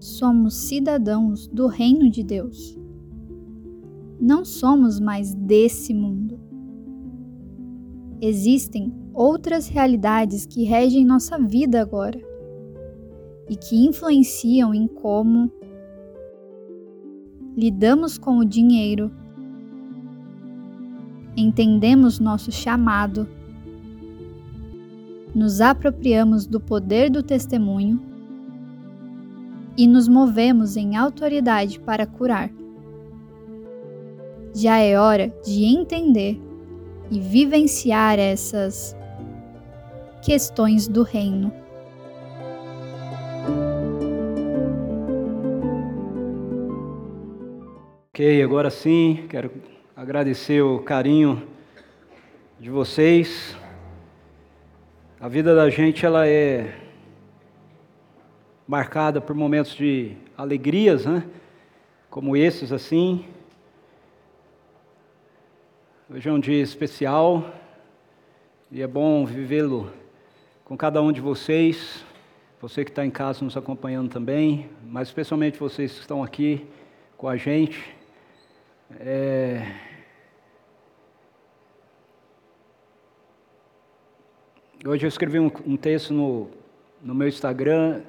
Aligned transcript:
Somos 0.00 0.54
cidadãos 0.54 1.46
do 1.46 1.66
reino 1.66 2.08
de 2.10 2.22
Deus. 2.22 2.78
Não 4.18 4.42
somos 4.42 4.98
mais 4.98 5.34
desse 5.34 5.92
mundo. 5.92 6.40
Existem 8.20 8.94
outras 9.12 9.68
realidades 9.68 10.46
que 10.46 10.64
regem 10.64 11.04
nossa 11.04 11.38
vida 11.38 11.82
agora 11.82 12.18
e 13.50 13.54
que 13.54 13.84
influenciam 13.84 14.72
em 14.72 14.86
como 14.86 15.52
lidamos 17.54 18.16
com 18.16 18.38
o 18.38 18.44
dinheiro, 18.44 19.12
entendemos 21.36 22.18
nosso 22.18 22.50
chamado, 22.50 23.28
nos 25.34 25.60
apropriamos 25.60 26.46
do 26.46 26.60
poder 26.60 27.10
do 27.10 27.22
testemunho 27.22 28.00
e 29.76 29.86
nos 29.86 30.06
movemos 30.06 30.76
em 30.76 30.96
autoridade 30.96 31.80
para 31.80 32.06
curar. 32.06 32.50
Já 34.54 34.78
é 34.78 34.98
hora 34.98 35.32
de 35.44 35.64
entender 35.64 36.38
e 37.10 37.18
vivenciar 37.18 38.18
essas 38.18 38.96
questões 40.22 40.86
do 40.86 41.02
reino. 41.02 41.52
Ok, 48.10 48.42
agora 48.42 48.68
sim, 48.68 49.24
quero 49.30 49.50
agradecer 49.96 50.60
o 50.60 50.80
carinho 50.80 51.42
de 52.60 52.68
vocês. 52.68 53.56
A 55.22 55.28
vida 55.28 55.54
da 55.54 55.70
gente 55.70 56.04
ela 56.04 56.26
é 56.26 56.74
marcada 58.66 59.20
por 59.20 59.36
momentos 59.36 59.72
de 59.76 60.16
alegrias, 60.36 61.06
né? 61.06 61.24
Como 62.10 62.36
esses 62.36 62.72
assim. 62.72 63.24
Hoje 66.10 66.28
é 66.28 66.32
um 66.32 66.40
dia 66.40 66.60
especial 66.60 67.54
e 68.68 68.82
é 68.82 68.86
bom 68.88 69.24
vivê-lo 69.24 69.92
com 70.64 70.76
cada 70.76 71.00
um 71.00 71.12
de 71.12 71.20
vocês. 71.20 72.04
Você 72.60 72.84
que 72.84 72.90
está 72.90 73.06
em 73.06 73.10
casa 73.10 73.44
nos 73.44 73.56
acompanhando 73.56 74.10
também, 74.10 74.70
mas 74.84 75.06
especialmente 75.06 75.56
vocês 75.56 75.92
que 75.92 76.00
estão 76.00 76.20
aqui 76.20 76.66
com 77.16 77.28
a 77.28 77.36
gente. 77.36 77.94
É... 78.98 79.91
Hoje 84.84 85.06
eu 85.06 85.08
escrevi 85.08 85.38
um, 85.38 85.48
um 85.64 85.76
texto 85.76 86.12
no, 86.12 86.50
no 87.00 87.14
meu 87.14 87.28
Instagram 87.28 88.02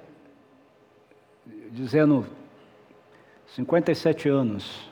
dizendo 1.70 2.26
57 3.50 4.28
anos. 4.28 4.90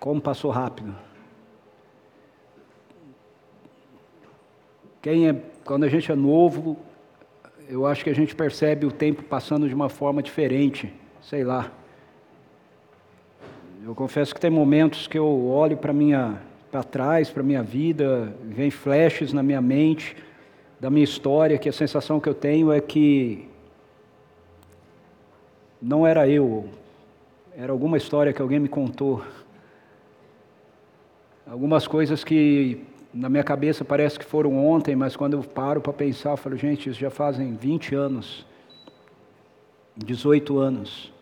Como 0.00 0.20
passou 0.20 0.50
rápido. 0.50 0.92
Quem 5.00 5.28
é, 5.28 5.42
quando 5.64 5.84
a 5.84 5.88
gente 5.88 6.10
é 6.10 6.16
novo, 6.16 6.76
eu 7.68 7.86
acho 7.86 8.02
que 8.02 8.10
a 8.10 8.14
gente 8.14 8.34
percebe 8.34 8.84
o 8.84 8.90
tempo 8.90 9.22
passando 9.22 9.68
de 9.68 9.74
uma 9.76 9.88
forma 9.88 10.24
diferente, 10.24 10.92
sei 11.20 11.44
lá. 11.44 11.70
Eu 13.84 13.94
confesso 13.94 14.34
que 14.34 14.40
tem 14.40 14.50
momentos 14.50 15.06
que 15.06 15.16
eu 15.16 15.46
olho 15.46 15.76
para 15.76 15.92
minha 15.92 16.42
para 16.72 16.82
trás, 16.82 17.28
para 17.28 17.42
minha 17.42 17.62
vida, 17.62 18.34
vem 18.42 18.70
flashes 18.70 19.30
na 19.32 19.42
minha 19.42 19.60
mente 19.60 20.16
da 20.80 20.90
minha 20.90 21.04
história, 21.04 21.58
que 21.58 21.68
a 21.68 21.72
sensação 21.72 22.18
que 22.18 22.28
eu 22.28 22.34
tenho 22.34 22.72
é 22.72 22.80
que 22.80 23.46
não 25.80 26.04
era 26.04 26.26
eu, 26.26 26.68
era 27.56 27.70
alguma 27.70 27.96
história 27.96 28.32
que 28.32 28.42
alguém 28.42 28.58
me 28.58 28.68
contou. 28.68 29.22
Algumas 31.46 31.86
coisas 31.86 32.24
que 32.24 32.82
na 33.14 33.28
minha 33.28 33.44
cabeça 33.44 33.84
parece 33.84 34.18
que 34.18 34.24
foram 34.24 34.56
ontem, 34.66 34.96
mas 34.96 35.14
quando 35.14 35.34
eu 35.34 35.42
paro 35.44 35.80
para 35.80 35.92
pensar, 35.92 36.30
eu 36.30 36.36
falo, 36.36 36.56
gente, 36.56 36.90
isso 36.90 36.98
já 36.98 37.10
fazem 37.10 37.54
20 37.54 37.94
anos, 37.94 38.44
18 39.96 40.58
anos. 40.58 41.12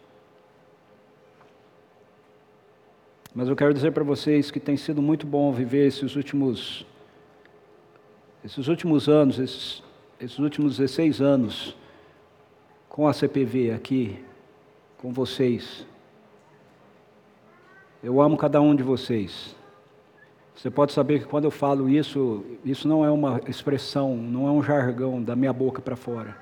Mas 3.32 3.48
eu 3.48 3.54
quero 3.54 3.72
dizer 3.72 3.92
para 3.92 4.02
vocês 4.02 4.50
que 4.50 4.58
tem 4.58 4.76
sido 4.76 5.00
muito 5.00 5.24
bom 5.24 5.52
viver 5.52 5.86
esses 5.86 6.16
últimos, 6.16 6.84
esses 8.44 8.66
últimos 8.66 9.08
anos, 9.08 9.38
esses, 9.38 9.84
esses 10.20 10.38
últimos 10.40 10.78
16 10.78 11.20
anos 11.20 11.76
com 12.88 13.06
a 13.06 13.12
CPV 13.12 13.70
aqui, 13.70 14.18
com 14.98 15.12
vocês. 15.12 15.86
Eu 18.02 18.20
amo 18.20 18.36
cada 18.36 18.60
um 18.60 18.74
de 18.74 18.82
vocês. 18.82 19.54
Você 20.56 20.68
pode 20.68 20.92
saber 20.92 21.20
que 21.20 21.26
quando 21.26 21.44
eu 21.44 21.52
falo 21.52 21.88
isso, 21.88 22.44
isso 22.64 22.88
não 22.88 23.04
é 23.04 23.10
uma 23.12 23.40
expressão, 23.46 24.16
não 24.16 24.48
é 24.48 24.50
um 24.50 24.60
jargão 24.60 25.22
da 25.22 25.36
minha 25.36 25.52
boca 25.52 25.80
para 25.80 25.94
fora. 25.94 26.36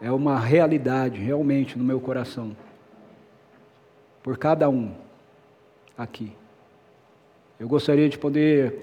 É 0.00 0.10
uma 0.10 0.40
realidade, 0.40 1.20
realmente, 1.20 1.76
no 1.76 1.84
meu 1.84 2.00
coração. 2.00 2.56
Por 4.22 4.38
cada 4.38 4.70
um 4.70 5.07
aqui. 5.98 6.32
Eu 7.58 7.66
gostaria 7.66 8.08
de 8.08 8.16
poder 8.16 8.80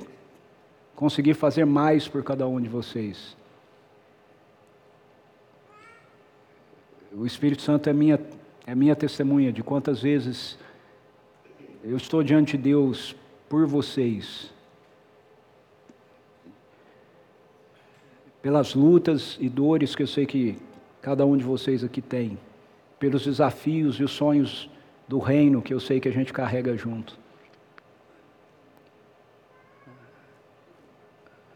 conseguir 0.94 1.34
fazer 1.34 1.64
mais 1.64 2.10
por 2.10 2.22
cada 2.22 2.46
um 2.46 2.60
de 2.60 2.68
vocês. 2.68 3.38
O 7.14 7.26
Espírito 7.26 7.62
Santo 7.62 7.90
é 7.90 7.94
minha, 7.94 8.20
é 8.68 8.76
minha 8.76 8.94
testemunha 8.94 9.54
de 9.54 9.64
quantas 9.64 10.02
vezes 10.02 10.60
eu 11.82 11.96
estou 11.96 12.22
diante 12.22 12.58
de 12.58 12.64
Deus 12.64 13.16
por 13.48 13.66
vocês. 13.66 14.54
Pelas 18.42 18.76
lutas 18.76 19.38
e 19.40 19.48
dores 19.48 19.96
que 19.96 20.04
eu 20.04 20.08
sei 20.08 20.26
que 20.26 20.58
cada 21.02 21.26
um 21.26 21.38
de 21.38 21.46
vocês 21.46 21.84
aqui 21.84 22.02
tem, 22.02 22.38
pelos 23.00 23.24
desafios 23.24 23.96
e 23.96 24.04
os 24.04 24.12
sonhos 24.12 24.70
do 25.08 25.20
reino 25.20 25.62
que 25.62 25.74
eu 25.74 25.80
sei 25.80 26.00
que 26.00 26.08
a 26.08 26.12
gente 26.12 26.34
carrega 26.34 26.76
junto. 26.76 27.18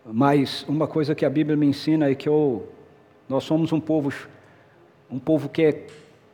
Mas 0.06 0.66
uma 0.68 0.88
coisa 0.88 1.14
que 1.14 1.26
a 1.26 1.30
Bíblia 1.30 1.56
me 1.56 1.68
ensina 1.68 2.10
é 2.10 2.16
que 2.16 2.28
eu, 2.28 2.68
nós 3.28 3.44
somos 3.44 3.72
um 3.72 3.80
povo, 3.80 4.12
um 5.10 5.20
povo 5.20 5.50
que 5.50 5.62
é 5.62 5.88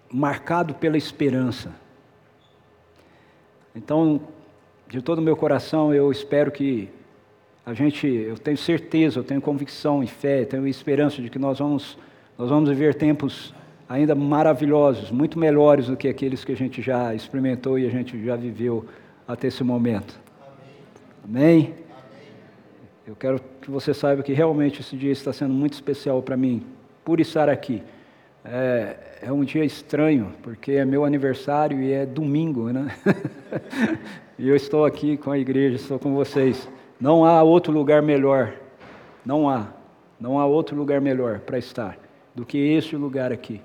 marcado 0.09 0.73
pela 0.75 0.97
esperança. 0.97 1.73
Então, 3.75 4.21
de 4.87 5.01
todo 5.01 5.19
o 5.19 5.21
meu 5.21 5.35
coração, 5.35 5.93
eu 5.93 6.11
espero 6.11 6.51
que 6.51 6.89
a 7.65 7.73
gente, 7.73 8.07
eu 8.07 8.37
tenho 8.37 8.57
certeza, 8.57 9.19
eu 9.19 9.23
tenho 9.23 9.41
convicção 9.41 10.03
e 10.03 10.07
fé, 10.07 10.45
tenho 10.45 10.67
esperança 10.67 11.21
de 11.21 11.29
que 11.29 11.39
nós 11.39 11.59
vamos, 11.59 11.97
nós 12.37 12.49
vamos 12.49 12.69
viver 12.69 12.95
tempos 12.95 13.53
ainda 13.87 14.15
maravilhosos, 14.15 15.11
muito 15.11 15.37
melhores 15.37 15.87
do 15.87 15.95
que 15.95 16.07
aqueles 16.07 16.43
que 16.43 16.51
a 16.51 16.55
gente 16.55 16.81
já 16.81 17.13
experimentou 17.13 17.77
e 17.77 17.85
a 17.85 17.89
gente 17.89 18.23
já 18.23 18.35
viveu 18.35 18.85
até 19.27 19.47
esse 19.47 19.63
momento. 19.63 20.19
Amém? 21.23 21.43
Amém? 21.43 21.73
Eu 23.07 23.15
quero 23.15 23.39
que 23.61 23.69
você 23.69 23.93
saiba 23.93 24.23
que 24.23 24.33
realmente 24.33 24.81
esse 24.81 24.97
dia 24.97 25.11
está 25.11 25.31
sendo 25.31 25.53
muito 25.53 25.73
especial 25.73 26.21
para 26.23 26.35
mim, 26.35 26.63
por 27.03 27.19
estar 27.19 27.47
aqui. 27.47 27.83
É, 28.43 28.95
é, 29.23 29.31
um 29.31 29.43
dia 29.43 29.63
estranho, 29.63 30.31
porque 30.41 30.73
é 30.73 30.85
meu 30.85 31.05
aniversário 31.05 31.81
e 31.81 31.91
é 31.91 32.05
domingo, 32.05 32.69
né? 32.69 32.95
e 34.37 34.47
eu 34.47 34.55
estou 34.55 34.85
aqui 34.85 35.17
com 35.17 35.31
a 35.31 35.37
igreja, 35.37 35.75
estou 35.75 35.99
com 35.99 36.13
vocês. 36.13 36.67
Não 36.99 37.25
há 37.25 37.43
outro 37.43 37.71
lugar 37.71 38.01
melhor, 38.01 38.53
não 39.23 39.49
há, 39.49 39.67
não 40.19 40.39
há 40.39 40.45
outro 40.45 40.75
lugar 40.75 41.01
melhor 41.01 41.39
para 41.39 41.57
estar 41.57 41.97
do 42.33 42.45
que 42.45 42.57
este 42.57 42.95
lugar 42.95 43.31
aqui 43.31 43.61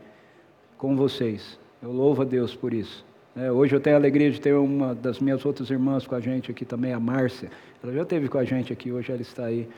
com 0.80 0.96
vocês. 0.96 1.58
Eu 1.82 1.92
louvo 1.92 2.22
a 2.22 2.24
Deus 2.24 2.54
por 2.56 2.72
isso. 2.72 3.04
É, 3.36 3.52
hoje 3.52 3.76
eu 3.76 3.80
tenho 3.80 3.96
a 3.96 3.98
alegria 3.98 4.30
de 4.30 4.40
ter 4.40 4.54
uma 4.54 4.94
das 4.94 5.20
minhas 5.20 5.44
outras 5.44 5.68
irmãs 5.70 6.06
com 6.06 6.14
a 6.14 6.20
gente 6.20 6.50
aqui 6.50 6.64
também, 6.64 6.94
a 6.94 6.98
Márcia. 6.98 7.50
Ela 7.84 7.92
já 7.92 8.02
esteve 8.02 8.28
com 8.28 8.38
a 8.38 8.44
gente 8.44 8.72
aqui, 8.72 8.90
hoje 8.90 9.12
ela 9.12 9.20
está 9.20 9.44
aí. 9.44 9.68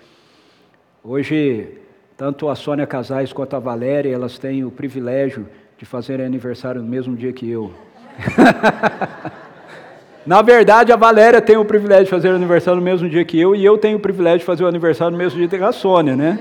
Hoje, 1.02 1.76
tanto 2.16 2.48
a 2.48 2.54
Sônia 2.54 2.86
Casais 2.86 3.32
quanto 3.32 3.56
a 3.56 3.58
Valéria, 3.58 4.14
elas 4.14 4.38
têm 4.38 4.64
o 4.64 4.70
privilégio 4.70 5.48
de 5.76 5.84
fazer 5.84 6.20
aniversário 6.20 6.80
no 6.80 6.88
mesmo 6.88 7.16
dia 7.16 7.32
que 7.32 7.50
eu. 7.50 7.72
Na 10.24 10.40
verdade, 10.40 10.92
a 10.92 10.96
Valéria 10.96 11.42
tem 11.42 11.56
o 11.56 11.64
privilégio 11.64 12.04
de 12.04 12.10
fazer 12.10 12.28
aniversário 12.28 12.78
no 12.78 12.84
mesmo 12.84 13.08
dia 13.08 13.24
que 13.24 13.40
eu, 13.40 13.56
e 13.56 13.64
eu 13.64 13.76
tenho 13.76 13.98
o 13.98 14.00
privilégio 14.00 14.38
de 14.38 14.44
fazer 14.44 14.62
o 14.62 14.68
aniversário 14.68 15.10
no 15.10 15.18
mesmo 15.18 15.36
dia 15.36 15.48
que 15.48 15.56
a 15.56 15.72
Sônia, 15.72 16.14
né? 16.14 16.38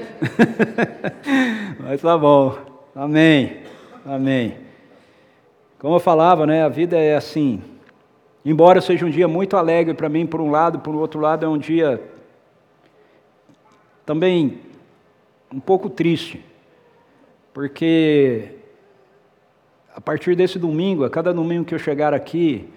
Mas 1.81 1.99
tá 1.99 2.15
bom. 2.15 2.55
Amém. 2.95 3.70
Amém. 4.05 4.57
Como 5.77 5.95
eu 5.95 5.99
falava, 5.99 6.45
né, 6.45 6.63
a 6.63 6.69
vida 6.69 6.97
é 6.97 7.15
assim. 7.15 7.61
Embora 8.43 8.81
seja 8.81 9.05
um 9.05 9.09
dia 9.09 9.27
muito 9.27 9.55
alegre 9.55 9.93
para 9.93 10.09
mim, 10.09 10.25
por 10.25 10.41
um 10.41 10.49
lado, 10.49 10.79
por 10.79 10.95
outro 10.95 11.19
lado, 11.19 11.45
é 11.45 11.49
um 11.49 11.57
dia 11.57 12.01
também 14.05 14.59
um 15.53 15.59
pouco 15.59 15.89
triste, 15.89 16.43
porque 17.53 18.55
a 19.95 20.01
partir 20.01 20.35
desse 20.35 20.57
domingo, 20.57 21.03
a 21.03 21.09
cada 21.09 21.33
domingo 21.33 21.65
que 21.65 21.75
eu 21.75 21.79
chegar 21.79 22.13
aqui, 22.13 22.67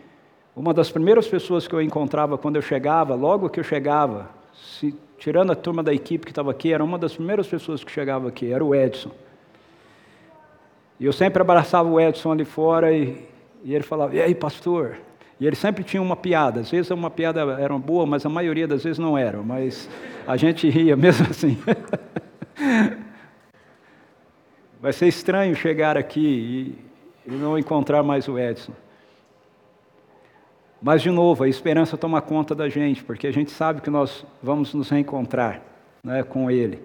uma 0.55 0.75
das 0.75 0.91
primeiras 0.91 1.27
pessoas 1.27 1.67
que 1.67 1.75
eu 1.75 1.81
encontrava 1.81 2.37
quando 2.37 2.57
eu 2.57 2.63
chegava, 2.63 3.15
logo 3.15 3.49
que 3.49 3.59
eu 3.59 3.65
chegava, 3.65 4.29
se, 4.53 4.95
tirando 5.19 5.53
a 5.53 5.57
turma 5.57 5.83
da 5.83 5.95
equipe 5.95 6.27
que 6.27 6.33
estava 6.33 6.51
aqui, 6.51 6.73
era 6.73 6.85
uma 6.85 6.99
das 6.99 7.15
primeiras 7.15 7.47
pessoas 7.47 7.83
que 7.83 7.91
chegava 7.91 8.29
aqui, 8.29 8.53
era 8.53 8.65
o 8.65 8.75
Edson. 8.75 9.11
E 10.99 11.07
eu 11.07 11.13
sempre 11.13 11.41
abraçava 11.41 11.89
o 11.89 12.01
Edson 12.01 12.33
ali 12.33 12.45
fora 12.45 12.93
e, 12.93 13.25
e 13.65 13.75
ele 13.75 13.85
falava: 13.85 14.15
E 14.15 14.21
aí, 14.21 14.35
pastor? 14.35 14.97
E 15.41 15.47
ele 15.47 15.57
sempre 15.57 15.83
tinha 15.83 16.01
uma 16.01 16.17
piada. 16.17 16.61
Às 16.61 16.71
vezes 16.71 16.91
uma 16.91 17.11
piada 17.11 17.41
era 17.59 17.77
boa, 17.77 18.07
mas 18.07 18.25
a 18.25 18.29
maioria 18.29 18.69
das 18.69 18.85
vezes 18.85 18.99
não 18.99 19.19
era. 19.19 19.43
Mas 19.43 19.89
a 20.27 20.37
gente 20.37 20.69
ria 20.69 20.97
mesmo 20.97 21.27
assim. 21.31 21.59
Vai 24.81 24.93
ser 24.93 25.09
estranho 25.09 25.57
chegar 25.57 25.97
aqui 25.97 26.79
e, 27.27 27.33
não 27.33 27.59
encontrar 27.59 28.03
mais 28.03 28.29
o 28.29 28.39
Edson. 28.39 28.73
Mas, 30.81 31.01
de 31.01 31.11
novo, 31.11 31.43
a 31.43 31.49
esperança 31.49 31.97
toma 31.97 32.21
conta 32.21 32.55
da 32.55 32.69
gente, 32.69 33.03
porque 33.03 33.27
a 33.27 33.33
gente 33.33 33.51
sabe 33.51 33.81
que 33.81 33.89
nós 33.89 34.27
vamos 34.43 34.75
nos 34.75 34.91
reencontrar 34.91 35.63
né, 36.03 36.23
com 36.23 36.51
ele. 36.51 36.83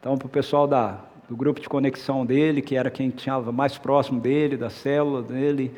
Então, 0.00 0.18
para 0.18 0.26
o 0.26 0.28
pessoal 0.28 0.66
da, 0.66 0.98
do 1.28 1.36
grupo 1.36 1.60
de 1.60 1.68
conexão 1.68 2.24
dele, 2.24 2.62
que 2.62 2.74
era 2.74 2.90
quem 2.90 3.08
estava 3.08 3.52
mais 3.52 3.76
próximo 3.76 4.18
dele, 4.18 4.56
da 4.56 4.70
célula 4.70 5.22
dele, 5.22 5.72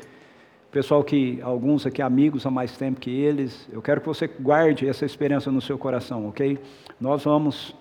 pessoal 0.71 1.03
que, 1.03 1.41
alguns 1.41 1.85
aqui 1.85 2.01
amigos 2.01 2.45
há 2.45 2.49
mais 2.49 2.77
tempo 2.77 3.01
que 3.01 3.11
eles, 3.11 3.67
eu 3.71 3.81
quero 3.81 3.99
que 3.99 4.07
você 4.07 4.27
guarde 4.27 4.87
essa 4.87 5.05
esperança 5.05 5.51
no 5.51 5.61
seu 5.61 5.77
coração, 5.77 6.29
ok? 6.29 6.57
Nós 6.99 7.25
vamos, 7.25 7.75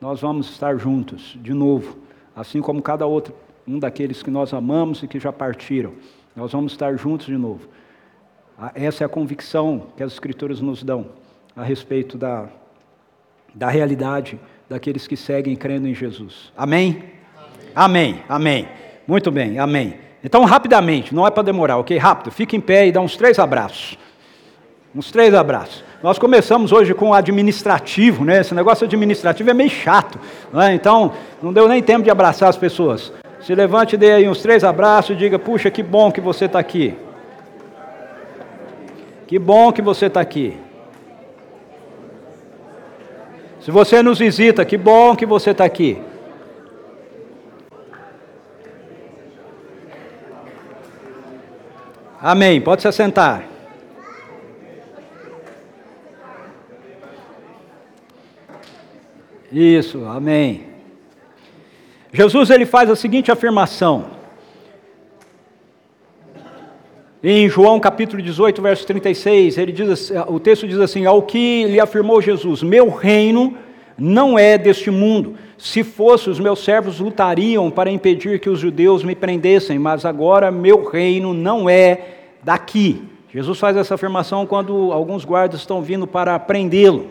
nós 0.00 0.20
vamos 0.20 0.48
estar 0.48 0.76
juntos, 0.78 1.36
de 1.42 1.52
novo, 1.52 1.98
assim 2.34 2.62
como 2.62 2.80
cada 2.80 3.04
outro, 3.04 3.34
um 3.66 3.78
daqueles 3.78 4.22
que 4.22 4.30
nós 4.30 4.54
amamos 4.54 5.02
e 5.02 5.08
que 5.08 5.18
já 5.18 5.32
partiram, 5.32 5.92
nós 6.36 6.52
vamos 6.52 6.72
estar 6.72 6.96
juntos 6.96 7.26
de 7.26 7.36
novo. 7.36 7.68
Essa 8.74 9.02
é 9.02 9.06
a 9.06 9.08
convicção 9.08 9.88
que 9.96 10.02
as 10.02 10.12
Escrituras 10.12 10.60
nos 10.60 10.84
dão 10.84 11.06
a 11.56 11.64
respeito 11.64 12.16
da, 12.16 12.48
da 13.52 13.68
realidade 13.68 14.38
daqueles 14.70 15.08
que 15.08 15.16
seguem 15.16 15.56
crendo 15.56 15.88
em 15.88 15.94
Jesus. 15.94 16.52
Amém? 16.56 17.02
Amém, 17.74 18.22
amém. 18.28 18.58
amém. 18.62 18.68
Muito 19.04 19.28
bem, 19.32 19.58
amém. 19.58 19.94
Então, 20.22 20.44
rapidamente, 20.44 21.12
não 21.12 21.26
é 21.26 21.30
para 21.30 21.42
demorar, 21.42 21.78
ok? 21.78 21.98
Rápido, 21.98 22.30
fica 22.30 22.54
em 22.54 22.60
pé 22.60 22.86
e 22.86 22.92
dá 22.92 23.00
uns 23.00 23.16
três 23.16 23.40
abraços. 23.40 23.98
Uns 24.94 25.10
três 25.10 25.34
abraços. 25.34 25.82
Nós 26.00 26.20
começamos 26.20 26.70
hoje 26.70 26.94
com 26.94 27.08
o 27.08 27.14
administrativo, 27.14 28.24
né? 28.24 28.42
Esse 28.42 28.54
negócio 28.54 28.86
administrativo 28.86 29.50
é 29.50 29.54
meio 29.54 29.70
chato, 29.70 30.20
né? 30.52 30.72
Então, 30.72 31.14
não 31.42 31.52
deu 31.52 31.66
nem 31.66 31.82
tempo 31.82 32.04
de 32.04 32.10
abraçar 32.10 32.48
as 32.48 32.56
pessoas. 32.56 33.12
Se 33.40 33.52
levante 33.52 33.96
e 33.96 33.98
dê 33.98 34.12
aí 34.12 34.28
uns 34.28 34.40
três 34.40 34.62
abraços 34.62 35.16
e 35.16 35.18
diga: 35.18 35.36
Puxa, 35.36 35.68
que 35.68 35.82
bom 35.82 36.12
que 36.12 36.20
você 36.20 36.44
está 36.44 36.60
aqui. 36.60 36.94
Que 39.26 39.36
bom 39.36 39.72
que 39.72 39.82
você 39.82 40.06
está 40.06 40.20
aqui. 40.20 40.56
Se 43.70 43.72
você 43.72 44.02
nos 44.02 44.18
visita, 44.18 44.64
que 44.64 44.76
bom 44.76 45.14
que 45.14 45.24
você 45.24 45.52
está 45.52 45.64
aqui. 45.64 45.96
Amém. 52.20 52.60
Pode 52.60 52.82
se 52.82 52.88
assentar. 52.88 53.44
Isso, 59.52 60.04
amém. 60.04 60.66
Jesus 62.12 62.50
ele 62.50 62.66
faz 62.66 62.90
a 62.90 62.96
seguinte 62.96 63.30
afirmação. 63.30 64.19
Em 67.22 67.50
João 67.50 67.78
capítulo 67.78 68.22
18, 68.22 68.62
verso 68.62 68.86
36, 68.86 69.58
ele 69.58 69.72
diz, 69.72 69.88
assim, 69.90 70.14
o 70.28 70.40
texto 70.40 70.66
diz 70.66 70.78
assim: 70.78 71.04
Ao 71.04 71.20
que 71.22 71.64
lhe 71.64 71.78
afirmou 71.78 72.22
Jesus: 72.22 72.62
Meu 72.62 72.88
reino 72.88 73.54
não 73.98 74.38
é 74.38 74.56
deste 74.56 74.90
mundo. 74.90 75.34
Se 75.58 75.84
fosse, 75.84 76.30
os 76.30 76.40
meus 76.40 76.64
servos 76.64 76.98
lutariam 76.98 77.70
para 77.70 77.90
impedir 77.90 78.40
que 78.40 78.48
os 78.48 78.58
judeus 78.58 79.04
me 79.04 79.14
prendessem, 79.14 79.78
mas 79.78 80.06
agora 80.06 80.50
meu 80.50 80.88
reino 80.88 81.34
não 81.34 81.68
é 81.68 82.06
daqui. 82.42 83.04
Jesus 83.30 83.58
faz 83.58 83.76
essa 83.76 83.94
afirmação 83.94 84.46
quando 84.46 84.90
alguns 84.90 85.22
guardas 85.22 85.60
estão 85.60 85.82
vindo 85.82 86.06
para 86.06 86.38
prendê-lo. 86.38 87.10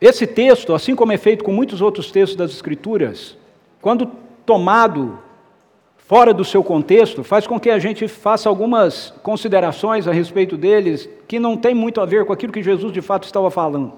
Esse 0.00 0.26
texto, 0.26 0.72
assim 0.72 0.94
como 0.96 1.12
é 1.12 1.18
feito 1.18 1.44
com 1.44 1.52
muitos 1.52 1.82
outros 1.82 2.10
textos 2.10 2.36
das 2.36 2.50
Escrituras, 2.50 3.36
quando 3.82 4.10
tomado 4.46 5.18
fora 6.06 6.34
do 6.34 6.44
seu 6.44 6.62
contexto, 6.62 7.24
faz 7.24 7.46
com 7.46 7.58
que 7.58 7.70
a 7.70 7.78
gente 7.78 8.06
faça 8.06 8.48
algumas 8.48 9.12
considerações 9.22 10.06
a 10.06 10.12
respeito 10.12 10.56
deles 10.56 11.08
que 11.26 11.38
não 11.38 11.56
tem 11.56 11.74
muito 11.74 12.00
a 12.00 12.04
ver 12.04 12.24
com 12.24 12.32
aquilo 12.32 12.52
que 12.52 12.62
Jesus 12.62 12.92
de 12.92 13.00
fato 13.00 13.24
estava 13.24 13.50
falando. 13.50 13.94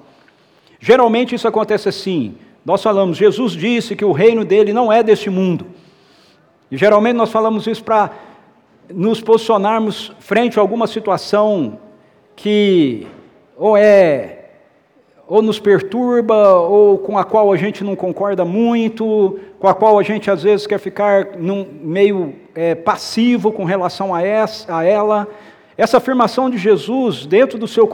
Geralmente 0.78 1.34
isso 1.34 1.48
acontece 1.48 1.88
assim. 1.88 2.36
Nós 2.64 2.82
falamos, 2.82 3.16
Jesus 3.16 3.52
disse 3.52 3.96
que 3.96 4.04
o 4.04 4.12
reino 4.12 4.44
dele 4.44 4.72
não 4.72 4.92
é 4.92 5.02
deste 5.02 5.30
mundo. 5.30 5.66
E 6.70 6.76
geralmente 6.76 7.16
nós 7.16 7.30
falamos 7.30 7.66
isso 7.66 7.82
para 7.82 8.10
nos 8.92 9.20
posicionarmos 9.20 10.12
frente 10.20 10.58
a 10.58 10.62
alguma 10.62 10.86
situação 10.86 11.78
que 12.36 13.06
ou 13.56 13.76
é 13.76 14.45
ou 15.28 15.43
nos 15.43 15.58
perturba, 15.58 16.55
ou 16.55 16.99
com 16.99 17.19
a 17.19 17.25
qual 17.25 17.52
a 17.52 17.56
gente 17.56 17.82
não 17.82 17.96
concorda 17.96 18.44
muito, 18.44 19.38
com 19.58 19.67
a 19.67 19.75
qual 19.75 19.99
a 19.99 20.02
gente 20.02 20.31
às 20.31 20.43
vezes 20.43 20.67
quer 20.67 20.78
ficar 20.78 21.37
num 21.37 21.67
meio 21.82 22.34
é, 22.55 22.75
passivo 22.75 23.50
com 23.50 23.64
relação 23.64 24.14
a, 24.14 24.23
essa, 24.23 24.76
a 24.76 24.84
ela. 24.84 25.26
Essa 25.76 25.99
afirmação 25.99 26.49
de 26.49 26.56
Jesus, 26.56 27.26
dentro 27.26 27.58
do 27.58 27.69
seu 27.69 27.87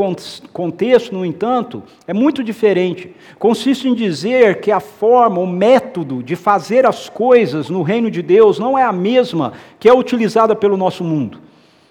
contexto, 0.53 1.13
no 1.13 1.25
entanto, 1.25 1.83
é 2.07 2.13
muito 2.13 2.45
diferente. 2.45 3.13
Consiste 3.41 3.89
em 3.89 3.95
dizer 3.95 4.61
que 4.61 4.71
a 4.71 4.79
forma, 4.79 5.41
o 5.41 5.47
método 5.47 6.23
de 6.23 6.37
fazer 6.37 6.87
as 6.87 7.09
coisas 7.09 7.69
no 7.69 7.83
reino 7.83 8.09
de 8.09 8.23
Deus 8.23 8.59
não 8.59 8.79
é 8.79 8.85
a 8.85 8.93
mesma 8.93 9.55
que 9.81 9.89
é 9.89 9.93
utilizada 9.93 10.55
pelo 10.55 10.77
nosso 10.77 11.03
mundo. 11.03 11.41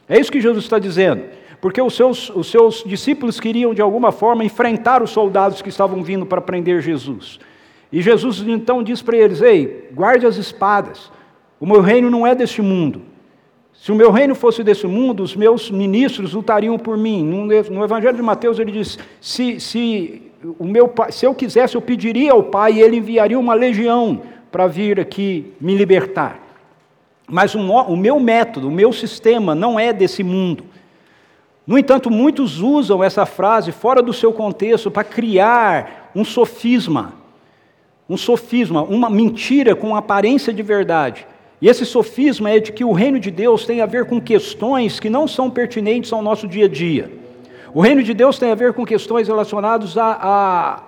É 0.08 0.18
isso 0.18 0.32
que 0.32 0.40
Jesus 0.40 0.64
está 0.64 0.80
dizendo 0.80 1.24
porque 1.62 1.80
os 1.80 1.96
seus, 1.96 2.30
os 2.32 2.50
seus 2.50 2.84
discípulos 2.84 3.40
queriam 3.40 3.74
de 3.74 3.82
alguma 3.82 4.12
forma 4.12 4.44
enfrentar 4.44 5.04
os 5.04 5.12
soldados 5.12 5.62
que 5.62 5.70
estavam 5.70 6.02
vindo 6.04 6.26
para 6.26 6.42
prender 6.42 6.82
Jesus. 6.82 7.40
E 7.92 8.02
Jesus 8.02 8.44
então 8.48 8.82
diz 8.82 9.02
para 9.02 9.16
eles: 9.16 9.42
Ei, 9.42 9.90
guarde 9.94 10.26
as 10.26 10.38
espadas, 10.38 11.12
o 11.60 11.66
meu 11.66 11.80
reino 11.80 12.10
não 12.10 12.26
é 12.26 12.34
deste 12.34 12.62
mundo. 12.62 13.04
Se 13.74 13.92
o 13.92 13.96
meu 13.96 14.12
reino 14.12 14.34
fosse 14.34 14.64
desse 14.64 14.88
mundo, 14.88 15.24
os 15.24 15.36
meus 15.36 15.70
ministros 15.70 16.34
lutariam 16.34 16.78
por 16.78 16.98
mim. 16.98 17.24
No 17.24 17.84
Evangelho 17.84 18.16
de 18.16 18.24
Mateus 18.24 18.58
ele 18.58 18.72
diz: 18.72 18.98
se, 19.20 19.60
se, 19.60 20.32
o 20.58 20.66
meu 20.66 20.92
se 21.10 21.26
eu 21.26 21.36
quisesse, 21.36 21.76
eu 21.76 21.82
pediria 21.82 22.32
ao 22.32 22.44
Pai 22.44 22.74
e 22.74 22.82
ele 22.82 22.98
enviaria 22.98 23.40
uma 23.40 23.54
legião 23.54 24.22
para 24.52 24.66
vir 24.68 25.00
aqui 25.00 25.54
me 25.62 25.76
libertar. 25.76 26.40
Mas 27.28 27.56
o, 27.56 27.60
o 27.60 27.96
meu 27.96 28.20
método, 28.20 28.68
o 28.68 28.72
meu 28.72 28.92
sistema 28.92 29.56
não 29.56 29.80
é 29.80 29.94
desse 29.94 30.24
mundo. 30.24 30.71
No 31.72 31.80
entanto, 31.80 32.12
muitos 32.12 32.60
usam 32.60 33.02
essa 33.02 33.26
frase 33.26 33.72
fora 33.72 34.02
do 34.02 34.12
seu 34.12 34.34
contexto 34.34 34.92
para 34.92 35.06
criar 35.06 36.12
um 36.14 36.26
sofisma, 36.26 37.14
um 38.10 38.18
sofisma, 38.18 38.84
uma 38.84 39.10
mentira 39.10 39.74
com 39.74 39.96
aparência 39.96 40.52
de 40.52 40.62
verdade. 40.62 41.26
E 41.62 41.70
esse 41.70 41.86
sofisma 41.86 42.50
é 42.50 42.60
de 42.60 42.74
que 42.74 42.84
o 42.84 42.92
reino 42.92 43.22
de 43.22 43.32
Deus 43.32 43.66
tem 43.66 43.80
a 43.80 43.86
ver 43.86 44.04
com 44.04 44.20
questões 44.20 45.00
que 45.00 45.10
não 45.10 45.30
são 45.30 45.50
pertinentes 45.50 46.12
ao 46.12 46.22
nosso 46.22 46.46
dia 46.46 46.66
a 46.66 46.68
dia. 46.68 47.10
O 47.74 47.80
reino 47.80 48.04
de 48.04 48.14
Deus 48.14 48.38
tem 48.38 48.52
a 48.52 48.56
ver 48.56 48.74
com 48.74 48.86
questões 48.86 49.30
relacionadas 49.30 49.98
à, 49.98 50.18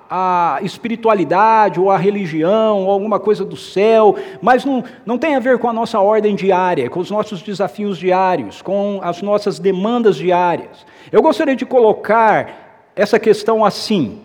à, 0.10 0.56
à, 0.58 0.62
espiritualidade, 0.64 1.80
ou 1.80 1.90
à 1.90 1.96
religião, 1.96 2.84
ou 2.84 2.92
alguma 2.92 3.22
coisa 3.22 3.46
do 3.46 3.56
céu, 3.56 4.18
mas 4.42 4.66
não, 4.66 4.84
não 5.06 5.18
tem 5.18 5.36
a 5.36 5.40
ver 5.40 5.60
com 5.60 5.70
a 5.70 5.74
nossa 5.74 6.00
ordem 6.02 6.36
diária, 6.36 6.90
com 6.90 7.00
os 7.00 7.10
nossos 7.10 7.42
desafios 7.42 7.98
diários, 7.98 8.62
com 8.62 9.00
as 9.02 9.22
nossas 9.22 9.60
demandas 9.60 10.18
diárias. 10.18 10.86
Eu 11.10 11.22
gostaria 11.22 11.56
de 11.56 11.66
colocar 11.66 12.90
essa 12.94 13.18
questão 13.18 13.64
assim, 13.64 14.20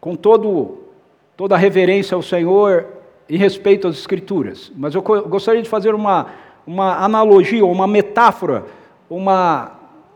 com 0.00 0.14
todo, 0.14 0.78
toda 1.36 1.56
a 1.56 1.58
reverência 1.58 2.14
ao 2.14 2.22
Senhor 2.22 2.86
e 3.28 3.36
respeito 3.36 3.88
às 3.88 3.98
Escrituras, 3.98 4.70
mas 4.76 4.94
eu 4.94 5.02
gostaria 5.02 5.60
de 5.60 5.68
fazer 5.68 5.92
uma, 5.92 6.26
uma 6.64 7.04
analogia, 7.04 7.66
uma 7.66 7.88
metáfora, 7.88 8.64
uma, 9.10 9.72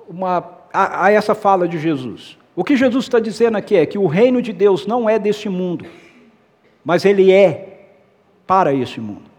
uma 0.09 0.60
a, 0.73 1.07
a 1.07 1.11
essa 1.11 1.35
fala 1.35 1.69
de 1.69 1.79
Jesus. 1.79 2.39
O 2.55 2.65
que 2.65 2.77
Jesus 2.77 3.05
está 3.05 3.19
dizendo 3.19 3.57
aqui 3.57 3.77
é 3.77 3.87
que 3.87 3.99
o 3.99 4.07
reino 4.07 4.43
de 4.43 4.53
Deus 4.53 4.87
não 4.87 5.09
é 5.09 5.19
deste 5.19 5.49
mundo, 5.49 5.87
mas 6.85 7.05
ele 7.05 7.33
é 7.33 7.87
para 8.47 8.75
este 8.75 9.01
mundo. 9.01 9.31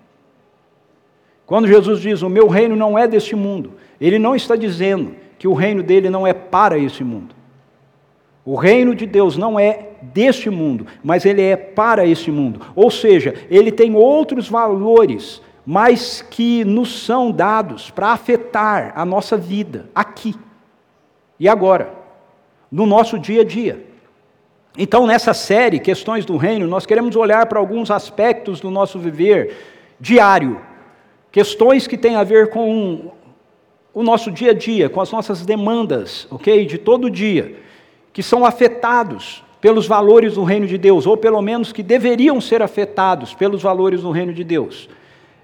Quando 1.45 1.67
Jesus 1.67 1.99
diz 1.99 2.21
o 2.21 2.29
meu 2.29 2.47
reino 2.47 2.75
não 2.75 2.97
é 2.97 3.07
deste 3.07 3.35
mundo, 3.35 3.73
ele 3.99 4.17
não 4.17 4.35
está 4.35 4.55
dizendo 4.55 5.15
que 5.37 5.47
o 5.47 5.53
reino 5.53 5.83
dele 5.83 6.09
não 6.09 6.25
é 6.25 6.33
para 6.33 6.77
esse 6.77 7.03
mundo. 7.03 7.35
O 8.45 8.55
reino 8.55 8.95
de 8.95 9.05
Deus 9.05 9.37
não 9.37 9.59
é 9.59 9.89
deste 10.01 10.49
mundo, 10.49 10.87
mas 11.03 11.25
ele 11.25 11.41
é 11.41 11.55
para 11.55 12.05
este 12.05 12.31
mundo. 12.31 12.61
Ou 12.75 12.89
seja, 12.89 13.35
ele 13.49 13.71
tem 13.71 13.95
outros 13.95 14.49
valores, 14.49 15.41
mas 15.65 16.21
que 16.21 16.63
nos 16.63 17.05
são 17.05 17.31
dados 17.31 17.91
para 17.91 18.11
afetar 18.13 18.93
a 18.95 19.05
nossa 19.05 19.37
vida 19.37 19.89
aqui 19.93 20.35
e 21.41 21.49
agora, 21.49 21.91
no 22.71 22.85
nosso 22.85 23.17
dia 23.17 23.41
a 23.41 23.43
dia. 23.43 23.83
Então, 24.77 25.07
nessa 25.07 25.33
série, 25.33 25.79
Questões 25.79 26.23
do 26.23 26.37
Reino, 26.37 26.67
nós 26.67 26.85
queremos 26.85 27.15
olhar 27.15 27.47
para 27.47 27.57
alguns 27.57 27.89
aspectos 27.89 28.59
do 28.59 28.69
nosso 28.69 28.99
viver 28.99 29.57
diário, 29.99 30.61
questões 31.31 31.87
que 31.87 31.97
têm 31.97 32.15
a 32.15 32.23
ver 32.23 32.51
com 32.51 33.11
o 33.91 34.03
nosso 34.03 34.29
dia 34.29 34.51
a 34.51 34.53
dia, 34.53 34.87
com 34.87 35.01
as 35.01 35.11
nossas 35.11 35.43
demandas, 35.43 36.27
ok? 36.29 36.63
De 36.63 36.77
todo 36.77 37.09
dia 37.09 37.55
que 38.13 38.21
são 38.21 38.45
afetados 38.45 39.43
pelos 39.59 39.87
valores 39.87 40.35
do 40.35 40.43
reino 40.43 40.67
de 40.67 40.77
Deus, 40.77 41.07
ou 41.07 41.17
pelo 41.17 41.41
menos 41.41 41.73
que 41.73 41.81
deveriam 41.81 42.39
ser 42.39 42.61
afetados 42.61 43.33
pelos 43.33 43.63
valores 43.63 44.03
do 44.03 44.11
reino 44.11 44.31
de 44.31 44.43
Deus. 44.43 44.87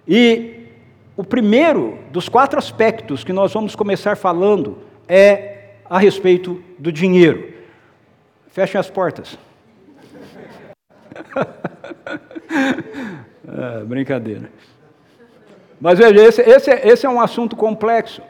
E 0.07 0.67
o 1.15 1.23
primeiro 1.23 1.97
dos 2.11 2.29
quatro 2.29 2.59
aspectos 2.59 3.23
que 3.23 3.33
nós 3.33 3.51
vamos 3.51 3.75
começar 3.75 4.15
falando 4.15 4.77
é 5.07 5.56
a 5.89 5.98
respeito 5.98 6.62
do 6.77 6.91
dinheiro. 6.91 7.53
Fechem 8.48 8.79
as 8.79 8.89
portas. 8.89 9.38
ah, 13.48 13.84
brincadeira. 13.86 14.50
Mas 15.79 16.00
veja, 16.00 16.27
esse, 16.27 16.41
esse, 16.41 16.72
esse 16.72 17.06
é 17.06 17.10
um 17.10 17.22
assunto 17.22 17.56
complexo. 17.56 18.22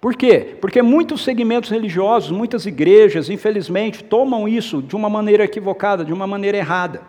Por 0.00 0.14
quê? 0.14 0.56
Porque 0.60 0.82
muitos 0.82 1.24
segmentos 1.24 1.70
religiosos, 1.70 2.30
muitas 2.30 2.66
igrejas, 2.66 3.30
infelizmente, 3.30 4.04
tomam 4.04 4.46
isso 4.46 4.82
de 4.82 4.94
uma 4.94 5.08
maneira 5.08 5.44
equivocada, 5.44 6.04
de 6.04 6.12
uma 6.12 6.26
maneira 6.26 6.58
errada. 6.58 7.00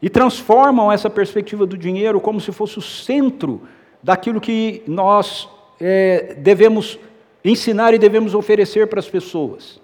E 0.00 0.08
transformam 0.08 0.92
essa 0.92 1.10
perspectiva 1.10 1.66
do 1.66 1.76
dinheiro 1.76 2.20
como 2.20 2.40
se 2.40 2.52
fosse 2.52 2.78
o 2.78 2.82
centro 2.82 3.62
daquilo 4.02 4.40
que 4.40 4.82
nós 4.86 5.48
é, 5.80 6.36
devemos 6.38 6.98
ensinar 7.44 7.92
e 7.94 7.98
devemos 7.98 8.34
oferecer 8.34 8.86
para 8.86 9.00
as 9.00 9.08
pessoas. 9.08 9.80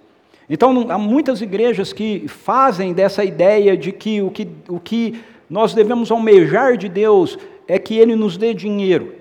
Então, 0.48 0.86
há 0.90 0.98
muitas 0.98 1.40
igrejas 1.40 1.92
que 1.92 2.26
fazem 2.26 2.92
dessa 2.92 3.24
ideia 3.24 3.76
de 3.76 3.92
que 3.92 4.20
o 4.22 4.30
que, 4.30 4.48
o 4.68 4.80
que 4.80 5.20
nós 5.48 5.74
devemos 5.74 6.10
almejar 6.10 6.76
de 6.76 6.88
Deus 6.88 7.38
é 7.68 7.78
que 7.78 7.96
Ele 7.96 8.16
nos 8.16 8.36
dê 8.36 8.54
dinheiro. 8.54 9.14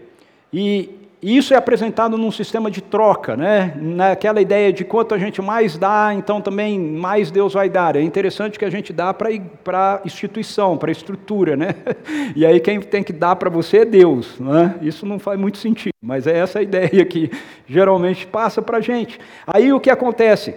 E 0.51 0.89
e 1.21 1.35
isso 1.35 1.53
é 1.53 1.57
apresentado 1.57 2.17
num 2.17 2.31
sistema 2.31 2.71
de 2.71 2.81
troca, 2.81 3.35
né? 3.35 3.73
naquela 3.75 4.39
ideia 4.41 4.71
de 4.71 4.85
quanto 4.85 5.13
a 5.13 5.17
gente 5.17 5.41
mais 5.41 5.77
dá, 5.77 6.13
então 6.13 6.39
também 6.39 6.79
mais 6.79 7.29
Deus 7.29 7.53
vai 7.53 7.69
dar. 7.69 7.97
É 7.97 8.01
interessante 8.01 8.57
que 8.57 8.63
a 8.63 8.69
gente 8.69 8.93
dá 8.93 9.13
para 9.13 9.29
a 9.29 10.01
instituição, 10.05 10.77
para 10.77 10.89
a 10.89 10.93
estrutura. 10.93 11.57
Né? 11.57 11.75
E 12.35 12.45
aí 12.45 12.59
quem 12.59 12.79
tem 12.79 13.03
que 13.03 13.11
dar 13.11 13.35
para 13.35 13.49
você 13.49 13.79
é 13.79 13.85
Deus. 13.85 14.39
Né? 14.39 14.75
Isso 14.81 15.05
não 15.05 15.19
faz 15.19 15.37
muito 15.37 15.57
sentido, 15.57 15.93
mas 16.01 16.25
é 16.25 16.37
essa 16.37 16.61
ideia 16.63 17.03
que 17.05 17.29
geralmente 17.67 18.25
passa 18.25 18.61
para 18.61 18.77
a 18.77 18.81
gente. 18.81 19.19
Aí 19.45 19.73
o 19.73 19.79
que 19.79 19.89
acontece? 19.89 20.55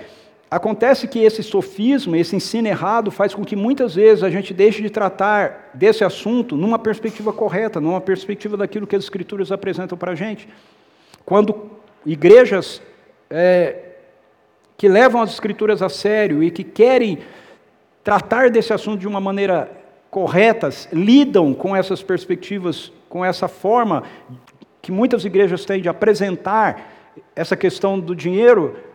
Acontece 0.53 1.09
que 1.09 1.19
esse 1.19 1.43
sofisma, 1.43 2.19
esse 2.19 2.37
ensino 2.37 2.69
errado, 2.69 3.11
faz 3.11 3.35
com 3.35 3.43
que 3.43 3.57
muitas 3.57 3.95
vezes 3.95 4.23
a 4.23 4.29
gente 4.29 4.53
deixe 4.53 4.83
de 4.83 4.91
tratar 4.91 5.71
desse 5.73 6.05
assunto 6.05 6.59
numa 6.59 6.79
perspectiva 6.79 7.33
correta, 7.33 7.81
numa 7.81 8.03
perspectiva 8.03 8.55
daquilo 8.55 8.87
que 8.87 8.95
as 8.95 9.03
Escrituras 9.03 9.51
apresentam 9.51 9.97
para 9.97 10.13
a 10.13 10.15
gente. 10.15 10.47
Quando 11.25 11.71
igrejas 12.05 12.83
é, 13.31 13.95
que 14.77 14.89
levam 14.89 15.23
as 15.23 15.33
Escrituras 15.33 15.81
a 15.81 15.89
sério 15.89 16.43
e 16.43 16.51
que 16.51 16.65
querem 16.65 17.21
tratar 18.05 18.51
desse 18.51 18.75
assunto 18.75 19.01
de 19.01 19.09
uma 19.09 19.23
maneira 19.23 19.71
correta, 20.11 20.69
lidam 20.93 21.55
com 21.55 21.75
essas 21.75 22.03
perspectivas, 22.03 22.93
com 23.09 23.25
essa 23.25 23.49
forma 23.49 24.03
que 24.83 24.93
muitas 24.93 25.25
igrejas 25.25 25.65
têm 25.65 25.81
de 25.81 25.89
apresentar 25.89 26.93
essa 27.35 27.57
questão 27.57 27.99
do 27.99 28.15
dinheiro 28.15 28.92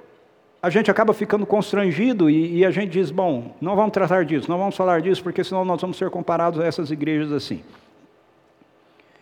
a 0.62 0.70
gente 0.70 0.90
acaba 0.90 1.14
ficando 1.14 1.46
constrangido 1.46 2.30
e, 2.30 2.58
e, 2.58 2.66
a 2.66 2.72
gente 2.72 2.92
diz: 2.92 3.12
bom, 3.12 3.56
não 3.62 3.76
vamos 3.76 3.92
tratar 3.92 4.26
disso, 4.26 4.50
não 4.50 4.58
vamos 4.58 4.76
falar 4.76 5.02
disso, 5.02 5.22
porque 5.24 5.44
senão 5.44 5.64
nós 5.64 5.80
vamos 5.80 5.98
ser 5.98 6.10
comparados 6.10 6.60
a 6.60 6.66
essas 6.66 6.92
igrejas 6.92 7.32
assim. 7.32 7.62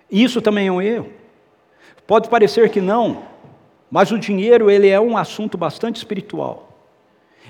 Isso 0.10 0.42
também 0.42 0.68
é 0.68 0.72
um 0.72 0.82
erro. 0.82 1.10
Pode 2.08 2.30
parecer 2.30 2.70
que 2.70 2.80
não, 2.80 3.24
mas 3.90 4.12
o 4.12 4.20
dinheiro 4.20 4.70
ele 4.70 4.88
é 4.88 5.00
um 5.00 5.18
assunto 5.18 5.58
bastante 5.58 5.98
espiritual. 5.98 6.70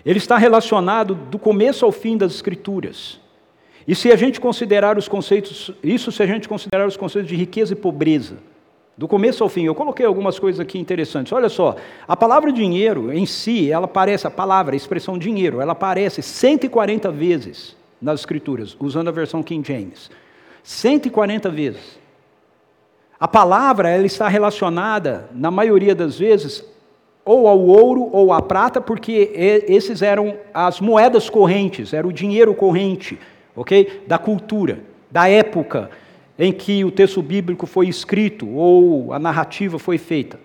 Ele 0.05 0.17
está 0.17 0.37
relacionado 0.37 1.15
do 1.15 1.37
começo 1.37 1.85
ao 1.85 1.91
fim 1.91 2.17
das 2.17 2.33
Escrituras. 2.33 3.19
E 3.87 3.93
se 3.93 4.11
a 4.11 4.15
gente 4.15 4.39
considerar 4.39 4.97
os 4.97 5.07
conceitos, 5.07 5.71
isso 5.83 6.11
se 6.11 6.23
a 6.23 6.25
gente 6.25 6.49
considerar 6.49 6.87
os 6.87 6.97
conceitos 6.97 7.29
de 7.29 7.35
riqueza 7.35 7.73
e 7.73 7.75
pobreza, 7.75 8.37
do 8.97 9.07
começo 9.07 9.43
ao 9.43 9.49
fim. 9.49 9.65
Eu 9.65 9.75
coloquei 9.75 10.05
algumas 10.05 10.39
coisas 10.39 10.59
aqui 10.59 10.79
interessantes. 10.79 11.33
Olha 11.33 11.49
só, 11.49 11.75
a 12.07 12.15
palavra 12.15 12.51
dinheiro 12.51 13.11
em 13.11 13.25
si, 13.25 13.71
ela 13.71 13.85
aparece, 13.85 14.25
a 14.25 14.31
palavra, 14.31 14.75
a 14.75 14.77
expressão 14.77 15.17
dinheiro, 15.17 15.59
ela 15.59 15.73
aparece 15.73 16.21
140 16.21 17.11
vezes 17.11 17.75
nas 18.01 18.21
Escrituras, 18.21 18.75
usando 18.79 19.07
a 19.07 19.11
versão 19.11 19.43
King 19.43 19.67
James. 19.67 20.09
140 20.63 21.49
vezes. 21.49 21.99
A 23.19 23.27
palavra, 23.27 23.89
ela 23.89 24.05
está 24.05 24.27
relacionada, 24.27 25.29
na 25.33 25.49
maioria 25.49 25.95
das 25.95 26.19
vezes, 26.19 26.63
ou 27.23 27.47
ao 27.47 27.59
ouro 27.59 28.09
ou 28.11 28.31
à 28.31 28.41
prata, 28.41 28.79
porque 28.79 29.31
esses 29.67 30.01
eram 30.01 30.37
as 30.53 30.79
moedas 30.79 31.29
correntes, 31.29 31.93
era 31.93 32.07
o 32.07 32.13
dinheiro 32.13 32.53
corrente, 32.53 33.17
ok? 33.55 34.03
Da 34.05 34.17
cultura, 34.17 34.79
da 35.09 35.27
época 35.27 35.89
em 36.37 36.51
que 36.51 36.83
o 36.83 36.91
texto 36.91 37.21
bíblico 37.21 37.65
foi 37.65 37.87
escrito 37.87 38.49
ou 38.49 39.13
a 39.13 39.19
narrativa 39.19 39.79
foi 39.79 39.97
feita. 39.97 40.39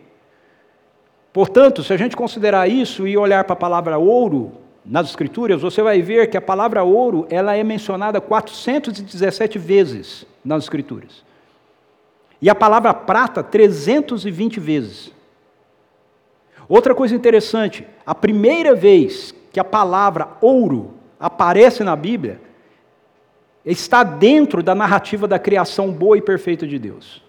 Portanto, 1.33 1.83
se 1.83 1.93
a 1.93 1.97
gente 1.97 2.17
considerar 2.17 2.69
isso 2.69 3.07
e 3.07 3.17
olhar 3.17 3.45
para 3.45 3.55
a 3.55 3.57
palavra 3.57 3.99
ouro 3.99 4.53
nas 4.85 5.09
escrituras, 5.09 5.63
você 5.63 5.83
vai 5.83 6.01
ver 6.03 6.29
que 6.29 6.37
a 6.37 6.41
palavra 6.41 6.83
ouro, 6.83 7.27
ela 7.31 7.57
é 7.57 7.63
mencionada 7.63 8.21
417 8.21 9.59
vezes 9.59 10.27
nas 10.45 10.65
escrituras. 10.65 11.25
E 12.43 12.49
a 12.49 12.55
palavra 12.55 12.95
prata 12.95 13.43
320 13.43 14.59
vezes. 14.59 15.13
Outra 16.69 16.95
coisa 16.95 17.15
interessante, 17.15 17.87
a 18.07 18.15
primeira 18.15 18.75
vez 18.75 19.35
que 19.53 19.61
a 19.61 19.65
palavra 19.65 20.29
ouro 20.41 20.95
aparece 21.19 21.85
na 21.85 21.95
Bíblia 21.95 22.41
está 23.65 24.03
dentro 24.03 24.63
da 24.63 24.75
narrativa 24.75 25.29
da 25.29 25.39
criação 25.39 25.91
boa 25.91 26.17
e 26.17 26.23
perfeita 26.23 26.67
de 26.67 26.79
Deus. 26.79 27.23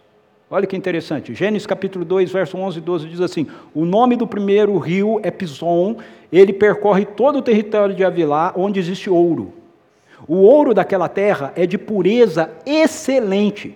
Olha 0.49 0.67
que 0.67 0.75
interessante. 0.75 1.33
Gênesis 1.33 1.65
capítulo 1.65 2.03
2, 2.03 2.31
verso 2.31 2.57
11 2.57 2.77
e 2.77 2.81
12 2.81 3.07
diz 3.07 3.21
assim: 3.21 3.47
O 3.73 3.85
nome 3.85 4.17
do 4.17 4.27
primeiro 4.27 4.77
rio 4.77 5.19
é 5.23 5.31
Pison, 5.31 5.97
ele 6.31 6.51
percorre 6.51 7.05
todo 7.05 7.39
o 7.39 7.41
território 7.41 7.95
de 7.95 8.03
Avilá, 8.03 8.53
onde 8.55 8.79
existe 8.79 9.09
ouro. 9.09 9.53
O 10.27 10.35
ouro 10.35 10.73
daquela 10.73 11.07
terra 11.07 11.53
é 11.55 11.65
de 11.65 11.77
pureza 11.77 12.51
excelente, 12.65 13.75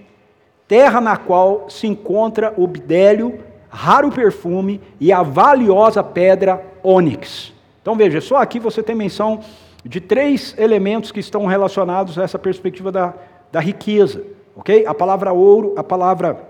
terra 0.68 1.00
na 1.00 1.16
qual 1.18 1.70
se 1.70 1.88
encontra 1.88 2.54
o 2.58 2.68
bidélio, 2.68 3.40
raro 3.70 4.12
perfume 4.12 4.82
e 5.00 5.12
a 5.12 5.24
valiosa 5.24 6.04
pedra 6.04 6.62
ônix. 6.84 7.54
Então 7.82 7.96
veja, 7.96 8.20
só 8.20 8.38
aqui 8.38 8.60
você 8.60 8.84
tem 8.84 8.96
menção 8.96 9.42
de 9.86 10.02
três 10.02 10.56
elementos 10.58 11.12
que 11.12 11.20
estão 11.20 11.46
relacionados 11.46 12.18
a 12.18 12.24
essa 12.24 12.40
perspectiva 12.40 12.92
da, 12.92 13.14
da 13.52 13.60
riqueza. 13.60 14.24
ok? 14.56 14.86
A 14.88 14.94
palavra 14.94 15.32
ouro, 15.32 15.76
a 15.78 15.84
palavra 15.84 16.44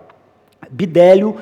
bidélio, 0.72 1.36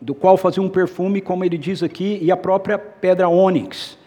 do 0.00 0.14
qual 0.14 0.36
fazia 0.36 0.62
um 0.62 0.68
perfume, 0.68 1.20
como 1.20 1.44
ele 1.44 1.58
diz 1.58 1.82
aqui, 1.82 2.18
e 2.22 2.30
a 2.30 2.36
própria 2.36 2.78
pedra 2.78 3.28
ônix. 3.28 3.98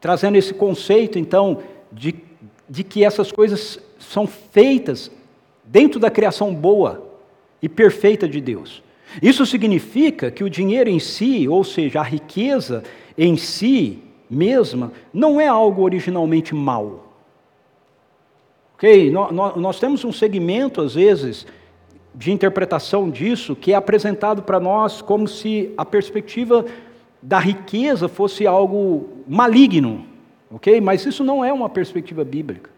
Trazendo 0.00 0.36
esse 0.36 0.52
conceito, 0.52 1.18
então, 1.18 1.58
de, 1.90 2.14
de 2.68 2.84
que 2.84 3.04
essas 3.04 3.32
coisas 3.32 3.80
são 3.98 4.26
feitas 4.26 5.10
dentro 5.64 5.98
da 5.98 6.10
criação 6.10 6.54
boa 6.54 7.06
e 7.62 7.68
perfeita 7.68 8.28
de 8.28 8.40
Deus. 8.40 8.82
Isso 9.22 9.44
significa 9.46 10.30
que 10.30 10.44
o 10.44 10.50
dinheiro 10.50 10.88
em 10.88 10.98
si, 10.98 11.48
ou 11.48 11.64
seja, 11.64 12.00
a 12.00 12.04
riqueza 12.04 12.82
em 13.16 13.36
si, 13.36 13.98
mesma 14.30 14.92
não 15.12 15.40
é 15.40 15.48
algo 15.48 15.82
originalmente 15.82 16.54
mal. 16.54 17.06
Ok? 18.74 19.10
Nós, 19.10 19.78
temos 19.78 20.04
um 20.04 20.12
segmento, 20.12 20.80
às 20.80 20.94
vezes, 20.94 21.46
de 22.14 22.32
interpretação 22.32 23.10
disso 23.10 23.54
que 23.54 23.72
é 23.72 23.74
apresentado 23.74 24.42
para 24.42 24.58
nós 24.58 25.02
como 25.02 25.28
se 25.28 25.72
a 25.76 25.84
perspectiva 25.84 26.64
da 27.20 27.38
riqueza 27.38 28.08
fosse 28.08 28.46
algo 28.46 29.08
maligno, 29.28 30.06
ok? 30.50 30.80
Mas 30.80 31.04
isso 31.04 31.22
não 31.22 31.44
é 31.44 31.52
uma 31.52 31.68
perspectiva 31.68 32.24
bíblica. 32.24 32.70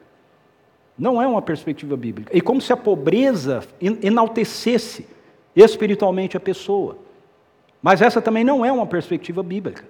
Não 0.99 1.23
é 1.23 1.27
uma 1.27 1.41
perspectiva 1.41 1.97
bíblica. 1.97 2.37
E 2.37 2.41
como 2.41 2.61
se 2.61 2.73
a 2.73 2.77
pobreza 2.77 3.63
enaltecesse 3.81 5.07
espiritualmente 5.55 6.37
a 6.37 6.41
pessoa. 6.41 6.99
Mas 7.81 8.03
essa 8.03 8.21
também 8.21 8.45
não 8.45 8.65
é 8.65 8.73
uma 8.73 8.87
perspectiva 8.87 9.43
bíblica. 9.43 9.85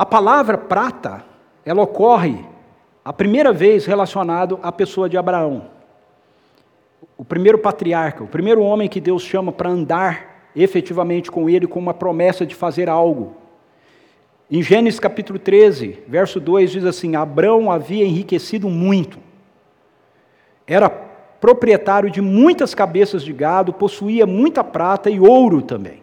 A 0.00 0.06
palavra 0.06 0.56
prata, 0.56 1.22
ela 1.62 1.82
ocorre 1.82 2.42
a 3.04 3.12
primeira 3.12 3.52
vez 3.52 3.84
relacionado 3.84 4.58
à 4.62 4.72
pessoa 4.72 5.10
de 5.10 5.18
Abraão. 5.18 5.66
O 7.18 7.22
primeiro 7.22 7.58
patriarca, 7.58 8.24
o 8.24 8.26
primeiro 8.26 8.62
homem 8.62 8.88
que 8.88 8.98
Deus 8.98 9.22
chama 9.22 9.52
para 9.52 9.68
andar 9.68 10.48
efetivamente 10.56 11.30
com 11.30 11.50
ele 11.50 11.66
com 11.66 11.78
uma 11.78 11.92
promessa 11.92 12.46
de 12.46 12.54
fazer 12.54 12.88
algo. 12.88 13.36
Em 14.50 14.62
Gênesis 14.62 14.98
capítulo 14.98 15.38
13, 15.38 15.98
verso 16.08 16.40
2 16.40 16.70
diz 16.70 16.84
assim: 16.86 17.14
Abraão 17.14 17.70
havia 17.70 18.06
enriquecido 18.06 18.70
muito. 18.70 19.18
Era 20.66 20.88
proprietário 20.88 22.10
de 22.10 22.22
muitas 22.22 22.74
cabeças 22.74 23.22
de 23.22 23.34
gado, 23.34 23.74
possuía 23.74 24.26
muita 24.26 24.64
prata 24.64 25.10
e 25.10 25.20
ouro 25.20 25.60
também. 25.60 26.02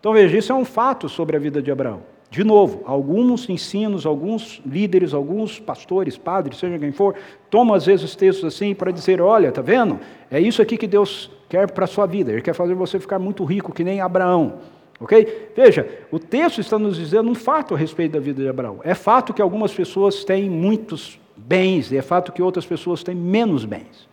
Então 0.00 0.12
veja, 0.12 0.36
isso 0.36 0.50
é 0.50 0.56
um 0.56 0.64
fato 0.64 1.08
sobre 1.08 1.36
a 1.36 1.38
vida 1.38 1.62
de 1.62 1.70
Abraão. 1.70 2.10
De 2.32 2.42
novo, 2.42 2.80
alguns 2.86 3.46
ensinos, 3.50 4.06
alguns 4.06 4.62
líderes, 4.64 5.12
alguns 5.12 5.60
pastores, 5.60 6.16
padres, 6.16 6.56
seja 6.56 6.78
quem 6.78 6.90
for, 6.90 7.14
tomam 7.50 7.74
às 7.74 7.84
vezes 7.84 8.16
textos 8.16 8.46
assim 8.46 8.74
para 8.74 8.90
dizer: 8.90 9.20
olha, 9.20 9.52
tá 9.52 9.60
vendo? 9.60 10.00
É 10.30 10.40
isso 10.40 10.62
aqui 10.62 10.78
que 10.78 10.86
Deus 10.86 11.30
quer 11.46 11.70
para 11.70 11.84
a 11.84 11.86
sua 11.86 12.06
vida. 12.06 12.32
Ele 12.32 12.40
quer 12.40 12.54
fazer 12.54 12.72
você 12.74 12.98
ficar 12.98 13.18
muito 13.18 13.44
rico, 13.44 13.70
que 13.70 13.84
nem 13.84 14.00
Abraão. 14.00 14.60
Ok? 14.98 15.50
Veja, 15.54 15.86
o 16.10 16.18
texto 16.18 16.58
está 16.58 16.78
nos 16.78 16.96
dizendo 16.96 17.28
um 17.30 17.34
fato 17.34 17.74
a 17.74 17.76
respeito 17.76 18.12
da 18.12 18.18
vida 18.18 18.42
de 18.42 18.48
Abraão. 18.48 18.80
É 18.82 18.94
fato 18.94 19.34
que 19.34 19.42
algumas 19.42 19.74
pessoas 19.74 20.24
têm 20.24 20.48
muitos 20.48 21.20
bens, 21.36 21.92
e 21.92 21.98
é 21.98 22.02
fato 22.02 22.32
que 22.32 22.40
outras 22.40 22.64
pessoas 22.64 23.02
têm 23.02 23.14
menos 23.14 23.66
bens. 23.66 24.08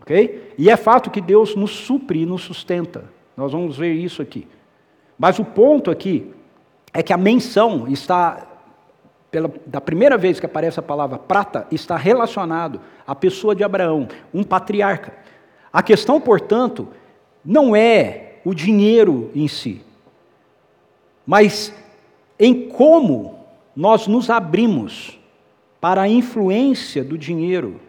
Ok? 0.00 0.54
E 0.56 0.70
é 0.70 0.76
fato 0.78 1.10
que 1.10 1.20
Deus 1.20 1.54
nos 1.54 1.72
supre 1.72 2.22
e 2.22 2.24
nos 2.24 2.40
sustenta. 2.44 3.04
Nós 3.36 3.52
vamos 3.52 3.76
ver 3.76 3.92
isso 3.92 4.22
aqui. 4.22 4.48
Mas 5.18 5.38
o 5.38 5.44
ponto 5.44 5.90
aqui 5.90 6.32
é 6.98 7.02
que 7.04 7.12
a 7.12 7.16
menção 7.16 7.86
está, 7.86 8.44
pela, 9.30 9.48
da 9.64 9.80
primeira 9.80 10.18
vez 10.18 10.40
que 10.40 10.46
aparece 10.46 10.80
a 10.80 10.82
palavra 10.82 11.16
prata, 11.16 11.64
está 11.70 11.96
relacionado 11.96 12.80
à 13.06 13.14
pessoa 13.14 13.54
de 13.54 13.62
Abraão, 13.62 14.08
um 14.34 14.42
patriarca. 14.42 15.12
A 15.72 15.80
questão, 15.80 16.20
portanto, 16.20 16.88
não 17.44 17.76
é 17.76 18.40
o 18.44 18.52
dinheiro 18.52 19.30
em 19.32 19.46
si, 19.46 19.80
mas 21.24 21.72
em 22.36 22.68
como 22.68 23.46
nós 23.76 24.08
nos 24.08 24.28
abrimos 24.28 25.20
para 25.80 26.02
a 26.02 26.08
influência 26.08 27.04
do 27.04 27.16
dinheiro 27.16 27.80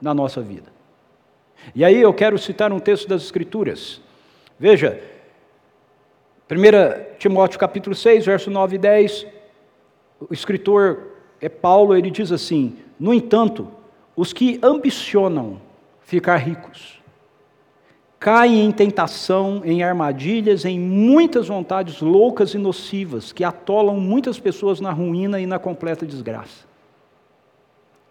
na 0.00 0.14
nossa 0.14 0.40
vida. 0.40 0.72
E 1.74 1.84
aí 1.84 2.00
eu 2.00 2.14
quero 2.14 2.38
citar 2.38 2.72
um 2.72 2.80
texto 2.80 3.06
das 3.06 3.24
Escrituras. 3.24 4.00
Veja, 4.58 4.98
1 6.50 7.18
Timóteo 7.18 7.60
capítulo 7.60 7.94
6, 7.94 8.24
verso 8.24 8.50
9 8.50 8.76
e 8.76 8.78
10, 8.78 9.26
o 10.30 10.32
escritor 10.32 11.08
é 11.42 11.48
Paulo, 11.48 11.94
ele 11.94 12.10
diz 12.10 12.32
assim: 12.32 12.76
No 12.98 13.12
entanto, 13.12 13.68
os 14.16 14.32
que 14.32 14.58
ambicionam 14.62 15.60
ficar 16.00 16.36
ricos, 16.36 17.02
caem 18.18 18.64
em 18.64 18.72
tentação, 18.72 19.60
em 19.62 19.82
armadilhas, 19.82 20.64
em 20.64 20.80
muitas 20.80 21.48
vontades 21.48 22.00
loucas 22.00 22.54
e 22.54 22.58
nocivas, 22.58 23.30
que 23.30 23.44
atolam 23.44 24.00
muitas 24.00 24.40
pessoas 24.40 24.80
na 24.80 24.90
ruína 24.90 25.38
e 25.38 25.46
na 25.46 25.58
completa 25.58 26.06
desgraça. 26.06 26.66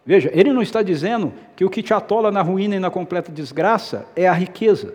Veja, 0.05 0.29
ele 0.31 0.53
não 0.53 0.61
está 0.61 0.83
dizendo 0.83 1.33
que 1.55 1.65
o 1.65 1.69
que 1.71 1.81
te 1.81 1.93
atola 1.93 2.31
na 2.31 2.43
ruína 2.43 2.75
e 2.75 2.79
na 2.79 2.91
completa 2.91 3.31
desgraça 3.31 4.05
é 4.15 4.27
a 4.27 4.33
riqueza 4.33 4.93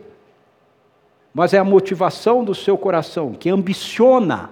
mas 1.34 1.54
é 1.54 1.58
a 1.58 1.64
motivação 1.64 2.44
do 2.44 2.54
seu 2.54 2.76
coração 2.76 3.32
que 3.32 3.48
ambiciona 3.48 4.50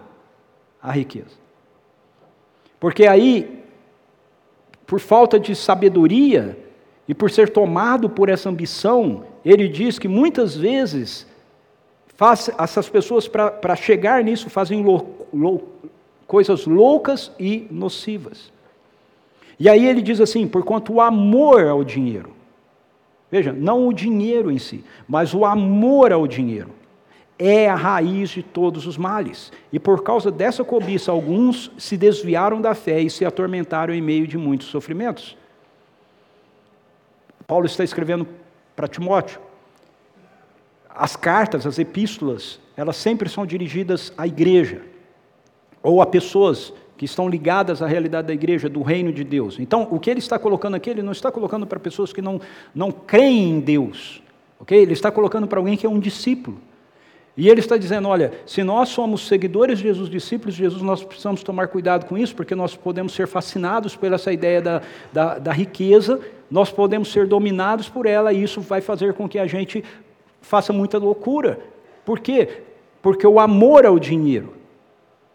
a 0.83 0.91
riqueza. 0.91 1.39
Porque 2.79 3.07
aí, 3.07 3.63
por 4.87 4.99
falta 4.99 5.39
de 5.39 5.55
sabedoria 5.55 6.59
e 7.07 7.15
por 7.15 7.31
ser 7.31 7.51
tomado 7.51 8.09
por 8.09 8.29
essa 8.29 8.49
ambição, 8.49 9.25
ele 9.45 9.69
diz 9.69 9.99
que 9.99 10.09
muitas 10.09 10.57
vezes 10.57 11.27
faz, 12.17 12.51
essas 12.59 12.89
pessoas, 12.89 13.29
para 13.29 13.77
chegar 13.77 14.25
nisso, 14.25 14.49
fazem 14.49 14.83
lou, 14.83 15.29
lou, 15.33 15.69
coisas 16.27 16.65
loucas 16.65 17.31
e 17.39 17.67
nocivas. 17.71 18.51
E 19.59 19.69
aí 19.69 19.85
ele 19.85 20.01
diz 20.01 20.21
assim: 20.21 20.49
porquanto 20.49 20.95
o 20.95 21.01
amor 21.03 21.67
ao 21.67 21.85
dinheiro 21.85 22.40
Veja, 23.31 23.53
não 23.53 23.87
o 23.87 23.93
dinheiro 23.93 24.51
em 24.51 24.59
si, 24.59 24.85
mas 25.07 25.35
o 25.35 25.45
amor 25.45 26.13
ao 26.13 26.27
dinheiro 26.27 26.71
é 27.39 27.71
a 27.71 27.75
raiz 27.75 28.29
de 28.29 28.43
todos 28.43 28.87
os 28.87 28.99
males. 28.99 29.51
E 29.73 29.79
por 29.79 30.03
causa 30.03 30.31
dessa 30.31 30.63
cobiça, 30.63 31.11
alguns 31.11 31.73
se 31.79 31.97
desviaram 31.97 32.61
da 32.61 32.75
fé 32.75 33.01
e 33.01 33.09
se 33.09 33.25
atormentaram 33.25 33.95
em 33.95 34.03
meio 34.03 34.27
de 34.27 34.37
muitos 34.37 34.67
sofrimentos. 34.67 35.39
Paulo 37.47 37.65
está 37.65 37.83
escrevendo 37.83 38.29
para 38.77 38.87
Timóteo. 38.87 39.41
As 40.89 41.17
cartas, 41.17 41.67
as 41.67 41.79
epístolas, 41.79 42.61
elas 42.77 42.97
sempre 42.97 43.29
são 43.29 43.47
dirigidas 43.47 44.13
à 44.19 44.27
igreja 44.27 44.83
ou 45.83 46.03
a 46.03 46.07
pessoas 46.07 46.75
que 47.01 47.07
estão 47.07 47.31
ligadas 47.31 47.81
à 47.81 47.87
realidade 47.87 48.29
da 48.29 48.35
igreja, 48.35 48.69
do 48.69 48.83
reino 48.83 49.11
de 49.11 49.25
Deus. 49.25 49.59
Então, 49.59 49.89
o 49.91 49.99
que 49.99 50.11
ele 50.11 50.19
está 50.19 50.39
colocando 50.39 50.75
aqui, 50.75 50.91
ele 50.91 51.01
não 51.01 51.13
está 51.13 51.33
colocando 51.33 51.67
para 51.67 51.81
pessoas 51.81 52.13
que 52.13 52.21
não, 52.21 52.39
não 52.75 52.93
creem 52.93 53.53
em 53.53 53.59
Deus, 53.59 54.23
ok? 54.61 54.79
Ele 54.79 54.93
está 54.93 55.11
colocando 55.11 55.47
para 55.47 55.59
alguém 55.59 55.79
que 55.79 55.87
é 55.87 55.89
um 55.89 55.99
discípulo. 55.99 56.59
E 57.39 57.49
ele 57.49 57.61
está 57.61 57.79
dizendo: 57.79 58.07
olha, 58.07 58.35
se 58.45 58.63
nós 58.63 58.91
somos 58.91 59.27
seguidores 59.27 59.79
de 59.79 59.85
Jesus, 59.85 60.11
discípulos 60.11 60.55
de 60.55 60.63
Jesus, 60.63 60.83
nós 60.83 61.03
precisamos 61.03 61.43
tomar 61.43 61.69
cuidado 61.69 62.05
com 62.05 62.19
isso, 62.19 62.37
porque 62.37 62.55
nós 62.55 62.77
podemos 62.77 63.15
ser 63.15 63.27
fascinados 63.27 63.97
por 63.97 64.13
essa 64.13 64.31
ideia 64.31 64.61
da, 64.61 64.83
da, 65.11 65.39
da 65.39 65.53
riqueza, 65.53 66.21
nós 66.51 66.71
podemos 66.71 67.11
ser 67.11 67.27
dominados 67.27 67.89
por 67.89 68.05
ela, 68.05 68.31
e 68.31 68.43
isso 68.43 68.61
vai 68.61 68.83
fazer 68.83 69.15
com 69.15 69.27
que 69.27 69.39
a 69.39 69.47
gente 69.47 69.83
faça 70.43 70.71
muita 70.71 70.99
loucura. 70.99 71.61
Por 72.05 72.21
quê? 72.21 72.61
Porque 73.01 73.27
o 73.27 73.41
amor 73.41 73.87
ao 73.87 73.99
dinheiro 73.99 74.60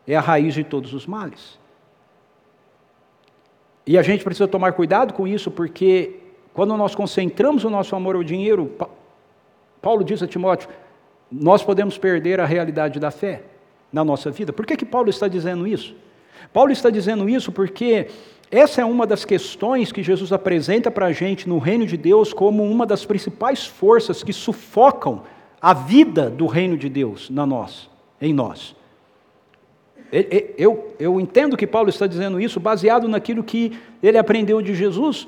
é 0.07 0.15
a 0.15 0.21
raiz 0.21 0.53
de 0.53 0.63
todos 0.63 0.93
os 0.93 1.05
males. 1.05 1.59
E 3.87 3.97
a 3.97 4.01
gente 4.01 4.23
precisa 4.23 4.47
tomar 4.47 4.73
cuidado 4.73 5.13
com 5.13 5.27
isso, 5.27 5.51
porque 5.51 6.15
quando 6.53 6.75
nós 6.75 6.95
concentramos 6.95 7.63
o 7.63 7.69
nosso 7.69 7.95
amor 7.95 8.15
ao 8.15 8.23
dinheiro, 8.23 8.71
Paulo 9.81 10.03
diz 10.03 10.23
a 10.23 10.27
Timóteo, 10.27 10.69
nós 11.31 11.63
podemos 11.63 11.97
perder 11.97 12.39
a 12.39 12.45
realidade 12.45 12.99
da 12.99 13.11
fé 13.11 13.43
na 13.91 14.03
nossa 14.03 14.31
vida. 14.31 14.51
Por 14.51 14.65
que, 14.65 14.75
que 14.75 14.85
Paulo 14.85 15.09
está 15.09 15.27
dizendo 15.27 15.67
isso? 15.67 15.95
Paulo 16.51 16.71
está 16.71 16.89
dizendo 16.89 17.29
isso 17.29 17.51
porque 17.51 18.07
essa 18.49 18.81
é 18.81 18.85
uma 18.85 19.05
das 19.05 19.25
questões 19.25 19.91
que 19.91 20.03
Jesus 20.03 20.31
apresenta 20.31 20.89
para 20.89 21.07
a 21.07 21.11
gente 21.11 21.47
no 21.47 21.57
reino 21.57 21.85
de 21.85 21.97
Deus 21.97 22.31
como 22.31 22.63
uma 22.63 22.85
das 22.85 23.05
principais 23.05 23.65
forças 23.65 24.23
que 24.23 24.33
sufocam 24.33 25.23
a 25.61 25.73
vida 25.73 26.29
do 26.29 26.45
reino 26.45 26.77
de 26.77 26.87
Deus 26.87 27.29
na 27.29 27.45
nós, 27.45 27.89
em 28.21 28.33
nós. 28.33 28.75
Eu, 30.57 30.93
eu 30.99 31.19
entendo 31.19 31.57
que 31.57 31.67
Paulo 31.67 31.89
está 31.89 32.07
dizendo 32.07 32.39
isso 32.39 32.59
baseado 32.59 33.07
naquilo 33.07 33.43
que 33.43 33.73
ele 34.01 34.17
aprendeu 34.17 34.61
de 34.61 34.73
Jesus. 34.73 35.27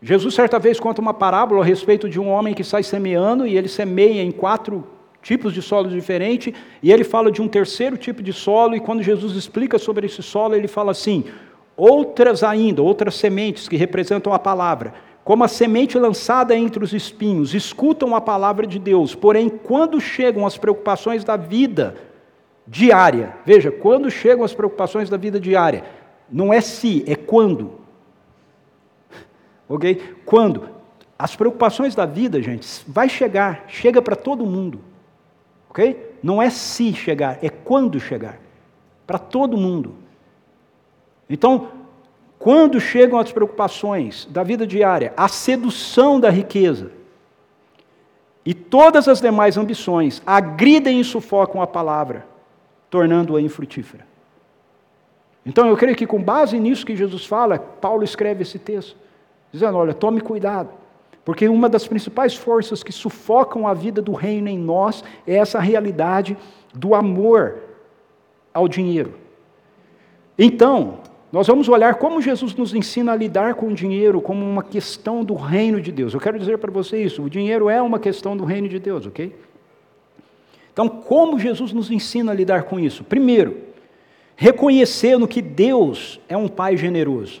Jesus, 0.00 0.34
certa 0.34 0.58
vez, 0.58 0.80
conta 0.80 1.00
uma 1.02 1.12
parábola 1.12 1.62
a 1.62 1.64
respeito 1.64 2.08
de 2.08 2.18
um 2.18 2.28
homem 2.28 2.54
que 2.54 2.64
sai 2.64 2.82
semeando 2.82 3.46
e 3.46 3.56
ele 3.56 3.68
semeia 3.68 4.22
em 4.22 4.30
quatro 4.30 4.86
tipos 5.26 5.52
de 5.52 5.60
solo 5.60 5.88
diferentes, 5.88 6.54
e 6.80 6.92
ele 6.92 7.02
fala 7.02 7.32
de 7.32 7.42
um 7.42 7.48
terceiro 7.48 7.96
tipo 7.96 8.22
de 8.22 8.32
solo, 8.32 8.76
e 8.76 8.80
quando 8.80 9.02
Jesus 9.02 9.34
explica 9.34 9.76
sobre 9.76 10.06
esse 10.06 10.22
solo, 10.22 10.54
ele 10.54 10.68
fala 10.68 10.92
assim: 10.92 11.24
outras 11.76 12.44
ainda, 12.44 12.80
outras 12.80 13.16
sementes 13.16 13.68
que 13.68 13.76
representam 13.76 14.32
a 14.32 14.38
palavra, 14.38 14.94
como 15.24 15.42
a 15.42 15.48
semente 15.48 15.98
lançada 15.98 16.56
entre 16.56 16.84
os 16.84 16.92
espinhos, 16.92 17.54
escutam 17.54 18.14
a 18.14 18.20
palavra 18.20 18.68
de 18.68 18.78
Deus, 18.78 19.16
porém, 19.16 19.48
quando 19.48 20.00
chegam 20.00 20.46
as 20.46 20.56
preocupações 20.56 21.24
da 21.24 21.36
vida 21.36 21.96
diária, 22.66 23.36
veja, 23.44 23.70
quando 23.70 24.10
chegam 24.10 24.44
as 24.44 24.54
preocupações 24.54 25.08
da 25.08 25.16
vida 25.16 25.38
diária, 25.38 25.84
não 26.30 26.52
é 26.52 26.60
se, 26.60 27.04
é 27.06 27.14
quando. 27.14 27.80
Ok? 29.68 30.16
Quando? 30.24 30.68
As 31.18 31.34
preocupações 31.34 31.94
da 31.94 32.04
vida, 32.04 32.42
gente, 32.42 32.84
vai 32.86 33.08
chegar, 33.08 33.64
chega 33.68 34.02
para 34.02 34.16
todo 34.16 34.44
mundo. 34.44 34.80
Ok? 35.70 36.16
Não 36.22 36.42
é 36.42 36.50
se 36.50 36.92
chegar, 36.92 37.38
é 37.42 37.48
quando 37.48 38.00
chegar. 38.00 38.38
Para 39.06 39.18
todo 39.18 39.56
mundo. 39.56 39.94
Então, 41.30 41.68
quando 42.38 42.80
chegam 42.80 43.18
as 43.18 43.32
preocupações 43.32 44.26
da 44.30 44.42
vida 44.42 44.66
diária, 44.66 45.12
a 45.16 45.28
sedução 45.28 46.20
da 46.20 46.30
riqueza 46.30 46.92
e 48.44 48.52
todas 48.52 49.08
as 49.08 49.20
demais 49.20 49.56
ambições 49.56 50.22
agridem 50.26 51.00
e 51.00 51.04
sufocam 51.04 51.62
a 51.62 51.66
palavra, 51.66 52.26
tornando-a 52.90 53.40
infrutífera. 53.40 54.06
Então, 55.44 55.68
eu 55.68 55.76
creio 55.76 55.96
que 55.96 56.06
com 56.06 56.22
base 56.22 56.58
nisso 56.58 56.84
que 56.84 56.96
Jesus 56.96 57.24
fala, 57.24 57.58
Paulo 57.58 58.02
escreve 58.02 58.42
esse 58.42 58.58
texto, 58.58 58.96
dizendo: 59.52 59.78
olha, 59.78 59.94
tome 59.94 60.20
cuidado 60.20 60.70
porque 61.26 61.48
uma 61.48 61.68
das 61.68 61.88
principais 61.88 62.36
forças 62.36 62.84
que 62.84 62.92
sufocam 62.92 63.66
a 63.66 63.74
vida 63.74 64.00
do 64.00 64.12
reino 64.12 64.48
em 64.48 64.56
nós 64.56 65.02
é 65.26 65.34
essa 65.34 65.58
realidade 65.58 66.38
do 66.72 66.94
amor 66.94 67.56
ao 68.54 68.68
dinheiro. 68.68 69.14
Então, 70.38 71.00
nós 71.32 71.48
vamos 71.48 71.68
olhar 71.68 71.96
como 71.96 72.22
Jesus 72.22 72.54
nos 72.54 72.72
ensina 72.72 73.10
a 73.10 73.16
lidar 73.16 73.56
com 73.56 73.66
o 73.66 73.74
dinheiro 73.74 74.20
como 74.20 74.46
uma 74.46 74.62
questão 74.62 75.24
do 75.24 75.34
reino 75.34 75.80
de 75.80 75.90
Deus. 75.90 76.14
Eu 76.14 76.20
quero 76.20 76.38
dizer 76.38 76.58
para 76.58 76.70
você 76.70 77.02
isso: 77.02 77.24
o 77.24 77.28
dinheiro 77.28 77.68
é 77.68 77.82
uma 77.82 77.98
questão 77.98 78.36
do 78.36 78.44
reino 78.44 78.68
de 78.68 78.78
Deus, 78.78 79.04
ok? 79.04 79.34
Então, 80.76 80.90
como 80.90 81.38
Jesus 81.38 81.72
nos 81.72 81.90
ensina 81.90 82.32
a 82.32 82.34
lidar 82.34 82.64
com 82.64 82.78
isso? 82.78 83.02
Primeiro, 83.02 83.62
reconhecendo 84.36 85.26
que 85.26 85.40
Deus 85.40 86.20
é 86.28 86.36
um 86.36 86.48
Pai 86.48 86.76
generoso. 86.76 87.40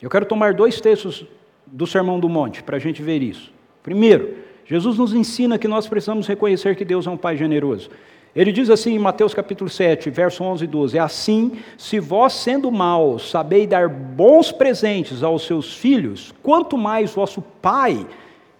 Eu 0.00 0.08
quero 0.08 0.24
tomar 0.24 0.54
dois 0.54 0.80
textos 0.80 1.26
do 1.66 1.88
Sermão 1.88 2.20
do 2.20 2.28
Monte 2.28 2.62
para 2.62 2.76
a 2.76 2.78
gente 2.78 3.02
ver 3.02 3.24
isso. 3.24 3.52
Primeiro, 3.82 4.36
Jesus 4.64 4.98
nos 4.98 5.12
ensina 5.12 5.58
que 5.58 5.66
nós 5.66 5.88
precisamos 5.88 6.28
reconhecer 6.28 6.76
que 6.76 6.84
Deus 6.84 7.08
é 7.08 7.10
um 7.10 7.16
Pai 7.16 7.36
generoso. 7.36 7.90
Ele 8.36 8.52
diz 8.52 8.70
assim 8.70 8.94
em 8.94 8.98
Mateus 9.00 9.34
capítulo 9.34 9.68
7, 9.68 10.10
verso 10.10 10.44
11 10.44 10.62
e 10.62 10.68
12: 10.68 10.96
Assim, 10.96 11.58
se 11.76 11.98
vós, 11.98 12.34
sendo 12.34 12.70
maus, 12.70 13.30
sabeis 13.30 13.68
dar 13.68 13.88
bons 13.88 14.52
presentes 14.52 15.24
aos 15.24 15.44
seus 15.44 15.74
filhos, 15.74 16.32
quanto 16.40 16.78
mais 16.78 17.12
vosso 17.12 17.42
Pai, 17.60 18.06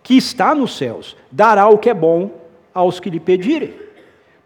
que 0.02 0.16
está 0.16 0.52
nos 0.52 0.76
céus, 0.76 1.16
dará 1.30 1.68
o 1.68 1.78
que 1.78 1.88
é 1.88 1.94
bom 1.94 2.39
aos 2.74 3.00
que 3.00 3.11
lhe 3.11 3.20
pedirem. 3.20 3.74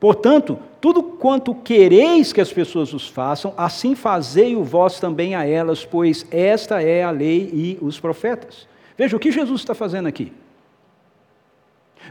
Portanto, 0.00 0.58
tudo 0.80 1.02
quanto 1.02 1.54
quereis 1.54 2.32
que 2.32 2.40
as 2.40 2.52
pessoas 2.52 2.92
os 2.92 3.08
façam, 3.08 3.54
assim 3.56 3.94
fazei-o 3.94 4.62
vós 4.62 5.00
também 5.00 5.34
a 5.34 5.46
elas, 5.46 5.84
pois 5.84 6.26
esta 6.30 6.82
é 6.82 7.02
a 7.02 7.10
lei 7.10 7.50
e 7.52 7.78
os 7.80 7.98
profetas. 7.98 8.68
Veja 8.96 9.16
o 9.16 9.20
que 9.20 9.32
Jesus 9.32 9.60
está 9.62 9.74
fazendo 9.74 10.06
aqui. 10.06 10.32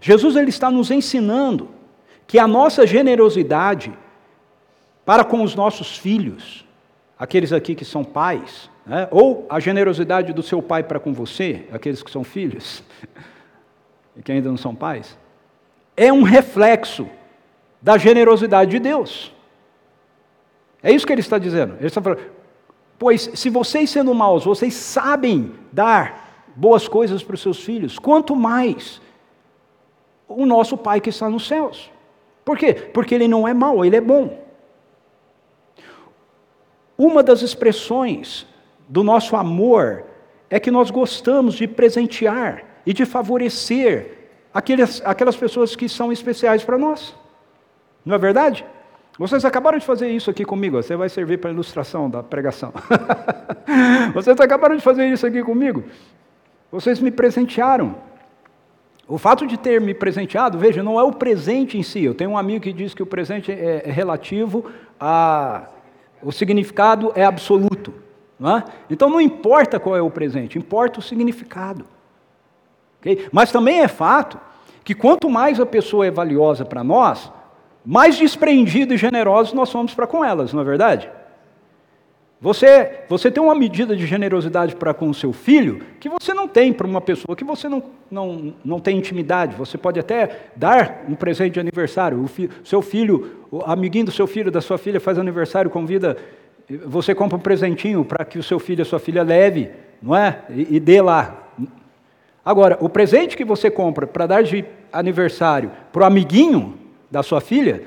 Jesus 0.01 0.35
ele 0.35 0.49
está 0.49 0.71
nos 0.71 0.89
ensinando 0.89 1.69
que 2.25 2.39
a 2.39 2.47
nossa 2.47 2.87
generosidade 2.87 3.93
para 5.05 5.23
com 5.23 5.43
os 5.43 5.53
nossos 5.53 5.97
filhos, 5.97 6.65
aqueles 7.19 7.51
aqui 7.51 7.75
que 7.75 7.85
são 7.85 8.03
pais, 8.03 8.69
né? 8.85 9.07
ou 9.11 9.45
a 9.49 9.59
generosidade 9.59 10.33
do 10.33 10.41
seu 10.41 10.61
pai 10.61 10.83
para 10.83 10.99
com 10.99 11.13
você, 11.13 11.67
aqueles 11.71 12.01
que 12.01 12.09
são 12.09 12.23
filhos 12.23 12.83
e 14.17 14.21
que 14.21 14.31
ainda 14.31 14.49
não 14.49 14.57
são 14.57 14.73
pais, 14.73 15.17
é 15.95 16.11
um 16.11 16.23
reflexo 16.23 17.07
da 17.81 17.97
generosidade 17.97 18.71
de 18.71 18.79
Deus. 18.79 19.33
É 20.81 20.91
isso 20.91 21.05
que 21.05 21.13
ele 21.13 21.21
está 21.21 21.37
dizendo. 21.37 21.75
Ele 21.77 21.87
está 21.87 22.01
falando, 22.01 22.21
pois 22.97 23.29
se 23.33 23.49
vocês 23.49 23.89
sendo 23.89 24.13
maus, 24.13 24.45
vocês 24.45 24.73
sabem 24.73 25.53
dar 25.71 26.47
boas 26.55 26.87
coisas 26.87 27.23
para 27.23 27.35
os 27.35 27.41
seus 27.41 27.63
filhos, 27.63 27.97
quanto 27.97 28.35
mais 28.35 29.01
o 30.27 30.45
nosso 30.45 30.77
Pai 30.77 30.99
que 31.01 31.09
está 31.09 31.29
nos 31.29 31.47
céus. 31.47 31.91
Por 32.43 32.57
quê? 32.57 32.73
Porque 32.73 33.15
ele 33.15 33.27
não 33.27 33.47
é 33.47 33.53
mau, 33.53 33.85
ele 33.85 33.95
é 33.95 34.01
bom. 34.01 34.41
Uma 36.97 37.23
das 37.23 37.41
expressões 37.41 38.45
do 38.87 39.03
nosso 39.03 39.35
amor 39.35 40.05
é 40.49 40.59
que 40.59 40.69
nós 40.69 40.91
gostamos 40.91 41.55
de 41.55 41.67
presentear 41.67 42.63
e 42.85 42.93
de 42.93 43.05
favorecer 43.05 44.22
aquelas, 44.53 45.01
aquelas 45.05 45.35
pessoas 45.35 45.75
que 45.75 45.89
são 45.89 46.11
especiais 46.11 46.63
para 46.63 46.77
nós. 46.77 47.15
Não 48.05 48.15
é 48.15 48.17
verdade? 48.17 48.65
Vocês 49.17 49.45
acabaram 49.45 49.77
de 49.77 49.85
fazer 49.85 50.09
isso 50.09 50.29
aqui 50.29 50.43
comigo, 50.43 50.81
você 50.81 50.95
vai 50.95 51.07
servir 51.07 51.37
para 51.37 51.51
ilustração 51.51 52.09
da 52.09 52.23
pregação. 52.23 52.73
Vocês 54.13 54.39
acabaram 54.39 54.75
de 54.75 54.81
fazer 54.81 55.07
isso 55.07 55.25
aqui 55.25 55.43
comigo. 55.43 55.83
Vocês 56.71 56.99
me 56.99 57.11
presentearam. 57.11 57.95
O 59.07 59.17
fato 59.19 59.45
de 59.45 59.57
ter 59.57 59.79
me 59.79 59.93
presenteado, 59.93 60.57
veja, 60.57 60.81
não 60.81 60.99
é 60.99 61.03
o 61.03 61.11
presente 61.11 61.77
em 61.77 61.83
si. 61.83 62.03
Eu 62.03 62.15
tenho 62.15 62.31
um 62.31 62.37
amigo 62.37 62.63
que 62.63 62.73
diz 62.73 62.93
que 62.93 63.03
o 63.03 63.05
presente 63.05 63.51
é, 63.51 63.83
é 63.85 63.91
relativo 63.91 64.65
a. 64.99 65.67
O 66.21 66.31
significado 66.31 67.11
é 67.15 67.23
absoluto. 67.23 67.93
Não 68.39 68.57
é? 68.57 68.63
Então 68.89 69.09
não 69.09 69.21
importa 69.21 69.79
qual 69.79 69.95
é 69.95 70.01
o 70.01 70.09
presente, 70.09 70.57
importa 70.57 70.99
o 70.99 71.03
significado. 71.03 71.85
Okay? 73.03 73.27
Mas 73.31 73.51
também 73.51 73.81
é 73.81 73.87
fato 73.89 74.39
que 74.83 74.95
quanto 74.95 75.29
mais 75.29 75.59
a 75.59 75.65
pessoa 75.65 76.07
é 76.07 76.11
valiosa 76.11 76.63
para 76.63 76.83
nós, 76.83 77.31
mais 77.85 78.15
desprendidos 78.17 78.95
e 78.95 78.97
generosos 78.97 79.53
nós 79.53 79.69
somos 79.69 79.93
para 79.93 80.07
com 80.07 80.23
elas, 80.23 80.53
não 80.53 80.61
é 80.61 80.63
verdade? 80.63 81.09
Você, 82.39 83.03
você 83.07 83.31
tem 83.31 83.41
uma 83.41 83.55
medida 83.55 83.95
de 83.95 84.05
generosidade 84.05 84.75
para 84.75 84.93
com 84.93 85.09
o 85.09 85.13
seu 85.13 85.31
filho 85.31 85.81
que 85.97 86.09
você 86.09 86.33
não 86.33 86.45
tem 86.45 86.73
para 86.73 86.85
uma 86.85 86.99
pessoa 86.99 87.37
que 87.37 87.43
você 87.43 87.69
não, 87.69 87.81
não, 88.11 88.53
não 88.65 88.79
tem 88.81 88.97
intimidade. 88.97 89.55
Você 89.55 89.77
pode 89.77 89.97
até 89.97 90.49
dar 90.53 91.05
um 91.07 91.15
presente 91.15 91.53
de 91.53 91.61
aniversário. 91.61 92.21
O 92.21 92.27
fi, 92.27 92.49
seu 92.61 92.81
filho, 92.81 93.45
o 93.49 93.61
amiguinho 93.61 94.07
do 94.07 94.11
seu 94.11 94.27
filho, 94.27 94.51
da 94.51 94.59
sua 94.59 94.77
filha 94.77 94.99
faz 94.99 95.17
aniversário, 95.17 95.71
convida, 95.71 96.17
você 96.85 97.15
compra 97.15 97.37
um 97.37 97.41
presentinho 97.41 98.03
para 98.03 98.25
que 98.25 98.37
o 98.37 98.43
seu 98.43 98.59
filho, 98.59 98.81
a 98.81 98.85
sua 98.85 98.99
filha 98.99 99.23
leve, 99.23 99.69
não 100.01 100.13
é? 100.13 100.39
E, 100.49 100.75
e 100.75 100.79
dê 100.81 101.01
lá. 101.01 101.42
Agora, 102.45 102.77
o 102.81 102.89
presente 102.89 103.37
que 103.37 103.45
você 103.45 103.71
compra 103.71 104.05
para 104.05 104.27
dar 104.27 104.43
de 104.43 104.65
aniversário 104.91 105.71
para 105.91 106.03
o 106.03 106.05
amiguinho 106.05 106.77
da 107.09 107.23
sua 107.23 107.39
filha 107.39 107.83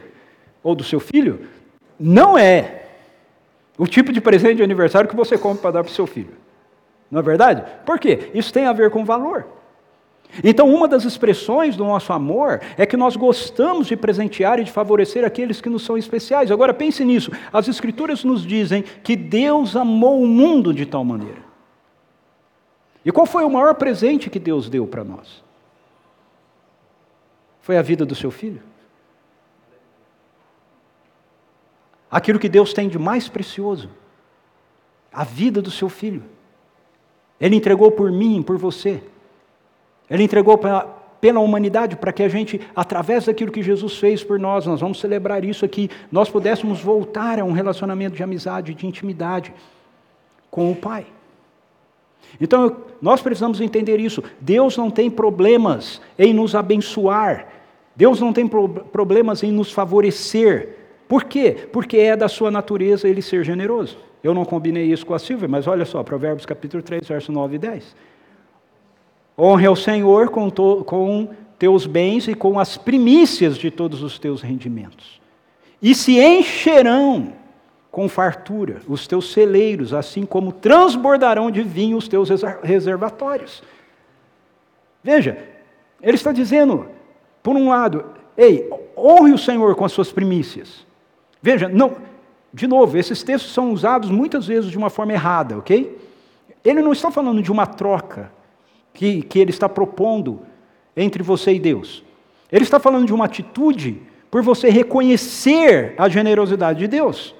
ou 0.63 0.75
do 0.75 0.83
seu 0.83 0.99
filho, 0.99 1.41
não 2.01 2.39
é 2.39 2.85
o 3.77 3.87
tipo 3.87 4.13
de 4.13 4.21
presente 4.21 4.57
de 4.57 4.63
aniversário 4.63 5.09
que 5.09 5.17
você 5.17 5.37
compra 5.37 5.63
para 5.63 5.71
dar 5.73 5.85
para 5.85 5.91
o 5.91 5.95
seu 5.95 6.07
filho. 6.07 6.33
Não 7.11 7.21
é 7.21 7.23
verdade? 7.23 7.63
Por 7.85 7.99
quê? 7.99 8.31
Isso 8.35 8.53
tem 8.53 8.67
a 8.67 8.73
ver 8.73 8.91
com 8.91 9.05
valor. 9.05 9.47
Então, 10.43 10.69
uma 10.69 10.89
das 10.89 11.05
expressões 11.05 11.77
do 11.77 11.85
nosso 11.85 12.13
amor 12.13 12.61
é 12.77 12.85
que 12.85 12.97
nós 12.97 13.15
gostamos 13.15 13.87
de 13.87 13.97
presentear 13.97 14.59
e 14.59 14.65
de 14.65 14.73
favorecer 14.73 15.25
aqueles 15.25 15.61
que 15.61 15.69
nos 15.69 15.85
são 15.85 15.97
especiais. 15.97 16.51
Agora, 16.51 16.75
pense 16.75 17.05
nisso: 17.05 17.31
as 17.53 17.69
Escrituras 17.69 18.25
nos 18.25 18.45
dizem 18.45 18.83
que 19.05 19.15
Deus 19.15 19.77
amou 19.77 20.21
o 20.21 20.27
mundo 20.27 20.75
de 20.75 20.85
tal 20.85 21.05
maneira 21.05 21.46
e 23.07 23.13
qual 23.13 23.25
foi 23.25 23.45
o 23.45 23.51
maior 23.51 23.77
presente 23.77 24.29
que 24.29 24.41
Deus 24.41 24.69
deu 24.69 24.85
para 24.85 25.05
nós? 25.05 25.41
Foi 27.61 27.77
a 27.77 27.83
vida 27.83 28.05
do 28.05 28.17
seu 28.17 28.33
filho. 28.33 28.61
Aquilo 32.11 32.41
que 32.41 32.49
Deus 32.49 32.73
tem 32.73 32.89
de 32.89 32.99
mais 32.99 33.29
precioso, 33.29 33.89
a 35.13 35.23
vida 35.23 35.63
do 35.63 35.71
seu 35.71 35.89
filho. 35.89 36.25
Ele 37.41 37.55
entregou 37.55 37.93
por 37.93 38.11
mim, 38.11 38.43
por 38.43 38.59
você. 38.59 39.01
Ele 40.11 40.25
entregou 40.25 40.59
pra, 40.59 40.81
pela 41.21 41.39
humanidade 41.39 41.95
para 41.95 42.13
que 42.13 42.25
a 42.25 42.29
gente, 42.29 42.61
através 42.75 43.27
daquilo 43.27 43.53
que 43.53 43.63
Jesus 43.63 43.99
fez 43.99 44.25
por 44.25 44.37
nós, 44.37 44.67
nós 44.67 44.81
vamos 44.81 44.99
celebrar 44.99 45.45
isso 45.45 45.65
aqui, 45.65 45.89
nós 46.11 46.29
pudéssemos 46.29 46.81
voltar 46.81 47.39
a 47.39 47.45
um 47.45 47.53
relacionamento 47.53 48.17
de 48.17 48.23
amizade, 48.25 48.75
de 48.75 48.85
intimidade 48.85 49.55
com 50.51 50.73
o 50.73 50.75
Pai. 50.75 51.07
Então, 52.41 52.77
nós 53.01 53.23
precisamos 53.23 53.61
entender 53.61 53.99
isso. 53.99 54.23
Deus 54.41 54.77
não 54.77 54.91
tem 54.91 55.11
problemas 55.11 56.01
em 56.19 56.35
nos 56.35 56.55
abençoar. 56.55 57.49
Deus 57.95 58.21
não 58.21 58.33
tem 58.33 58.47
pro 58.47 58.69
problemas 58.69 59.43
em 59.43 59.51
nos 59.51 59.73
favorecer. 59.73 60.77
Por 61.09 61.25
quê? 61.25 61.69
Porque 61.73 61.97
é 61.97 62.17
da 62.17 62.29
sua 62.29 62.51
natureza 62.51 63.09
ele 63.09 63.23
ser 63.23 63.45
generoso. 63.45 63.97
Eu 64.23 64.35
não 64.35 64.45
combinei 64.45 64.85
isso 64.85 65.07
com 65.07 65.15
a 65.15 65.19
Silvia, 65.19 65.47
mas 65.47 65.67
olha 65.67 65.85
só, 65.85 66.03
Provérbios 66.03 66.45
capítulo 66.45 66.83
3, 66.83 67.07
verso 67.07 67.31
9 67.31 67.55
e 67.55 67.59
10. 67.59 67.97
Honre 69.39 69.67
ao 69.67 69.77
Senhor 69.77 70.31
com, 70.31 70.51
com 70.51 71.29
teus 71.59 71.87
bens 71.87 72.27
e 72.27 72.35
com 72.35 72.59
as 72.59 72.77
primícias 72.77 73.57
de 73.57 73.71
todos 73.71 74.03
os 74.03 74.19
teus 74.19 74.43
rendimentos. 74.43 75.21
E 75.81 75.95
se 75.95 76.19
encherão 76.19 77.33
com 77.97 78.11
fartura 78.11 78.83
os 78.87 79.07
teus 79.07 79.33
celeiros, 79.33 79.95
assim 79.95 80.27
como 80.27 80.53
transbordarão 80.53 81.51
de 81.51 81.63
vinho 81.63 81.97
os 81.97 82.07
teus 82.07 82.29
reservatórios. 82.63 83.63
Veja, 85.03 85.43
ele 86.03 86.15
está 86.15 86.31
dizendo, 86.31 86.91
por 87.43 87.57
um 87.57 87.71
lado, 87.71 88.05
ei, 88.37 88.69
honre 88.95 89.33
o 89.33 89.39
Senhor 89.39 89.75
com 89.75 89.83
as 89.87 89.93
suas 89.93 90.13
primícias. 90.13 90.85
Veja, 91.41 91.71
não, 91.71 91.97
de 92.53 92.67
novo, 92.67 92.99
esses 92.99 93.23
textos 93.23 93.55
são 93.55 93.73
usados 93.73 94.11
muitas 94.11 94.47
vezes 94.47 94.71
de 94.71 94.77
uma 94.77 94.91
forma 94.91 95.15
errada, 95.15 95.57
ok? 95.57 95.99
Ele 96.63 96.83
não 96.83 96.93
está 96.93 97.11
falando 97.11 97.41
de 97.41 97.51
uma 97.51 97.67
troca 97.67 98.31
que, 98.93 99.23
que 99.23 99.39
ele 99.39 99.53
está 99.53 99.71
propondo 99.71 100.41
entre 100.95 101.23
você 101.23 101.55
e 101.55 101.59
Deus. 101.59 102.05
Ele 102.53 102.63
está 102.63 102.79
falando 102.79 103.07
de 103.07 103.15
uma 103.15 103.25
atitude 103.25 104.03
por 104.31 104.43
você 104.43 104.69
reconhecer 104.69 105.95
a 105.97 106.11
generosidade 106.11 106.81
de 106.81 106.89
Deus. 106.89 107.35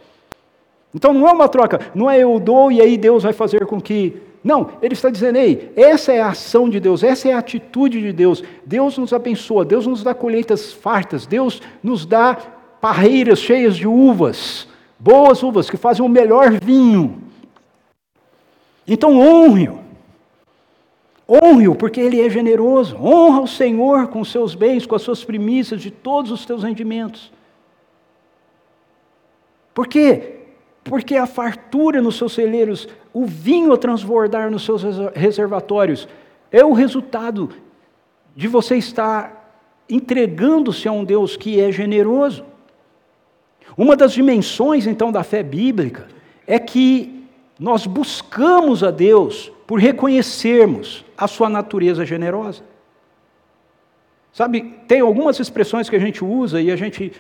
Então 0.97 1.13
não 1.13 1.29
é 1.29 1.33
uma 1.33 1.47
troca, 1.47 1.79
não 1.95 2.11
é 2.11 2.19
eu 2.19 2.41
dou 2.41 2.73
e 2.73 2.81
aí 2.81 2.97
Deus 2.97 3.23
vai 3.23 3.35
fazer 3.35 3.67
com 3.67 3.79
que. 3.79 4.17
Não, 4.43 4.71
ele 4.81 4.95
está 4.95 5.11
dizendo, 5.11 5.37
ei, 5.37 5.71
essa 5.77 6.11
é 6.11 6.23
a 6.23 6.31
ação 6.31 6.71
de 6.71 6.81
Deus, 6.81 7.03
essa 7.03 7.29
é 7.29 7.35
a 7.35 7.39
atitude 7.39 8.01
de 8.01 8.15
Deus. 8.15 8.43
Deus 8.65 8.97
nos 8.97 9.13
abençoa, 9.13 9.63
Deus 9.63 9.87
nos 9.87 10.03
dá 10.03 10.15
colheitas 10.15 10.73
fartas, 10.73 11.27
Deus 11.27 11.61
nos 11.83 12.07
dá 12.07 12.39
parreiras 12.81 13.41
cheias 13.41 13.77
de 13.77 13.87
uvas, 13.87 14.67
boas 14.99 15.43
uvas 15.43 15.69
que 15.69 15.77
fazem 15.77 16.03
o 16.03 16.09
melhor 16.09 16.53
vinho. 16.63 17.21
Então 18.89 19.21
honre-o. 19.21 19.81
Honre-o 21.29 21.75
porque 21.75 22.01
ele 22.01 22.23
é 22.23 22.31
generoso. 22.31 22.97
Honra 22.97 23.41
o 23.43 23.49
Senhor 23.49 24.07
com 24.07 24.21
os 24.23 24.33
seus 24.33 24.55
bens, 24.55 24.87
com 24.87 24.95
as 24.95 25.03
suas 25.03 25.23
primícias 25.23 25.83
de 25.83 25.91
todos 25.91 26.31
os 26.31 26.47
teus 26.47 26.63
rendimentos. 26.63 27.31
Por 29.75 29.87
quê? 29.87 30.36
Porque 30.89 31.17
a 31.17 31.27
fartura 31.27 32.01
nos 32.01 32.17
seus 32.17 32.33
celeiros, 32.33 32.89
o 33.13 33.27
vinho 33.27 33.73
a 33.73 33.77
transbordar 33.77 34.51
nos 34.51 34.65
seus 34.65 34.83
reservatórios, 35.15 36.09
é 36.51 36.65
o 36.65 36.73
resultado 36.73 37.51
de 38.35 38.47
você 38.47 38.77
estar 38.77 39.85
entregando-se 39.89 40.87
a 40.87 40.93
um 40.93 41.05
Deus 41.05 41.37
que 41.37 41.61
é 41.61 41.73
generoso. 41.73 42.45
Uma 43.77 43.97
das 43.97 44.13
dimensões, 44.13 44.87
então, 44.87 45.11
da 45.11 45.25
fé 45.25 45.43
bíblica 45.43 46.07
é 46.47 46.59
que 46.59 47.27
nós 47.59 47.87
buscamos 47.87 48.85
a 48.85 48.91
Deus 48.91 49.51
por 49.67 49.81
reconhecermos 49.81 51.05
a 51.19 51.27
sua 51.27 51.49
natureza 51.49 52.07
generosa. 52.07 52.63
Sabe, 54.33 54.75
tem 54.87 55.01
algumas 55.01 55.41
expressões 55.41 55.89
que 55.89 55.97
a 55.97 56.01
gente 56.01 56.25
usa 56.25 56.61
e 56.61 56.71
a 56.71 56.77
gente 56.77 57.13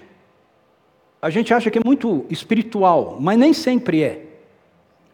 a 1.20 1.30
gente 1.30 1.52
acha 1.52 1.70
que 1.70 1.78
é 1.78 1.82
muito 1.84 2.24
espiritual, 2.30 3.16
mas 3.20 3.38
nem 3.38 3.52
sempre 3.52 4.02
é. 4.02 4.22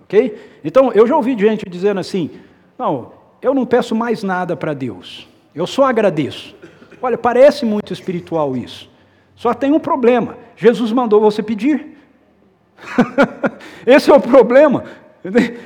Ok? 0.02 0.38
Então, 0.64 0.92
eu 0.92 1.06
já 1.06 1.16
ouvi 1.16 1.38
gente 1.38 1.64
dizendo 1.68 2.00
assim: 2.00 2.30
não, 2.78 3.12
eu 3.40 3.54
não 3.54 3.64
peço 3.64 3.94
mais 3.94 4.22
nada 4.22 4.56
para 4.56 4.74
Deus, 4.74 5.28
eu 5.54 5.66
só 5.66 5.84
agradeço. 5.84 6.54
Olha, 7.00 7.18
parece 7.18 7.64
muito 7.64 7.92
espiritual 7.92 8.56
isso. 8.56 8.90
Só 9.34 9.52
tem 9.54 9.72
um 9.72 9.80
problema: 9.80 10.36
Jesus 10.56 10.92
mandou 10.92 11.20
você 11.20 11.42
pedir. 11.42 11.96
Esse 13.86 14.10
é 14.10 14.14
o 14.14 14.20
problema. 14.20 14.84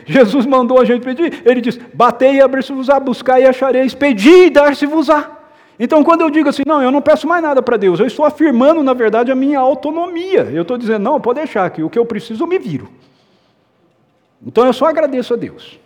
Jesus 0.07 0.45
mandou 0.47 0.81
a 0.81 0.85
gente 0.85 1.03
pedir. 1.03 1.43
Ele 1.45 1.61
diz: 1.61 1.79
Batei 1.93 2.37
e 2.37 2.41
abrir-se-vos-á, 2.41 3.01
buscar 3.01 3.41
e 3.41 3.47
achareis, 3.47 3.95
pedi 3.95 4.47
e 4.47 4.51
dar-se-vos-á. 4.51 5.36
Então, 5.79 6.03
quando 6.03 6.23
eu 6.23 6.31
digo 6.31 6.49
assim, 6.49 6.63
não, 6.67 6.83
eu 6.83 6.91
não 6.91 7.03
peço 7.03 7.27
mais 7.27 7.43
nada 7.43 7.63
para 7.63 7.77
Deus, 7.77 8.01
eu 8.01 8.07
estou 8.07 8.25
afirmando, 8.25 8.83
na 8.83 8.95
verdade, 8.95 9.31
a 9.31 9.35
minha 9.35 9.59
autonomia. 9.59 10.43
Eu 10.45 10.63
estou 10.63 10.79
dizendo, 10.79 11.03
não, 11.03 11.21
pode 11.21 11.41
deixar 11.41 11.69
que 11.71 11.83
o 11.83 11.91
que 11.91 11.99
eu 11.99 12.07
preciso 12.07 12.45
eu 12.45 12.47
me 12.47 12.59
viro. 12.59 12.89
Então, 14.45 14.67
eu 14.67 14.73
só 14.73 14.87
agradeço 14.87 15.35
a 15.35 15.37
Deus. 15.37 15.79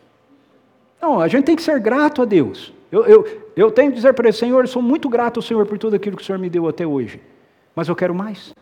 Não, 1.02 1.20
a 1.20 1.26
gente 1.26 1.44
tem 1.44 1.56
que 1.56 1.62
ser 1.62 1.80
grato 1.80 2.22
a 2.22 2.24
Deus. 2.24 2.72
Eu, 2.92 3.04
eu, 3.06 3.42
eu 3.56 3.70
tenho 3.70 3.90
que 3.90 3.96
dizer 3.96 4.14
para 4.14 4.28
ele, 4.28 4.36
Senhor, 4.36 4.62
eu 4.62 4.68
sou 4.68 4.82
muito 4.82 5.08
grato 5.08 5.38
ao 5.38 5.42
Senhor 5.42 5.66
por 5.66 5.78
tudo 5.78 5.96
aquilo 5.96 6.16
que 6.16 6.22
o 6.22 6.26
Senhor 6.26 6.38
me 6.38 6.50
deu 6.50 6.68
até 6.68 6.86
hoje, 6.86 7.20
mas 7.74 7.88
eu 7.88 7.96
quero 7.96 8.14
mais. 8.14 8.52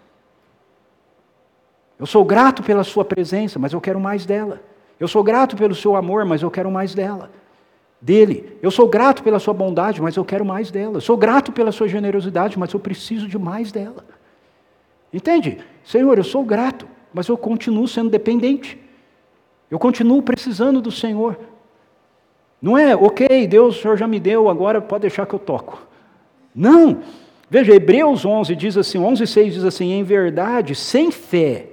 Eu 1.99 2.07
sou 2.07 2.25
grato 2.25 2.63
pela 2.63 2.85
Sua 2.85 3.05
presença, 3.05 3.59
mas 3.59 3.73
eu 3.73 3.81
quero 3.81 3.99
mais 3.99 4.25
dela. 4.25 4.63
Eu 5.01 5.09
sou 5.09 5.23
grato 5.23 5.57
pelo 5.57 5.75
Seu 5.75 5.97
amor, 5.97 6.25
mas 6.25 6.43
eu 6.43 6.51
quero 6.51 6.71
mais 6.71 6.95
dela 6.95 7.31
dele. 8.01 8.57
Eu 8.63 8.71
sou 8.71 8.89
grato 8.89 9.23
pela 9.23 9.39
sua 9.39 9.55
bondade, 9.55 10.01
mas 10.01 10.17
eu 10.17 10.25
quero 10.25 10.45
mais 10.45 10.71
dela. 10.71 10.97
Eu 10.97 11.01
sou 11.01 11.17
grato 11.17 11.53
pela 11.53 11.73
sua 11.73 11.89
generosidade, 11.89 12.59
mas 12.59 12.73
eu 12.73 12.81
preciso 12.81 13.27
de 13.27 13.39
mais 13.39 13.73
dela. 13.73 14.05
Entende? 15.13 15.59
Senhor, 15.85 16.17
eu 16.19 16.25
sou 16.25 16.45
grato, 16.45 16.87
mas 17.13 17.29
eu 17.29 17.37
continuo 17.37 17.89
sendo 17.89 18.11
dependente. 18.11 18.79
Eu 19.71 19.79
continuo 19.79 20.23
precisando 20.23 20.81
do 20.81 20.91
Senhor. 20.91 21.39
Não 22.61 22.77
é, 22.77 22.95
ok, 22.97 23.47
Deus, 23.47 23.79
o 23.79 23.83
Senhor 23.83 23.97
já 23.97 24.07
me 24.07 24.19
deu, 24.19 24.49
agora 24.49 24.81
pode 24.81 25.03
deixar 25.03 25.27
que 25.27 25.35
eu 25.35 25.39
toco. 25.39 25.87
Não. 26.55 27.01
Veja, 27.49 27.75
Hebreus 27.75 28.25
11 28.25 28.55
diz 28.57 28.77
assim, 28.77 28.99
11, 28.99 29.27
6 29.27 29.55
diz 29.55 29.65
assim, 29.65 29.93
em 29.93 30.03
verdade, 30.03 30.75
sem 30.75 31.11
fé, 31.11 31.68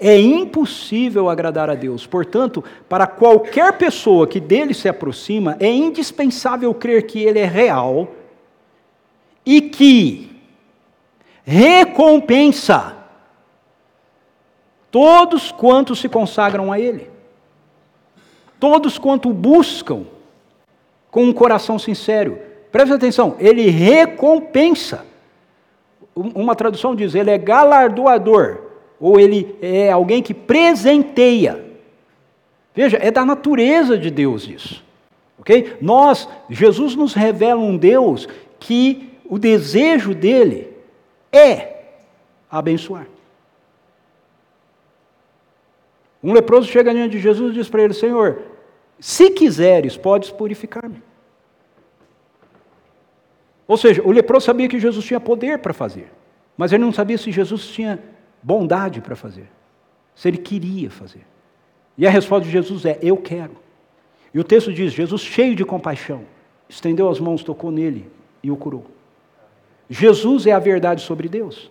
é 0.00 0.18
impossível 0.18 1.28
agradar 1.28 1.68
a 1.68 1.74
Deus. 1.74 2.06
Portanto, 2.06 2.64
para 2.88 3.06
qualquer 3.06 3.76
pessoa 3.76 4.26
que 4.26 4.40
dele 4.40 4.72
se 4.72 4.88
aproxima, 4.88 5.58
é 5.60 5.68
indispensável 5.68 6.72
crer 6.72 7.06
que 7.06 7.22
ele 7.22 7.38
é 7.38 7.44
real 7.44 8.08
e 9.44 9.60
que 9.60 10.30
recompensa 11.44 12.96
todos 14.90 15.52
quantos 15.52 16.00
se 16.00 16.08
consagram 16.08 16.72
a 16.72 16.80
ele. 16.80 17.10
Todos 18.58 18.98
quanto 18.98 19.30
buscam 19.34 20.04
com 21.10 21.24
um 21.24 21.32
coração 21.32 21.78
sincero. 21.78 22.38
Preste 22.72 22.94
atenção, 22.94 23.36
ele 23.38 23.68
recompensa. 23.68 25.04
Uma 26.14 26.56
tradução 26.56 26.96
diz, 26.96 27.14
ele 27.14 27.30
é 27.30 27.36
galardoador 27.36 28.69
ou 29.00 29.18
ele 29.18 29.56
é 29.62 29.90
alguém 29.90 30.22
que 30.22 30.34
presenteia. 30.34 31.64
Veja, 32.74 32.98
é 32.98 33.10
da 33.10 33.24
natureza 33.24 33.96
de 33.96 34.10
Deus 34.10 34.46
isso. 34.46 34.84
Ok? 35.38 35.78
Nós, 35.80 36.28
Jesus 36.50 36.94
nos 36.94 37.14
revela 37.14 37.60
um 37.60 37.76
Deus 37.76 38.28
que 38.58 39.18
o 39.24 39.38
desejo 39.38 40.14
dele 40.14 40.68
é 41.32 41.78
abençoar. 42.50 43.06
Um 46.22 46.34
leproso 46.34 46.68
chega 46.68 46.92
diante 46.92 47.12
de 47.12 47.20
Jesus 47.20 47.52
e 47.52 47.54
diz 47.54 47.68
para 47.70 47.82
ele: 47.82 47.94
Senhor, 47.94 48.42
se 48.98 49.30
quiseres, 49.30 49.96
podes 49.96 50.30
purificar-me. 50.30 51.02
Ou 53.66 53.78
seja, 53.78 54.02
o 54.04 54.10
leproso 54.10 54.44
sabia 54.44 54.68
que 54.68 54.78
Jesus 54.78 55.06
tinha 55.06 55.20
poder 55.20 55.60
para 55.60 55.72
fazer, 55.72 56.12
mas 56.56 56.72
ele 56.72 56.84
não 56.84 56.92
sabia 56.92 57.16
se 57.16 57.32
Jesus 57.32 57.68
tinha 57.68 57.98
bondade 58.42 59.00
para 59.00 59.16
fazer, 59.16 59.48
se 60.14 60.28
ele 60.28 60.38
queria 60.38 60.90
fazer. 60.90 61.26
E 61.96 62.06
a 62.06 62.10
resposta 62.10 62.46
de 62.46 62.50
Jesus 62.50 62.84
é: 62.84 62.98
Eu 63.02 63.16
quero. 63.16 63.56
E 64.32 64.38
o 64.40 64.44
texto 64.44 64.72
diz: 64.72 64.92
Jesus, 64.92 65.20
cheio 65.20 65.54
de 65.54 65.64
compaixão, 65.64 66.22
estendeu 66.68 67.08
as 67.08 67.20
mãos, 67.20 67.42
tocou 67.42 67.70
nele 67.70 68.10
e 68.42 68.50
o 68.50 68.56
curou. 68.56 68.86
Jesus 69.88 70.46
é 70.46 70.52
a 70.52 70.58
verdade 70.58 71.02
sobre 71.02 71.28
Deus, 71.28 71.70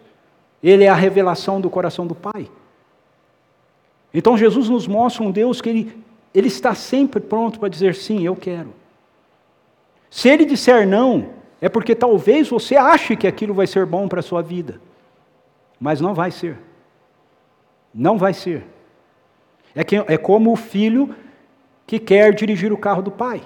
ele 0.61 0.83
é 0.83 0.89
a 0.89 0.95
revelação 0.95 1.61
do 1.61 1.69
coração 1.69 2.05
do 2.05 2.15
Pai. 2.15 2.49
Então 4.13 4.37
Jesus 4.37 4.67
nos 4.69 4.87
mostra 4.87 5.23
um 5.23 5.31
Deus 5.31 5.61
que 5.61 5.69
ele, 5.69 6.03
ele 6.33 6.47
está 6.47 6.73
sempre 6.75 7.19
pronto 7.19 7.59
para 7.59 7.69
dizer 7.69 7.95
sim, 7.95 8.25
eu 8.25 8.35
quero. 8.35 8.73
Se 10.09 10.27
ele 10.27 10.45
disser 10.45 10.87
não, 10.87 11.29
é 11.61 11.69
porque 11.69 11.93
talvez 11.93 12.49
você 12.49 12.75
ache 12.75 13.15
que 13.15 13.27
aquilo 13.27 13.53
vai 13.53 13.67
ser 13.67 13.85
bom 13.85 14.07
para 14.07 14.19
a 14.19 14.23
sua 14.23 14.41
vida. 14.41 14.81
Mas 15.79 16.01
não 16.01 16.13
vai 16.13 16.31
ser. 16.31 16.57
Não 17.93 18.17
vai 18.17 18.33
ser. 18.33 18.65
É, 19.73 19.83
que, 19.83 19.95
é 19.95 20.17
como 20.17 20.51
o 20.51 20.55
filho 20.55 21.15
que 21.87 21.99
quer 21.99 22.33
dirigir 22.33 22.73
o 22.73 22.77
carro 22.77 23.01
do 23.01 23.11
pai. 23.11 23.41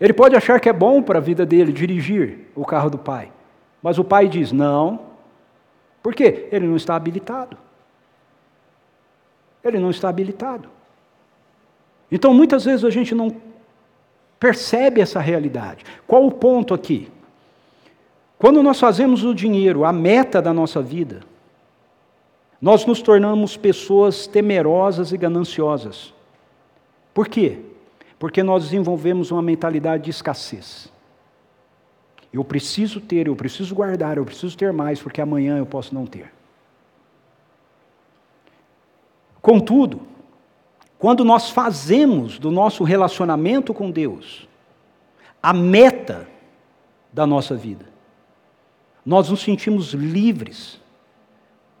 Ele 0.00 0.12
pode 0.12 0.36
achar 0.36 0.60
que 0.60 0.68
é 0.68 0.72
bom 0.72 1.02
para 1.02 1.18
a 1.18 1.20
vida 1.20 1.44
dele 1.44 1.72
dirigir 1.72 2.46
o 2.54 2.64
carro 2.64 2.88
do 2.88 2.98
pai, 2.98 3.32
mas 3.82 3.98
o 3.98 4.04
pai 4.04 4.28
diz 4.28 4.52
não. 4.52 5.08
Por 6.02 6.14
quê? 6.14 6.48
Ele 6.52 6.66
não 6.66 6.76
está 6.76 6.94
habilitado. 6.94 7.56
Ele 9.64 9.78
não 9.78 9.90
está 9.90 10.08
habilitado. 10.08 10.68
Então, 12.10 12.32
muitas 12.32 12.64
vezes 12.64 12.84
a 12.84 12.90
gente 12.90 13.14
não 13.14 13.34
percebe 14.38 15.00
essa 15.00 15.20
realidade. 15.20 15.84
Qual 16.06 16.24
o 16.24 16.30
ponto 16.30 16.72
aqui? 16.72 17.10
Quando 18.38 18.62
nós 18.62 18.78
fazemos 18.78 19.24
o 19.24 19.34
dinheiro 19.34 19.84
a 19.84 19.92
meta 19.92 20.40
da 20.40 20.52
nossa 20.52 20.80
vida, 20.80 21.20
nós 22.60 22.86
nos 22.86 23.02
tornamos 23.02 23.56
pessoas 23.56 24.26
temerosas 24.26 25.12
e 25.12 25.16
gananciosas. 25.16 26.14
Por 27.12 27.28
quê? 27.28 27.58
Porque 28.18 28.42
nós 28.42 28.64
desenvolvemos 28.64 29.30
uma 29.30 29.42
mentalidade 29.42 30.04
de 30.04 30.10
escassez. 30.10 30.92
Eu 32.32 32.44
preciso 32.44 33.00
ter, 33.00 33.26
eu 33.26 33.34
preciso 33.34 33.74
guardar, 33.74 34.18
eu 34.18 34.24
preciso 34.24 34.56
ter 34.56 34.72
mais, 34.72 35.00
porque 35.00 35.20
amanhã 35.20 35.58
eu 35.58 35.66
posso 35.66 35.94
não 35.94 36.06
ter. 36.06 36.32
Contudo, 39.40 40.02
quando 40.98 41.24
nós 41.24 41.50
fazemos 41.50 42.38
do 42.38 42.50
nosso 42.50 42.84
relacionamento 42.84 43.72
com 43.72 43.90
Deus 43.90 44.46
a 45.42 45.52
meta 45.52 46.28
da 47.12 47.26
nossa 47.26 47.54
vida, 47.54 47.97
nós 49.08 49.30
nos 49.30 49.40
sentimos 49.40 49.94
livres 49.94 50.78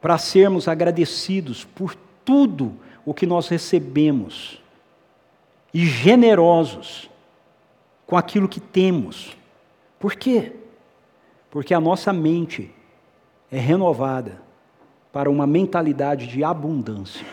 para 0.00 0.16
sermos 0.16 0.66
agradecidos 0.66 1.62
por 1.62 1.94
tudo 2.24 2.74
o 3.04 3.12
que 3.12 3.26
nós 3.26 3.48
recebemos 3.48 4.62
e 5.74 5.84
generosos 5.84 7.10
com 8.06 8.16
aquilo 8.16 8.48
que 8.48 8.60
temos. 8.60 9.36
Por 9.98 10.14
quê? 10.14 10.54
Porque 11.50 11.74
a 11.74 11.80
nossa 11.80 12.14
mente 12.14 12.74
é 13.52 13.58
renovada 13.58 14.40
para 15.12 15.28
uma 15.28 15.46
mentalidade 15.46 16.28
de 16.28 16.42
abundância. 16.42 17.26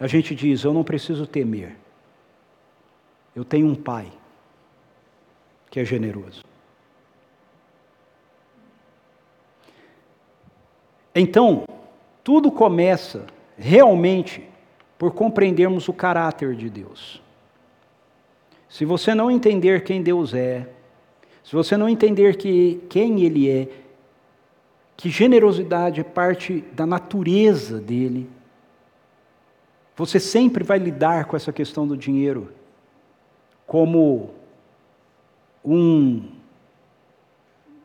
A 0.00 0.06
gente 0.06 0.34
diz: 0.34 0.64
Eu 0.64 0.72
não 0.72 0.82
preciso 0.82 1.26
temer. 1.26 1.76
Eu 3.34 3.44
tenho 3.44 3.66
um 3.66 3.74
pai 3.74 4.10
que 5.70 5.78
é 5.78 5.84
generoso. 5.84 6.45
Então, 11.18 11.64
tudo 12.22 12.52
começa 12.52 13.24
realmente 13.56 14.46
por 14.98 15.12
compreendermos 15.12 15.88
o 15.88 15.92
caráter 15.94 16.54
de 16.54 16.68
Deus. 16.68 17.22
Se 18.68 18.84
você 18.84 19.14
não 19.14 19.30
entender 19.30 19.82
quem 19.82 20.02
Deus 20.02 20.34
é, 20.34 20.68
se 21.42 21.54
você 21.54 21.74
não 21.74 21.88
entender 21.88 22.36
que, 22.36 22.82
quem 22.90 23.22
Ele 23.22 23.48
é, 23.48 23.68
que 24.94 25.08
generosidade 25.08 26.00
é 26.00 26.04
parte 26.04 26.62
da 26.72 26.84
natureza 26.84 27.80
dele. 27.80 28.28
Você 29.94 30.20
sempre 30.20 30.62
vai 30.64 30.78
lidar 30.78 31.24
com 31.24 31.34
essa 31.34 31.52
questão 31.52 31.86
do 31.86 31.96
dinheiro 31.96 32.52
como 33.66 34.34
um, 35.64 36.30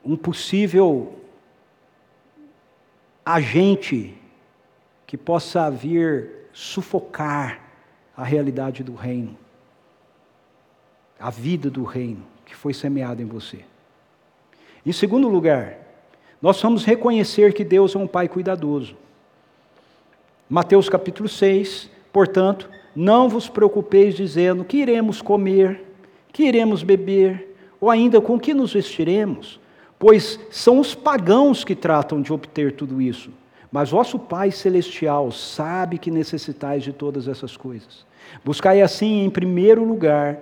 um 0.04 0.18
possível 0.18 1.21
agente 3.26 4.16
que 5.06 5.18
possa 5.18 5.70
vir 5.70 6.48
sufocar 6.54 7.62
a 8.16 8.24
realidade 8.24 8.84
do 8.84 8.94
reino, 8.94 9.38
a 11.20 11.30
vida 11.30 11.70
do 11.70 11.84
reino 11.84 12.26
que 12.46 12.56
foi 12.56 12.74
semeada 12.74 13.22
em 13.22 13.26
você. 13.26 13.60
Em 14.86 14.92
segundo 14.92 15.28
lugar, 15.28 15.78
nós 16.42 16.62
vamos 16.62 16.84
reconhecer 16.84 17.54
que 17.54 17.64
Deus 17.64 17.96
é 17.96 18.00
um 18.00 18.08
Pai 18.08 18.28
cuidadoso. 18.28 18.96
Mateus 20.50 20.90
capítulo 20.90 21.30
6, 21.30 21.90
portanto, 22.12 22.70
não 22.96 23.30
vos 23.30 23.48
preocupeis 23.48 24.16
dizendo 24.16 24.66
que 24.66 24.78
iremos 24.78 25.22
comer, 25.22 25.86
que 26.34 26.44
iremos 26.44 26.84
beber, 26.84 27.56
ou 27.80 27.90
ainda 27.90 28.20
com 28.20 28.40
que 28.40 28.54
nos 28.54 28.74
vestiremos, 28.74 29.60
pois 30.02 30.40
são 30.50 30.80
os 30.80 30.96
pagãos 30.96 31.64
que 31.64 31.76
tratam 31.76 32.24
de 32.24 32.34
obter 32.34 32.72
tudo 32.72 33.00
isso. 33.00 33.30
Mas 33.72 33.92
vosso 33.92 34.18
Pai 34.18 34.50
celestial 34.50 35.32
sabe 35.32 36.00
que 36.00 36.10
necessitais 36.10 36.82
de 36.82 36.92
todas 36.92 37.28
essas 37.28 37.56
coisas. 37.56 38.04
Buscai 38.44 38.82
assim, 38.82 39.24
em 39.24 39.30
primeiro 39.30 39.84
lugar, 39.84 40.40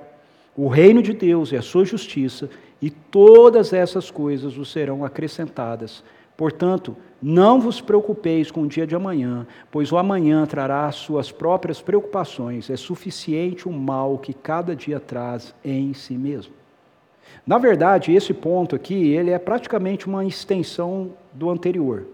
o 0.55 0.69
reino 0.69 1.03
de 1.03 1.11
Deus 1.11 1.51
e 1.51 1.57
a 1.57 1.61
sua 1.61 1.83
justiça, 1.83 2.49
e 2.81 2.89
todas 2.89 3.73
essas 3.73 4.09
coisas 4.09 4.55
vos 4.55 4.71
serão 4.71 5.03
acrescentadas. 5.03 6.05
Portanto, 6.37 6.95
não 7.21 7.59
vos 7.59 7.81
preocupeis 7.81 8.49
com 8.49 8.61
o 8.61 8.67
dia 8.67 8.87
de 8.87 8.95
amanhã, 8.95 9.45
pois 9.69 9.91
o 9.91 9.97
amanhã 9.97 10.45
trará 10.45 10.85
as 10.85 10.95
suas 10.95 11.33
próprias 11.33 11.81
preocupações. 11.81 12.69
É 12.69 12.77
suficiente 12.77 13.67
o 13.67 13.73
mal 13.73 14.19
que 14.19 14.33
cada 14.33 14.73
dia 14.73 15.01
traz 15.01 15.53
em 15.65 15.93
si 15.93 16.13
mesmo. 16.13 16.58
Na 17.45 17.57
verdade, 17.57 18.13
esse 18.13 18.33
ponto 18.33 18.75
aqui, 18.75 19.13
ele 19.13 19.31
é 19.31 19.39
praticamente 19.39 20.07
uma 20.07 20.25
extensão 20.25 21.13
do 21.33 21.49
anterior, 21.49 22.05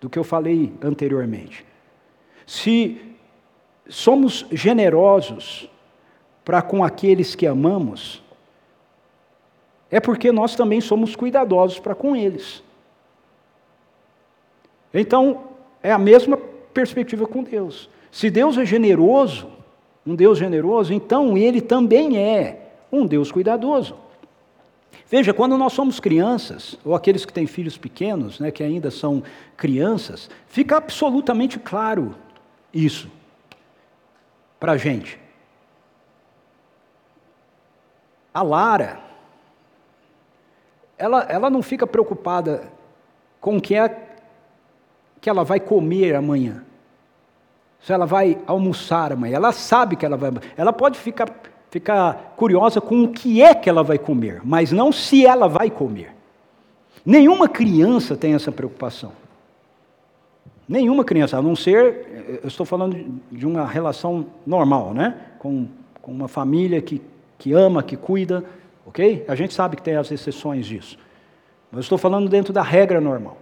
do 0.00 0.08
que 0.08 0.18
eu 0.18 0.24
falei 0.24 0.72
anteriormente. 0.82 1.64
Se 2.46 3.00
somos 3.88 4.46
generosos 4.50 5.70
para 6.44 6.62
com 6.62 6.82
aqueles 6.82 7.34
que 7.34 7.46
amamos, 7.46 8.22
é 9.90 10.00
porque 10.00 10.30
nós 10.32 10.54
também 10.54 10.80
somos 10.80 11.16
cuidadosos 11.16 11.78
para 11.78 11.94
com 11.94 12.14
eles. 12.14 12.62
Então, 14.92 15.44
é 15.82 15.92
a 15.92 15.98
mesma 15.98 16.36
perspectiva 16.72 17.26
com 17.26 17.42
Deus. 17.42 17.88
Se 18.10 18.30
Deus 18.30 18.56
é 18.56 18.64
generoso, 18.64 19.48
um 20.06 20.14
Deus 20.14 20.38
generoso, 20.38 20.92
então 20.92 21.36
Ele 21.36 21.60
também 21.60 22.18
é 22.18 22.72
um 22.90 23.06
Deus 23.06 23.30
cuidadoso. 23.30 23.94
Veja, 25.10 25.32
quando 25.32 25.56
nós 25.56 25.72
somos 25.72 25.98
crianças, 25.98 26.78
ou 26.84 26.94
aqueles 26.94 27.24
que 27.24 27.32
têm 27.32 27.46
filhos 27.46 27.78
pequenos, 27.78 28.38
né, 28.38 28.50
que 28.50 28.62
ainda 28.62 28.90
são 28.90 29.22
crianças, 29.56 30.28
fica 30.46 30.76
absolutamente 30.76 31.58
claro 31.58 32.14
isso 32.72 33.10
para 34.60 34.72
a 34.72 34.76
gente. 34.76 35.18
A 38.34 38.42
Lara, 38.42 39.00
ela, 40.98 41.22
ela 41.22 41.48
não 41.48 41.62
fica 41.62 41.86
preocupada 41.86 42.70
com 43.40 43.56
o 43.56 43.60
que 43.60 43.74
é 43.74 44.08
que 45.20 45.30
ela 45.30 45.42
vai 45.42 45.58
comer 45.58 46.14
amanhã. 46.14 46.64
Se 47.80 47.92
ela 47.92 48.06
vai 48.06 48.38
almoçar 48.46 49.12
amanhã. 49.12 49.36
Ela 49.36 49.52
sabe 49.52 49.96
que 49.96 50.04
ela 50.04 50.16
vai. 50.16 50.30
Ela 50.56 50.72
pode 50.72 50.98
ficar, 50.98 51.30
ficar 51.70 52.34
curiosa 52.36 52.80
com 52.80 53.02
o 53.02 53.08
que 53.08 53.42
é 53.42 53.54
que 53.54 53.68
ela 53.68 53.82
vai 53.82 53.98
comer, 53.98 54.40
mas 54.44 54.72
não 54.72 54.90
se 54.90 55.24
ela 55.26 55.48
vai 55.48 55.70
comer. 55.70 56.14
Nenhuma 57.04 57.48
criança 57.48 58.16
tem 58.16 58.34
essa 58.34 58.52
preocupação. 58.52 59.12
Nenhuma 60.68 61.04
criança, 61.04 61.38
a 61.38 61.42
não 61.42 61.56
ser, 61.56 62.40
eu 62.42 62.48
estou 62.48 62.66
falando 62.66 63.20
de 63.32 63.46
uma 63.46 63.66
relação 63.66 64.26
normal, 64.46 64.92
né? 64.92 65.16
Com, 65.38 65.66
com 66.02 66.12
uma 66.12 66.28
família 66.28 66.82
que, 66.82 67.00
que 67.38 67.54
ama, 67.54 67.82
que 67.82 67.96
cuida, 67.96 68.44
ok? 68.84 69.24
A 69.26 69.34
gente 69.34 69.54
sabe 69.54 69.76
que 69.76 69.82
tem 69.82 69.96
as 69.96 70.10
exceções 70.10 70.66
disso. 70.66 70.98
Mas 71.72 71.84
estou 71.84 71.96
falando 71.96 72.28
dentro 72.28 72.52
da 72.52 72.62
regra 72.62 73.00
normal. 73.00 73.38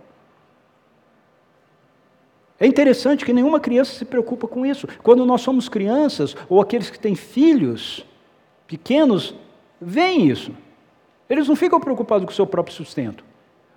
É 2.58 2.66
interessante 2.66 3.24
que 3.24 3.32
nenhuma 3.32 3.60
criança 3.60 3.92
se 3.92 4.04
preocupa 4.04 4.48
com 4.48 4.64
isso. 4.64 4.88
Quando 5.02 5.26
nós 5.26 5.40
somos 5.42 5.68
crianças, 5.68 6.36
ou 6.48 6.60
aqueles 6.60 6.88
que 6.88 6.98
têm 6.98 7.14
filhos 7.14 8.06
pequenos, 8.66 9.34
veem 9.80 10.28
isso. 10.28 10.52
Eles 11.28 11.48
não 11.48 11.56
ficam 11.56 11.80
preocupados 11.80 12.24
com 12.24 12.32
o 12.32 12.34
seu 12.34 12.46
próprio 12.46 12.74
sustento. 12.74 13.24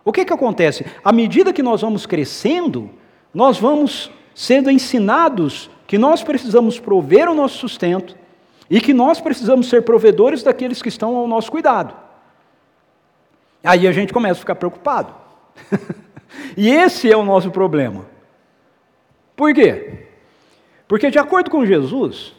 O 0.04 0.12
que, 0.12 0.26
que 0.26 0.34
acontece? 0.34 0.86
À 1.04 1.12
medida 1.12 1.54
que 1.54 1.64
nós 1.64 1.82
vamos 1.82 2.06
crescendo, 2.06 2.90
nós 3.34 3.60
vamos 3.60 4.12
sendo 4.34 4.72
ensinados 4.72 5.70
que 5.86 5.98
nós 5.98 6.24
precisamos 6.24 6.80
prover 6.80 7.30
o 7.30 7.34
nosso 7.34 7.58
sustento 7.58 8.16
e 8.70 8.80
que 8.80 8.94
nós 8.94 9.20
precisamos 9.20 9.68
ser 9.68 9.82
provedores 9.82 10.44
daqueles 10.44 10.82
que 10.82 10.90
estão 10.90 11.16
ao 11.16 11.28
nosso 11.28 11.52
cuidado. 11.52 11.94
Aí 13.64 13.88
a 13.88 13.92
gente 13.92 14.14
começa 14.14 14.36
a 14.36 14.40
ficar 14.40 14.56
preocupado. 14.56 15.14
e 16.56 16.70
esse 16.70 17.12
é 17.12 17.18
o 17.18 17.26
nosso 17.26 17.52
problema. 17.52 18.06
Por 19.36 19.54
quê? 19.54 20.06
Porque, 20.88 21.10
de 21.10 21.20
acordo 21.20 21.52
com 21.52 21.66
Jesus, 21.66 22.34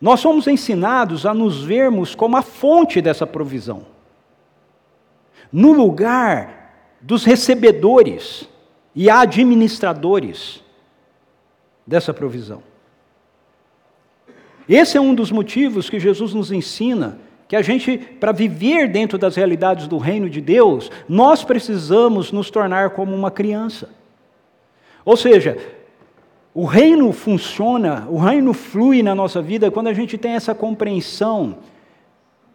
nós 0.00 0.20
somos 0.20 0.46
ensinados 0.46 1.24
a 1.24 1.32
nos 1.32 1.64
vermos 1.64 2.14
como 2.14 2.36
a 2.36 2.42
fonte 2.42 3.00
dessa 3.00 3.26
provisão, 3.26 3.86
no 5.52 5.72
lugar 5.72 6.96
dos 7.00 7.24
recebedores 7.24 8.48
e 8.94 9.08
administradores 9.08 10.62
dessa 11.86 12.12
provisão. 12.12 12.62
Esse 14.68 14.96
é 14.96 15.00
um 15.00 15.14
dos 15.14 15.30
motivos 15.30 15.88
que 15.88 16.00
Jesus 16.00 16.34
nos 16.34 16.50
ensina 16.50 17.18
que 17.48 17.54
a 17.54 17.62
gente, 17.62 17.96
para 17.96 18.32
viver 18.32 18.88
dentro 18.88 19.16
das 19.16 19.36
realidades 19.36 19.86
do 19.86 19.98
reino 19.98 20.28
de 20.28 20.40
Deus, 20.40 20.90
nós 21.08 21.44
precisamos 21.44 22.32
nos 22.32 22.50
tornar 22.50 22.90
como 22.90 23.14
uma 23.14 23.30
criança. 23.30 23.90
Ou 25.04 25.16
seja, 25.16 25.56
o 26.58 26.64
reino 26.64 27.12
funciona, 27.12 28.06
o 28.08 28.16
reino 28.16 28.54
flui 28.54 29.02
na 29.02 29.14
nossa 29.14 29.42
vida 29.42 29.70
quando 29.70 29.88
a 29.88 29.92
gente 29.92 30.16
tem 30.16 30.32
essa 30.32 30.54
compreensão 30.54 31.58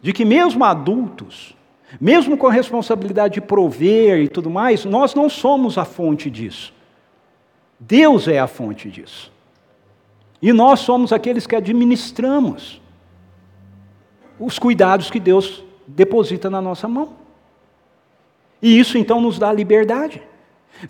de 0.00 0.12
que, 0.12 0.24
mesmo 0.24 0.64
adultos, 0.64 1.54
mesmo 2.00 2.36
com 2.36 2.48
a 2.48 2.52
responsabilidade 2.52 3.34
de 3.34 3.40
prover 3.40 4.18
e 4.18 4.26
tudo 4.26 4.50
mais, 4.50 4.84
nós 4.84 5.14
não 5.14 5.28
somos 5.28 5.78
a 5.78 5.84
fonte 5.84 6.28
disso. 6.28 6.74
Deus 7.78 8.26
é 8.26 8.40
a 8.40 8.48
fonte 8.48 8.90
disso. 8.90 9.30
E 10.42 10.52
nós 10.52 10.80
somos 10.80 11.12
aqueles 11.12 11.46
que 11.46 11.54
administramos 11.54 12.82
os 14.36 14.58
cuidados 14.58 15.12
que 15.12 15.20
Deus 15.20 15.62
deposita 15.86 16.50
na 16.50 16.60
nossa 16.60 16.88
mão. 16.88 17.10
E 18.60 18.76
isso 18.76 18.98
então 18.98 19.20
nos 19.20 19.38
dá 19.38 19.52
liberdade. 19.52 20.20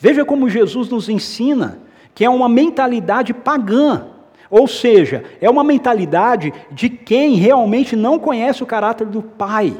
Veja 0.00 0.24
como 0.24 0.48
Jesus 0.48 0.88
nos 0.88 1.10
ensina 1.10 1.91
que 2.14 2.24
é 2.24 2.30
uma 2.30 2.48
mentalidade 2.48 3.32
pagã. 3.32 4.06
Ou 4.50 4.68
seja, 4.68 5.24
é 5.40 5.48
uma 5.48 5.64
mentalidade 5.64 6.52
de 6.70 6.90
quem 6.90 7.34
realmente 7.36 7.96
não 7.96 8.18
conhece 8.18 8.62
o 8.62 8.66
caráter 8.66 9.06
do 9.06 9.22
Pai 9.22 9.74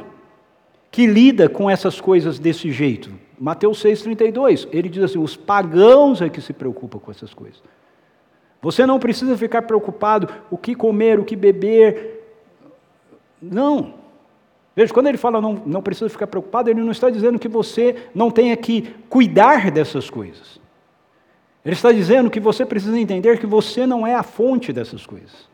que 0.93 1.07
lida 1.07 1.49
com 1.49 1.67
essas 1.67 1.99
coisas 1.99 2.37
desse 2.37 2.71
jeito. 2.71 3.11
Mateus 3.39 3.83
6,32, 3.83 4.67
ele 4.71 4.87
diz 4.87 5.03
assim: 5.03 5.17
os 5.17 5.35
pagãos 5.35 6.21
é 6.21 6.29
que 6.29 6.39
se 6.39 6.53
preocupam 6.53 6.99
com 6.99 7.09
essas 7.09 7.33
coisas. 7.33 7.61
Você 8.61 8.85
não 8.85 8.99
precisa 8.99 9.35
ficar 9.35 9.63
preocupado 9.63 10.29
o 10.51 10.57
que 10.57 10.75
comer, 10.75 11.19
o 11.19 11.25
que 11.25 11.35
beber. 11.35 12.21
Não. 13.41 13.95
Veja, 14.75 14.93
quando 14.93 15.07
ele 15.07 15.17
fala 15.17 15.41
não, 15.41 15.61
não 15.65 15.81
precisa 15.81 16.09
ficar 16.09 16.27
preocupado, 16.27 16.69
ele 16.69 16.81
não 16.81 16.91
está 16.91 17.09
dizendo 17.09 17.39
que 17.39 17.47
você 17.47 17.95
não 18.13 18.29
tenha 18.29 18.55
que 18.55 18.93
cuidar 19.09 19.71
dessas 19.71 20.11
coisas. 20.11 20.61
Ele 21.65 21.75
está 21.75 21.91
dizendo 21.91 22.29
que 22.29 22.39
você 22.39 22.65
precisa 22.65 22.99
entender 22.99 23.39
que 23.39 23.45
você 23.45 23.87
não 23.87 24.05
é 24.05 24.15
a 24.15 24.23
fonte 24.23 24.73
dessas 24.73 25.05
coisas. 25.05 25.47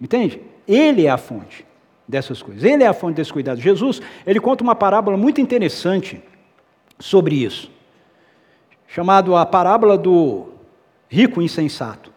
Entende? 0.00 0.40
Ele 0.66 1.06
é 1.06 1.10
a 1.10 1.18
fonte 1.18 1.66
dessas 2.06 2.40
coisas. 2.40 2.64
Ele 2.64 2.82
é 2.82 2.86
a 2.86 2.94
fonte 2.94 3.16
desse 3.16 3.32
cuidado. 3.32 3.60
Jesus, 3.60 4.00
ele 4.26 4.40
conta 4.40 4.64
uma 4.64 4.74
parábola 4.74 5.16
muito 5.16 5.40
interessante 5.40 6.22
sobre 6.98 7.34
isso, 7.34 7.70
chamado 8.86 9.36
a 9.36 9.44
parábola 9.44 9.98
do 9.98 10.48
rico 11.08 11.42
insensato. 11.42 12.12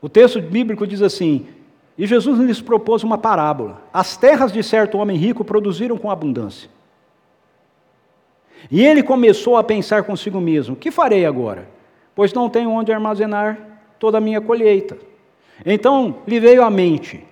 O 0.00 0.08
texto 0.08 0.40
bíblico 0.42 0.86
diz 0.86 1.00
assim: 1.00 1.46
E 1.96 2.06
Jesus 2.06 2.38
lhes 2.38 2.60
propôs 2.60 3.02
uma 3.02 3.16
parábola. 3.16 3.82
As 3.92 4.16
terras 4.16 4.52
de 4.52 4.62
certo 4.62 4.98
homem 4.98 5.16
rico 5.16 5.44
produziram 5.44 5.96
com 5.96 6.10
abundância. 6.10 6.68
E 8.70 8.84
ele 8.84 9.02
começou 9.02 9.56
a 9.56 9.64
pensar 9.64 10.04
consigo 10.04 10.40
mesmo: 10.40 10.76
que 10.76 10.90
farei 10.90 11.26
agora? 11.26 11.68
Pois 12.14 12.32
não 12.32 12.48
tenho 12.48 12.70
onde 12.70 12.92
armazenar 12.92 13.58
toda 13.98 14.18
a 14.18 14.20
minha 14.20 14.40
colheita. 14.40 14.96
Então 15.64 16.16
lhe 16.26 16.40
veio 16.40 16.62
à 16.62 16.70
mente: 16.70 17.24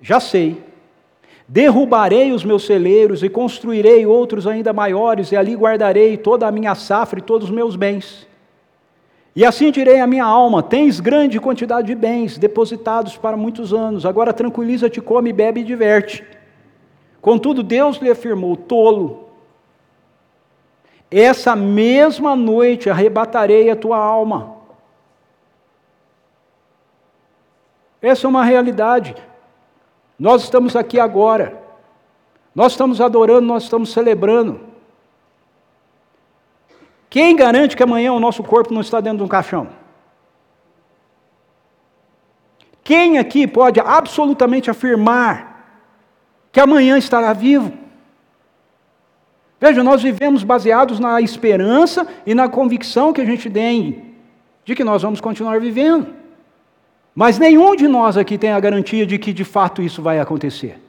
já 0.00 0.20
sei, 0.20 0.62
derrubarei 1.46 2.32
os 2.32 2.44
meus 2.44 2.64
celeiros 2.64 3.22
e 3.22 3.28
construirei 3.28 4.06
outros 4.06 4.46
ainda 4.46 4.72
maiores, 4.72 5.32
e 5.32 5.36
ali 5.36 5.54
guardarei 5.54 6.16
toda 6.16 6.46
a 6.46 6.52
minha 6.52 6.74
safra 6.74 7.18
e 7.18 7.22
todos 7.22 7.48
os 7.48 7.54
meus 7.54 7.76
bens. 7.76 8.28
E 9.34 9.44
assim 9.44 9.70
direi 9.70 10.00
à 10.00 10.06
minha 10.06 10.24
alma: 10.24 10.62
Tens 10.62 11.00
grande 11.00 11.40
quantidade 11.40 11.86
de 11.86 11.94
bens 11.94 12.36
depositados 12.36 13.16
para 13.16 13.36
muitos 13.36 13.72
anos, 13.72 14.04
agora 14.04 14.32
tranquiliza-te, 14.32 15.00
come, 15.00 15.32
bebe 15.32 15.60
e 15.60 15.64
diverte. 15.64 16.24
Contudo, 17.20 17.62
Deus 17.62 17.98
lhe 17.98 18.10
afirmou: 18.10 18.56
Tolo, 18.56 19.29
essa 21.10 21.56
mesma 21.56 22.36
noite 22.36 22.88
arrebatarei 22.88 23.68
a 23.68 23.76
tua 23.76 23.98
alma. 23.98 24.56
Essa 28.00 28.26
é 28.26 28.28
uma 28.28 28.44
realidade. 28.44 29.16
Nós 30.18 30.44
estamos 30.44 30.76
aqui 30.76 31.00
agora. 31.00 31.60
Nós 32.54 32.72
estamos 32.72 33.00
adorando, 33.00 33.46
nós 33.46 33.64
estamos 33.64 33.92
celebrando. 33.92 34.60
Quem 37.08 37.34
garante 37.34 37.76
que 37.76 37.82
amanhã 37.82 38.12
o 38.12 38.20
nosso 38.20 38.42
corpo 38.44 38.72
não 38.72 38.80
está 38.80 39.00
dentro 39.00 39.18
de 39.18 39.24
um 39.24 39.28
caixão? 39.28 39.68
Quem 42.84 43.18
aqui 43.18 43.46
pode 43.46 43.80
absolutamente 43.80 44.70
afirmar 44.70 45.50
que 46.52 46.60
amanhã 46.60 46.96
estará 46.96 47.32
vivo? 47.32 47.79
Veja, 49.60 49.84
nós 49.84 50.02
vivemos 50.02 50.42
baseados 50.42 50.98
na 50.98 51.20
esperança 51.20 52.06
e 52.24 52.34
na 52.34 52.48
convicção 52.48 53.12
que 53.12 53.20
a 53.20 53.24
gente 53.26 53.50
tem 53.50 54.14
de 54.64 54.74
que 54.74 54.82
nós 54.82 55.02
vamos 55.02 55.20
continuar 55.20 55.60
vivendo. 55.60 56.06
Mas 57.14 57.38
nenhum 57.38 57.76
de 57.76 57.86
nós 57.86 58.16
aqui 58.16 58.38
tem 58.38 58.52
a 58.52 58.60
garantia 58.60 59.04
de 59.04 59.18
que 59.18 59.34
de 59.34 59.44
fato 59.44 59.82
isso 59.82 60.00
vai 60.00 60.18
acontecer. 60.18 60.80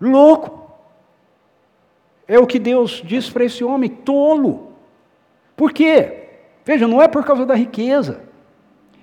Louco! 0.00 0.70
É 2.26 2.38
o 2.38 2.46
que 2.46 2.58
Deus 2.58 3.02
diz 3.04 3.28
para 3.28 3.44
esse 3.44 3.62
homem, 3.62 3.90
tolo. 3.90 4.72
Por 5.54 5.72
quê? 5.72 6.28
Veja, 6.64 6.88
não 6.88 7.02
é 7.02 7.08
por 7.08 7.24
causa 7.24 7.44
da 7.44 7.54
riqueza. 7.54 8.22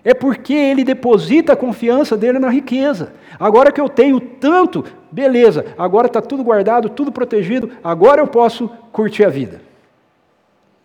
É 0.08 0.14
porque 0.14 0.54
ele 0.54 0.86
deposita 0.86 1.52
a 1.52 1.56
confiança 1.58 2.16
dele 2.16 2.40
na 2.40 2.48
riqueza. 2.50 3.12
Agora 3.38 3.74
que 3.74 3.82
eu 3.82 3.90
tenho 3.90 4.22
tanto, 4.22 4.86
beleza, 5.12 5.66
agora 5.78 6.08
está 6.08 6.22
tudo 6.22 6.46
guardado, 6.46 6.88
tudo 6.88 7.12
protegido, 7.12 7.72
agora 7.84 8.22
eu 8.22 8.28
posso 8.28 8.70
curtir 8.94 9.26
a 9.26 9.30
vida. 9.30 9.62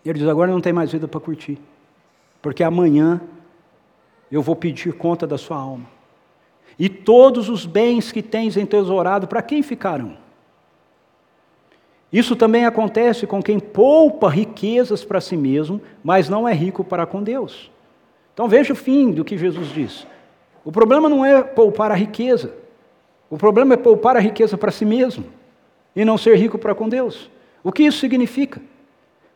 Ele 0.05 0.19
diz: 0.19 0.29
agora 0.29 0.51
não 0.51 0.61
tem 0.61 0.73
mais 0.73 0.91
vida 0.91 1.07
para 1.07 1.21
curtir, 1.21 1.57
porque 2.43 2.65
amanhã 2.65 3.21
eu 4.29 4.43
vou 4.43 4.57
pedir 4.57 4.93
conta 4.93 5.25
da 5.25 5.39
sua 5.39 5.57
alma. 5.57 5.87
E 6.77 6.89
todos 6.89 7.49
os 7.49 7.65
bens 7.65 8.11
que 8.11 8.25
tens 8.25 8.57
entesourado, 8.57 9.29
para 9.29 9.41
quem 9.41 9.63
ficarão? 9.63 10.17
Isso 12.13 12.35
também 12.35 12.67
acontece 12.67 13.25
com 13.25 13.41
quem 13.41 13.61
poupa 13.61 14.29
riquezas 14.29 15.05
para 15.05 15.21
si 15.21 15.37
mesmo, 15.37 15.81
mas 16.03 16.29
não 16.29 16.49
é 16.49 16.53
rico 16.53 16.83
para 16.83 17.07
com 17.07 17.23
Deus. 17.23 17.71
Então 18.35 18.49
veja 18.49 18.73
o 18.73 18.77
fim 18.77 19.11
do 19.11 19.25
que 19.25 19.37
Jesus 19.37 19.69
diz. 19.69 20.07
O 20.65 20.73
problema 20.73 21.09
não 21.09 21.25
é 21.25 21.43
poupar 21.43 21.91
a 21.91 21.95
riqueza. 21.95 22.55
O 23.29 23.37
problema 23.37 23.75
é 23.75 23.77
poupar 23.77 24.17
a 24.17 24.21
riqueza 24.21 24.57
para 24.57 24.71
si 24.71 24.85
mesmo 24.85 25.25
e 25.95 26.05
não 26.05 26.17
ser 26.17 26.37
rico 26.37 26.59
para 26.59 26.75
com 26.75 26.89
Deus. 26.89 27.31
O 27.63 27.73
que 27.73 27.83
isso 27.83 27.99
significa? 27.99 28.61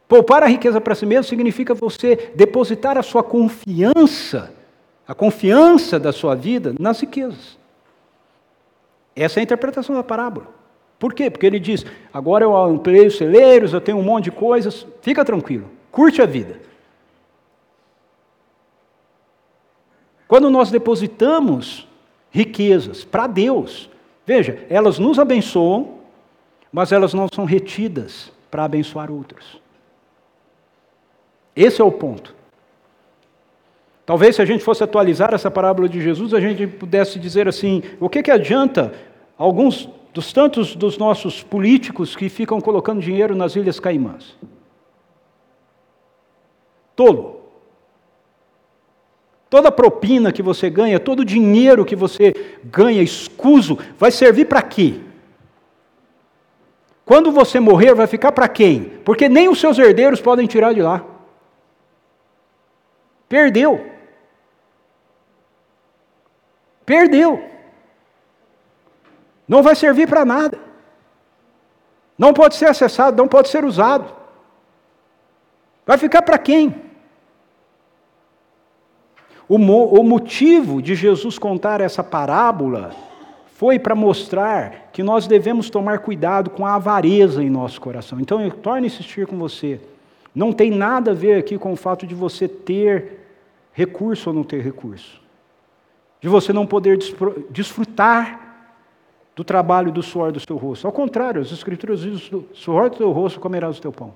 Poupar 0.08 0.42
a 0.42 0.46
riqueza 0.46 0.80
para 0.80 0.94
si 0.94 1.04
mesmo 1.04 1.24
significa 1.24 1.74
você 1.74 2.30
depositar 2.34 2.96
a 2.96 3.02
sua 3.02 3.22
confiança, 3.22 4.52
a 5.06 5.14
confiança 5.14 5.98
da 5.98 6.12
sua 6.12 6.34
vida 6.34 6.74
nas 6.78 7.00
riquezas. 7.00 7.58
Essa 9.14 9.38
é 9.38 9.40
a 9.40 9.44
interpretação 9.44 9.94
da 9.94 10.02
parábola. 10.02 10.46
Por 10.98 11.12
quê? 11.12 11.30
Porque 11.30 11.46
ele 11.46 11.58
diz: 11.58 11.84
agora 12.12 12.44
eu 12.44 12.56
ampliei 12.56 13.06
os 13.06 13.16
celeiros, 13.16 13.72
eu 13.72 13.80
tenho 13.80 13.98
um 13.98 14.02
monte 14.02 14.24
de 14.24 14.30
coisas, 14.30 14.86
fica 15.00 15.24
tranquilo, 15.24 15.68
curte 15.90 16.22
a 16.22 16.26
vida. 16.26 16.60
Quando 20.28 20.50
nós 20.50 20.70
depositamos 20.70 21.86
riquezas 22.30 23.04
para 23.04 23.26
Deus, 23.26 23.88
veja, 24.26 24.64
elas 24.68 24.98
nos 24.98 25.18
abençoam, 25.18 25.96
mas 26.72 26.92
elas 26.92 27.14
não 27.14 27.28
são 27.32 27.44
retidas 27.44 28.32
para 28.50 28.64
abençoar 28.64 29.10
outros. 29.10 29.60
Esse 31.54 31.80
é 31.80 31.84
o 31.84 31.92
ponto. 31.92 32.34
Talvez 34.04 34.36
se 34.36 34.42
a 34.42 34.44
gente 34.44 34.62
fosse 34.62 34.84
atualizar 34.84 35.34
essa 35.34 35.50
parábola 35.50 35.88
de 35.88 36.00
Jesus, 36.00 36.32
a 36.32 36.40
gente 36.40 36.66
pudesse 36.66 37.18
dizer 37.18 37.48
assim: 37.48 37.82
o 37.98 38.08
que, 38.08 38.22
que 38.22 38.30
adianta 38.30 38.92
alguns 39.36 39.88
dos 40.12 40.32
tantos 40.32 40.76
dos 40.76 40.96
nossos 40.96 41.42
políticos 41.42 42.14
que 42.14 42.28
ficam 42.28 42.60
colocando 42.60 43.00
dinheiro 43.00 43.34
nas 43.34 43.56
Ilhas 43.56 43.80
Caimãs? 43.80 44.36
Tolo. 46.94 47.35
Toda 49.48 49.70
propina 49.70 50.32
que 50.32 50.42
você 50.42 50.68
ganha, 50.68 50.98
todo 50.98 51.24
dinheiro 51.24 51.84
que 51.84 51.94
você 51.94 52.34
ganha 52.64 53.02
escuso, 53.02 53.78
vai 53.96 54.10
servir 54.10 54.46
para 54.46 54.60
quê? 54.60 55.00
Quando 57.04 57.30
você 57.30 57.60
morrer, 57.60 57.94
vai 57.94 58.08
ficar 58.08 58.32
para 58.32 58.48
quem? 58.48 58.98
Porque 59.04 59.28
nem 59.28 59.48
os 59.48 59.60
seus 59.60 59.78
herdeiros 59.78 60.20
podem 60.20 60.46
tirar 60.48 60.74
de 60.74 60.82
lá. 60.82 61.04
Perdeu. 63.28 63.88
Perdeu. 66.84 67.48
Não 69.46 69.62
vai 69.62 69.76
servir 69.76 70.08
para 70.08 70.24
nada. 70.24 70.58
Não 72.18 72.32
pode 72.32 72.56
ser 72.56 72.66
acessado, 72.66 73.16
não 73.16 73.28
pode 73.28 73.48
ser 73.48 73.64
usado. 73.64 74.12
Vai 75.84 75.98
ficar 75.98 76.22
para 76.22 76.38
quem? 76.38 76.85
O, 79.48 79.56
o 79.56 80.02
motivo 80.02 80.82
de 80.82 80.94
Jesus 80.94 81.38
contar 81.38 81.80
essa 81.80 82.02
parábola 82.02 82.90
foi 83.54 83.78
para 83.78 83.94
mostrar 83.94 84.90
que 84.92 85.02
nós 85.02 85.26
devemos 85.26 85.70
tomar 85.70 86.00
cuidado 86.00 86.50
com 86.50 86.66
a 86.66 86.74
avareza 86.74 87.42
em 87.42 87.48
nosso 87.48 87.80
coração. 87.80 88.20
Então, 88.20 88.40
eu 88.40 88.50
torno 88.50 88.84
a 88.84 88.86
insistir 88.86 89.26
com 89.26 89.38
você. 89.38 89.80
Não 90.34 90.52
tem 90.52 90.70
nada 90.70 91.12
a 91.12 91.14
ver 91.14 91.38
aqui 91.38 91.56
com 91.56 91.72
o 91.72 91.76
fato 91.76 92.06
de 92.06 92.14
você 92.14 92.46
ter 92.46 93.20
recurso 93.72 94.30
ou 94.30 94.34
não 94.34 94.44
ter 94.44 94.60
recurso. 94.60 95.22
De 96.20 96.28
você 96.28 96.52
não 96.52 96.66
poder 96.66 96.98
desfrutar 97.48 98.46
do 99.34 99.44
trabalho 99.44 99.92
do 99.92 100.02
suor 100.02 100.32
do 100.32 100.40
seu 100.40 100.56
rosto. 100.56 100.86
Ao 100.86 100.92
contrário, 100.92 101.40
as 101.40 101.52
Escrituras 101.52 102.00
dizem: 102.00 102.46
suor 102.52 102.90
do 102.90 102.96
teu 102.96 103.12
rosto 103.12 103.38
comerás 103.38 103.78
o 103.78 103.80
teu 103.80 103.92
pão. 103.92 104.12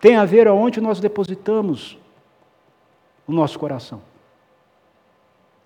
Tem 0.00 0.16
a 0.16 0.24
ver 0.24 0.48
aonde 0.48 0.80
nós 0.80 0.98
depositamos 0.98 1.98
o 3.26 3.32
nosso 3.32 3.58
coração. 3.58 4.02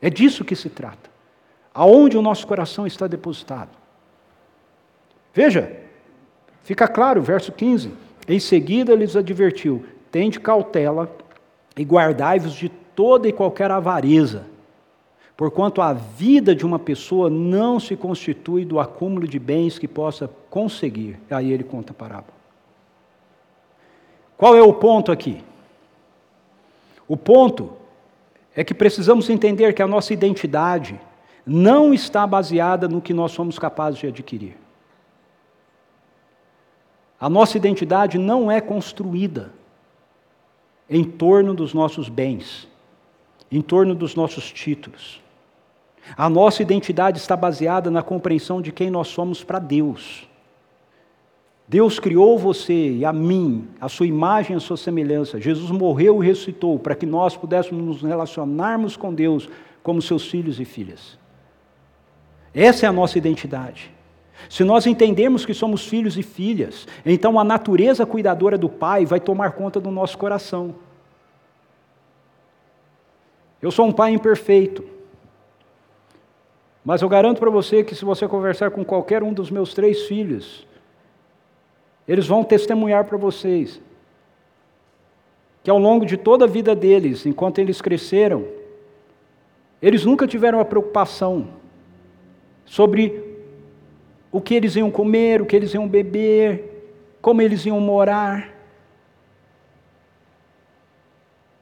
É 0.01 0.11
disso 0.11 0.45
que 0.45 0.55
se 0.55 0.69
trata. 0.69 1.11
Aonde 1.73 2.17
o 2.17 2.23
nosso 2.23 2.47
coração 2.47 2.87
está 2.87 3.07
depositado. 3.07 3.71
Veja, 5.33 5.81
fica 6.63 6.89
claro, 6.89 7.21
verso 7.21 7.53
15. 7.53 7.93
Em 8.29 8.41
seguida 8.41 8.95
lhes 8.95 9.17
advertiu: 9.17 9.85
tende 10.11 10.41
cautela 10.41 11.11
e 11.77 11.83
guardai-vos 11.83 12.55
de 12.55 12.69
toda 12.69 13.29
e 13.29 13.33
qualquer 13.33 13.71
avareza, 13.71 14.47
porquanto 15.37 15.83
a 15.83 15.93
vida 15.93 16.55
de 16.55 16.65
uma 16.65 16.79
pessoa 16.79 17.29
não 17.29 17.79
se 17.79 17.95
constitui 17.95 18.65
do 18.65 18.81
acúmulo 18.81 19.29
de 19.29 19.39
bens 19.39 19.79
que 19.79 19.87
possa 19.87 20.31
conseguir. 20.49 21.21
Aí 21.31 21.53
ele 21.53 21.65
conta 21.65 21.93
a 21.93 21.95
parábola. 21.95 22.35
Qual 24.37 24.57
é 24.57 24.63
o 24.63 24.73
ponto 24.73 25.13
aqui? 25.13 25.43
O 27.09 27.17
ponto 27.17 27.73
é 28.55 28.65
que 28.65 28.75
precisamos 28.75 29.29
entender 29.29 29.75
que 29.75 29.83
a 29.83 29.87
nossa 29.87 30.13
identidade 30.13 30.99
não 31.47 31.95
está 31.95 32.27
baseada 32.27 32.89
no 32.89 33.01
que 33.01 33.15
nós 33.15 33.33
somos 33.33 33.59
capazes 33.59 34.01
de 34.01 34.07
adquirir. 34.07 34.57
A 37.21 37.29
nossa 37.31 37.57
identidade 37.57 38.19
não 38.19 38.51
é 38.51 38.61
construída 38.61 39.53
em 40.89 41.05
torno 41.05 41.55
dos 41.55 41.73
nossos 41.73 42.09
bens, 42.09 42.69
em 43.51 43.63
torno 43.63 43.95
dos 43.95 44.15
nossos 44.15 44.51
títulos. 44.53 45.21
A 46.17 46.29
nossa 46.29 46.63
identidade 46.63 47.19
está 47.19 47.37
baseada 47.37 47.91
na 47.91 48.03
compreensão 48.03 48.61
de 48.61 48.71
quem 48.71 48.91
nós 48.91 49.09
somos 49.09 49.43
para 49.43 49.59
Deus. 49.59 50.29
Deus 51.69 51.99
criou 51.99 52.39
você 52.39 52.91
e 52.93 53.05
a 53.05 53.13
mim, 53.13 53.69
a 53.81 53.89
sua 53.89 54.07
imagem 54.07 54.57
a 54.57 54.61
sua 54.61 54.77
semelhança. 54.77 55.41
Jesus 55.41 55.71
morreu 55.71 56.23
e 56.23 56.27
ressuscitou 56.27 56.79
para 56.79 56.95
que 56.95 57.05
nós 57.05 57.37
pudéssemos 57.37 57.85
nos 57.85 58.03
relacionarmos 58.03 58.97
com 58.97 59.13
Deus 59.13 59.49
como 59.83 60.01
seus 60.01 60.29
filhos 60.29 60.61
e 60.61 60.65
filhas. 60.65 61.19
Essa 62.55 62.87
é 62.87 62.89
a 62.89 62.93
nossa 62.93 63.19
identidade. 63.19 63.91
Se 64.49 64.63
nós 64.63 64.87
entendemos 64.87 65.45
que 65.45 65.55
somos 65.55 65.87
filhos 65.87 66.17
e 66.17 66.23
filhas, 66.23 66.87
então 67.05 67.39
a 67.39 67.45
natureza 67.45 68.07
cuidadora 68.07 68.57
do 68.57 68.69
Pai 68.69 69.05
vai 69.05 69.19
tomar 69.19 69.53
conta 69.53 69.81
do 69.81 69.91
nosso 69.91 70.17
coração. 70.17 70.75
Eu 73.61 73.71
sou 73.71 73.87
um 73.87 73.93
pai 73.93 74.13
imperfeito, 74.13 74.85
mas 76.85 77.03
eu 77.03 77.09
garanto 77.09 77.41
para 77.41 77.51
você 77.51 77.83
que 77.83 77.95
se 77.95 78.05
você 78.05 78.29
conversar 78.29 78.71
com 78.71 78.85
qualquer 78.85 79.23
um 79.23 79.33
dos 79.33 79.51
meus 79.51 79.75
três 79.75 80.03
filhos, 80.03 80.67
eles 82.07 82.27
vão 82.27 82.45
testemunhar 82.45 83.05
para 83.05 83.17
vocês 83.17 83.81
que 85.67 85.71
ao 85.71 85.79
longo 85.79 86.07
de 86.07 86.17
toda 86.17 86.45
a 86.45 86.49
vida 86.49 86.77
deles, 86.77 87.27
enquanto 87.27 87.59
eles 87.59 87.81
cresceram, 87.81 88.47
eles 89.83 90.05
nunca 90.05 90.25
tiveram 90.25 90.61
a 90.61 90.65
preocupação 90.65 91.49
sobre 92.65 93.21
o 94.31 94.41
que 94.41 94.55
eles 94.55 94.77
iam 94.77 94.91
comer, 94.93 95.43
o 95.43 95.47
que 95.47 95.57
eles 95.57 95.75
iam 95.75 95.89
beber, 95.89 96.95
como 97.21 97.43
eles 97.43 97.67
iam 97.67 97.81
morar. 97.81 98.55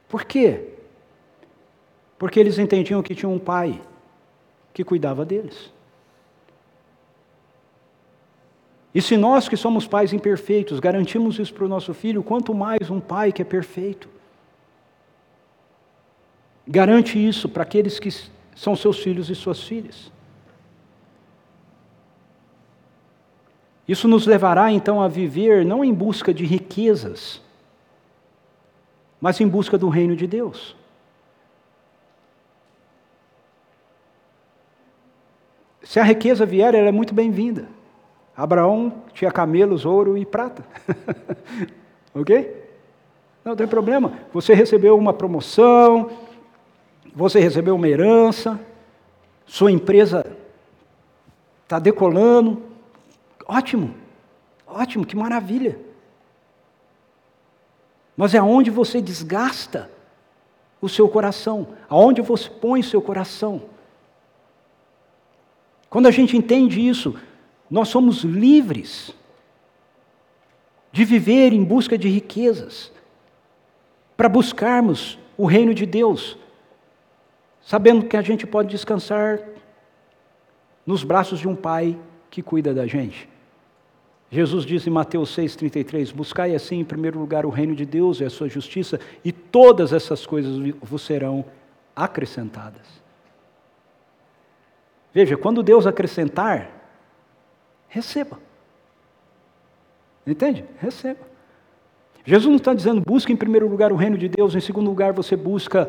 Por 0.07 0.23
quê? 0.23 0.69
Porque 2.19 2.39
eles 2.39 2.59
entendiam 2.59 3.01
que 3.01 3.15
tinha 3.15 3.27
um 3.27 3.39
pai 3.39 3.81
que 4.71 4.83
cuidava 4.83 5.25
deles. 5.25 5.73
E 8.95 9.01
se 9.01 9.17
nós 9.17 9.49
que 9.49 9.57
somos 9.57 9.85
pais 9.85 10.13
imperfeitos 10.13 10.79
garantimos 10.79 11.37
isso 11.37 11.53
para 11.53 11.65
o 11.65 11.67
nosso 11.67 11.93
filho, 11.93 12.23
quanto 12.23 12.55
mais 12.55 12.89
um 12.89 13.01
pai 13.01 13.33
que 13.33 13.41
é 13.41 13.45
perfeito. 13.45 14.07
Garante 16.65 17.19
isso 17.19 17.49
para 17.49 17.63
aqueles 17.63 17.99
que 17.99 18.09
são 18.55 18.73
seus 18.73 18.97
filhos 18.99 19.29
e 19.29 19.35
suas 19.35 19.61
filhas. 19.61 20.09
Isso 23.85 24.07
nos 24.07 24.25
levará 24.25 24.71
então 24.71 25.01
a 25.01 25.09
viver 25.09 25.65
não 25.65 25.83
em 25.83 25.93
busca 25.93 26.33
de 26.33 26.45
riquezas, 26.45 27.41
mas 29.19 29.41
em 29.41 29.47
busca 29.47 29.77
do 29.77 29.89
reino 29.89 30.15
de 30.15 30.25
Deus. 30.25 30.73
Se 35.83 35.99
a 35.99 36.03
riqueza 36.03 36.45
vier, 36.45 36.73
ela 36.73 36.87
é 36.87 36.93
muito 36.93 37.13
bem-vinda. 37.13 37.67
Abraão 38.35 39.03
tinha 39.13 39.31
camelos, 39.31 39.85
ouro 39.85 40.17
e 40.17 40.25
prata. 40.25 40.65
ok? 42.13 42.63
Não 43.43 43.55
tem 43.55 43.67
problema. 43.67 44.13
Você 44.33 44.53
recebeu 44.53 44.97
uma 44.97 45.13
promoção, 45.13 46.09
você 47.15 47.39
recebeu 47.39 47.75
uma 47.75 47.87
herança, 47.87 48.59
sua 49.45 49.71
empresa 49.71 50.25
está 51.63 51.79
decolando, 51.79 52.61
Ótimo, 53.45 53.93
ótimo, 54.65 55.05
que 55.05 55.15
maravilha. 55.15 55.79
Mas 58.17 58.33
é 58.33 58.39
aonde 58.39 58.71
você 58.71 59.01
desgasta 59.01 59.91
o 60.81 60.89
seu 60.89 61.07
coração, 61.07 61.67
aonde 61.87 62.21
você 62.21 62.49
põe 62.49 62.79
o 62.79 62.83
seu 62.83 63.01
coração. 63.01 63.61
Quando 65.89 66.07
a 66.07 66.11
gente 66.11 66.35
entende 66.35 66.85
isso, 66.85 67.15
nós 67.69 67.87
somos 67.87 68.23
livres 68.23 69.13
de 70.91 71.03
viver 71.03 71.51
em 71.51 71.63
busca 71.63 71.97
de 71.97 72.07
riquezas, 72.07 72.91
para 74.15 74.29
buscarmos 74.29 75.19
o 75.37 75.45
reino 75.45 75.73
de 75.73 75.85
Deus, 75.85 76.37
sabendo 77.61 78.05
que 78.05 78.15
a 78.15 78.21
gente 78.21 78.47
pode 78.47 78.69
descansar 78.69 79.41
nos 80.85 81.03
braços 81.03 81.39
de 81.39 81.47
um 81.47 81.55
Pai 81.55 81.97
que 82.29 82.41
cuida 82.41 82.73
da 82.73 82.87
gente. 82.87 83.27
Jesus 84.31 84.65
diz 84.65 84.85
em 84.87 84.89
Mateus 84.89 85.35
6,33: 85.35 86.13
Buscai 86.13 86.55
assim 86.55 86.79
em 86.79 86.85
primeiro 86.85 87.19
lugar 87.19 87.45
o 87.45 87.49
reino 87.49 87.75
de 87.75 87.85
Deus 87.85 88.19
e 88.19 88.25
a 88.25 88.29
sua 88.29 88.47
justiça, 88.47 88.99
e 89.23 89.31
todas 89.31 89.93
essas 89.93 90.25
coisas 90.25 90.57
vos 90.81 91.01
serão 91.01 91.45
acrescentadas. 91.95 93.03
Veja, 95.13 95.37
quando 95.37 95.63
Deus 95.63 95.87
acrescentar, 95.87 96.74
receba. 97.87 98.39
Entende? 100.25 100.65
Receba. 100.79 101.19
Jesus 102.25 102.49
não 102.49 102.57
está 102.57 102.73
dizendo 102.73 103.01
busca 103.01 103.31
em 103.31 103.35
primeiro 103.35 103.67
lugar 103.67 103.91
o 103.91 103.95
reino 103.95 104.17
de 104.17 104.27
Deus, 104.27 104.55
em 104.55 104.59
segundo 104.59 104.89
lugar 104.89 105.13
você 105.13 105.35
busca 105.35 105.87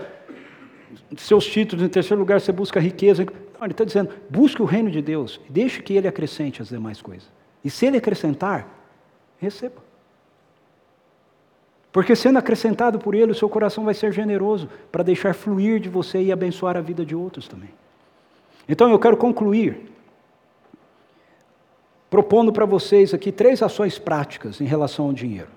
seus 1.16 1.46
títulos, 1.46 1.84
em 1.84 1.88
terceiro 1.88 2.20
lugar 2.20 2.40
você 2.40 2.52
busca 2.52 2.78
riqueza. 2.78 3.24
Não, 3.24 3.64
ele 3.64 3.72
está 3.72 3.84
dizendo 3.84 4.10
busque 4.28 4.60
o 4.60 4.66
reino 4.66 4.90
de 4.90 5.00
Deus 5.00 5.40
deixe 5.48 5.80
que 5.80 5.94
ele 5.94 6.06
acrescente 6.06 6.60
as 6.60 6.68
demais 6.68 7.00
coisas. 7.00 7.28
E 7.64 7.70
se 7.70 7.86
ele 7.86 7.96
acrescentar, 7.96 8.68
receba. 9.38 9.86
Porque 11.90 12.14
sendo 12.14 12.38
acrescentado 12.38 12.98
por 12.98 13.14
ele, 13.14 13.32
o 13.32 13.34
seu 13.34 13.48
coração 13.48 13.82
vai 13.82 13.94
ser 13.94 14.12
generoso 14.12 14.68
para 14.92 15.02
deixar 15.02 15.34
fluir 15.34 15.80
de 15.80 15.88
você 15.88 16.20
e 16.20 16.30
abençoar 16.30 16.76
a 16.76 16.82
vida 16.82 17.06
de 17.06 17.16
outros 17.16 17.48
também. 17.48 17.70
Então 18.68 18.90
eu 18.90 18.98
quero 18.98 19.16
concluir 19.16 19.90
propondo 22.08 22.52
para 22.52 22.64
vocês 22.64 23.12
aqui 23.12 23.32
três 23.32 23.62
ações 23.62 23.98
práticas 23.98 24.60
em 24.60 24.64
relação 24.64 25.06
ao 25.06 25.12
dinheiro. 25.12 25.48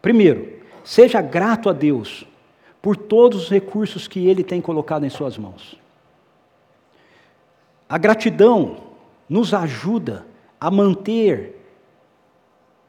Primeiro, 0.00 0.60
seja 0.82 1.20
grato 1.20 1.68
a 1.68 1.72
Deus 1.72 2.26
por 2.80 2.96
todos 2.96 3.44
os 3.44 3.50
recursos 3.50 4.08
que 4.08 4.26
Ele 4.26 4.42
tem 4.42 4.60
colocado 4.60 5.04
em 5.04 5.10
suas 5.10 5.38
mãos. 5.38 5.78
A 7.88 7.96
gratidão 7.98 8.78
nos 9.28 9.54
ajuda 9.54 10.26
a 10.60 10.70
manter 10.70 11.56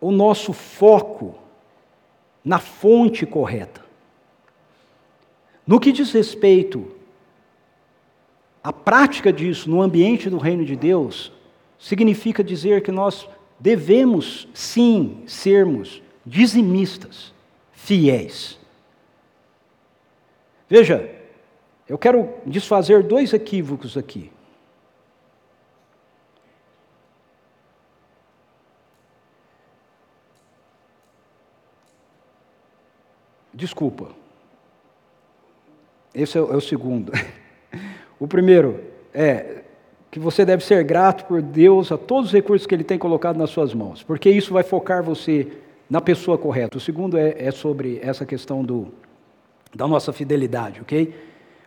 o 0.01 0.11
nosso 0.11 0.51
foco 0.51 1.35
na 2.43 2.59
fonte 2.59 3.25
correta. 3.25 3.81
No 5.65 5.79
que 5.79 5.91
diz 5.91 6.11
respeito 6.11 6.91
à 8.63 8.73
prática 8.73 9.31
disso 9.31 9.69
no 9.69 9.81
ambiente 9.81 10.29
do 10.29 10.37
reino 10.37 10.65
de 10.65 10.75
Deus, 10.75 11.31
significa 11.83 12.41
dizer 12.41 12.81
que 12.81 12.93
nós 12.93 13.27
devemos 13.59 14.47
sim 14.53 15.21
sermos 15.27 16.01
dizimistas, 16.25 17.33
fiéis. 17.73 18.57
Veja, 20.69 21.13
eu 21.87 21.97
quero 21.97 22.29
desfazer 22.45 23.03
dois 23.03 23.33
equívocos 23.33 23.97
aqui. 23.97 24.31
Desculpa. 33.53 34.09
Esse 36.13 36.37
é 36.37 36.41
o, 36.41 36.57
é 36.57 36.61
segundo. 36.61 37.11
O 38.19 38.27
primeiro 38.27 38.81
é 39.13 39.62
que 40.13 40.19
você 40.19 40.45
deve 40.45 40.63
ser 40.63 40.83
grato 40.83 41.25
por 41.25 41.41
Deus 41.41 41.91
a 41.91 41.97
todos 41.97 42.27
os 42.27 42.33
recursos 42.33 42.67
que 42.67 42.75
Ele 42.75 42.83
tem 42.83 42.99
colocado 42.99 43.35
nas 43.35 43.49
suas 43.49 43.73
mãos, 43.73 44.03
porque 44.03 44.29
isso 44.29 44.53
vai 44.53 44.61
focar 44.61 45.01
você 45.01 45.47
na 45.89 45.99
pessoa 45.99 46.37
correta. 46.37 46.77
O 46.77 46.79
segundo 46.79 47.17
é, 47.17 47.33
é 47.35 47.49
sobre 47.49 47.99
essa 47.99 48.23
questão 48.23 48.63
do, 48.63 48.89
da 49.73 49.87
nossa 49.87 50.13
fidelidade, 50.13 50.81
ok? 50.81 51.15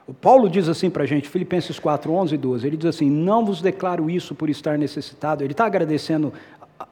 O 0.06 0.14
Paulo 0.14 0.48
diz 0.48 0.68
assim 0.68 0.88
para 0.88 1.02
a 1.02 1.06
gente, 1.06 1.28
Filipenses 1.28 1.80
4, 1.80 2.12
11 2.12 2.34
e 2.36 2.38
12, 2.38 2.66
ele 2.68 2.76
diz 2.76 2.86
assim: 2.86 3.10
Não 3.10 3.44
vos 3.44 3.60
declaro 3.60 4.08
isso 4.08 4.32
por 4.32 4.48
estar 4.48 4.78
necessitado. 4.78 5.42
Ele 5.42 5.50
está 5.50 5.66
agradecendo 5.66 6.32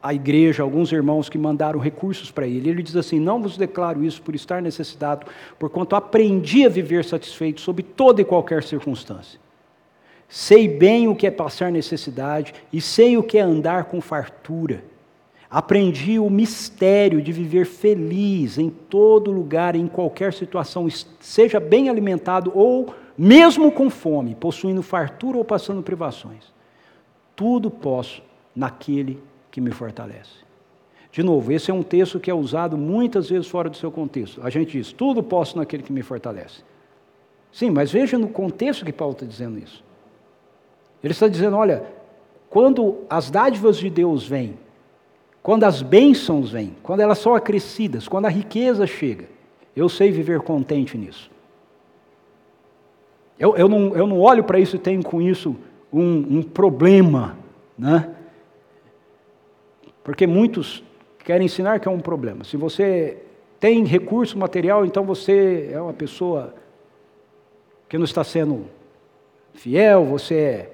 a 0.03 0.13
igreja, 0.13 0.65
alguns 0.65 0.91
irmãos 0.91 1.29
que 1.29 1.39
mandaram 1.39 1.79
recursos 1.79 2.33
para 2.33 2.49
ele. 2.49 2.69
Ele 2.69 2.83
diz 2.83 2.97
assim: 2.97 3.21
Não 3.21 3.41
vos 3.41 3.57
declaro 3.57 4.05
isso 4.05 4.21
por 4.23 4.35
estar 4.35 4.61
necessitado, 4.61 5.25
porquanto 5.57 5.95
aprendi 5.95 6.67
a 6.67 6.69
viver 6.69 7.05
satisfeito 7.05 7.61
sob 7.61 7.81
toda 7.81 8.21
e 8.21 8.25
qualquer 8.25 8.65
circunstância. 8.65 9.44
Sei 10.29 10.67
bem 10.67 11.09
o 11.09 11.15
que 11.15 11.27
é 11.27 11.31
passar 11.31 11.71
necessidade 11.71 12.55
e 12.73 12.81
sei 12.81 13.17
o 13.17 13.23
que 13.23 13.39
é 13.39 13.41
andar 13.41 13.85
com 13.85 14.01
fartura. 14.01 14.85
Aprendi 15.49 16.19
o 16.19 16.29
mistério 16.29 17.23
de 17.23 17.31
viver 17.31 17.65
feliz 17.65 18.59
em 18.59 18.69
todo 18.69 19.31
lugar, 19.31 19.77
em 19.77 19.87
qualquer 19.87 20.33
situação, 20.33 20.89
seja 21.21 21.61
bem 21.61 21.89
alimentado 21.89 22.51
ou 22.55 22.93
mesmo 23.17 23.71
com 23.71 23.89
fome, 23.89 24.35
possuindo 24.35 24.83
fartura 24.83 25.39
ou 25.39 25.45
passando 25.45 25.83
privações. 25.83 26.53
Tudo 27.37 27.71
posso 27.71 28.21
naquele 28.55 29.23
que 29.51 29.61
me 29.61 29.71
fortalece. 29.71 30.43
De 31.13 31.23
novo, 31.23 31.53
esse 31.53 31.71
é 31.71 31.75
um 31.75 31.85
texto 31.85 32.19
que 32.19 32.29
é 32.29 32.35
usado 32.35 32.77
muitas 32.77 33.29
vezes 33.29 33.47
fora 33.47 33.71
do 33.71 33.77
seu 33.77 33.93
contexto. 33.93 34.41
A 34.43 34.51
gente 34.51 34.73
diz, 34.73 34.93
tudo 34.93 35.23
posso 35.23 35.57
naquele 35.57 35.85
que 35.85 35.93
me 35.93 36.03
fortalece. 36.03 36.65
Sim, 37.53 37.71
mas 37.71 37.93
veja 37.93 38.19
no 38.19 38.27
contexto 38.27 38.85
que 38.85 38.93
Paulo 38.93 39.13
está 39.13 39.25
dizendo 39.25 39.57
isso. 39.57 39.84
Ele 41.05 41.13
está 41.13 41.29
dizendo: 41.29 41.57
olha, 41.57 41.85
quando 42.49 43.05
as 43.11 43.31
dádivas 43.31 43.77
de 43.77 43.91
Deus 43.91 44.27
vêm, 44.27 44.59
quando 45.43 45.65
as 45.65 45.83
bênçãos 45.83 46.53
vêm, 46.53 46.75
quando 46.83 47.01
elas 47.01 47.19
são 47.19 47.35
acrescidas, 47.35 48.09
quando 48.09 48.25
a 48.25 48.31
riqueza 48.31 48.87
chega, 48.87 49.27
eu 49.77 49.89
sei 49.91 50.11
viver 50.11 50.41
contente 50.41 50.97
nisso. 50.97 51.31
Eu, 53.39 53.55
eu, 53.57 53.69
não, 53.69 53.95
eu 53.95 54.07
não 54.07 54.19
olho 54.19 54.43
para 54.43 54.59
isso 54.59 54.77
e 54.77 54.79
tenho 54.79 55.03
com 55.03 55.21
isso 55.21 55.55
um, 55.93 56.39
um 56.39 56.43
problema, 56.43 57.37
né? 57.77 58.15
Porque 60.03 60.27
muitos 60.27 60.83
querem 61.19 61.47
ensinar 61.47 61.81
que 61.81 61.89
é 61.89 61.91
um 61.91 62.01
problema. 62.01 62.45
Se 62.45 62.57
você 62.57 63.19
tem 63.61 63.85
recurso 63.85 64.39
material, 64.39 64.87
então 64.87 65.05
você 65.05 65.71
é 65.73 65.81
uma 65.81 65.93
pessoa 65.93 66.55
que 67.89 67.99
não 67.99 68.05
está 68.05 68.25
sendo 68.25 68.67
fiel, 69.53 70.05
você 70.05 70.71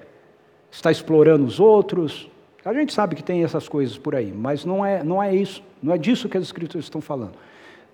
está 0.71 0.89
explorando 0.89 1.45
os 1.45 1.59
outros. 1.59 2.29
A 2.63 2.73
gente 2.73 2.93
sabe 2.93 3.15
que 3.15 3.23
tem 3.23 3.43
essas 3.43 3.67
coisas 3.67 3.97
por 3.97 4.15
aí, 4.15 4.31
mas 4.31 4.63
não 4.63 4.85
é, 4.85 5.03
não 5.03 5.21
é 5.21 5.35
isso, 5.35 5.61
não 5.83 5.93
é 5.93 5.97
disso 5.97 6.29
que 6.29 6.37
as 6.37 6.43
escrituras 6.43 6.85
estão 6.85 7.01
falando. 7.01 7.33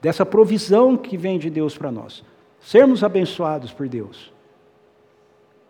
Dessa 0.02 0.26
provisão 0.26 0.96
que 0.96 1.18
vem 1.18 1.40
de 1.40 1.50
Deus 1.50 1.78
para 1.78 1.92
nós. 1.92 2.24
Sermos 2.62 3.04
abençoados 3.04 3.72
por 3.72 3.88
Deus. 3.88 4.32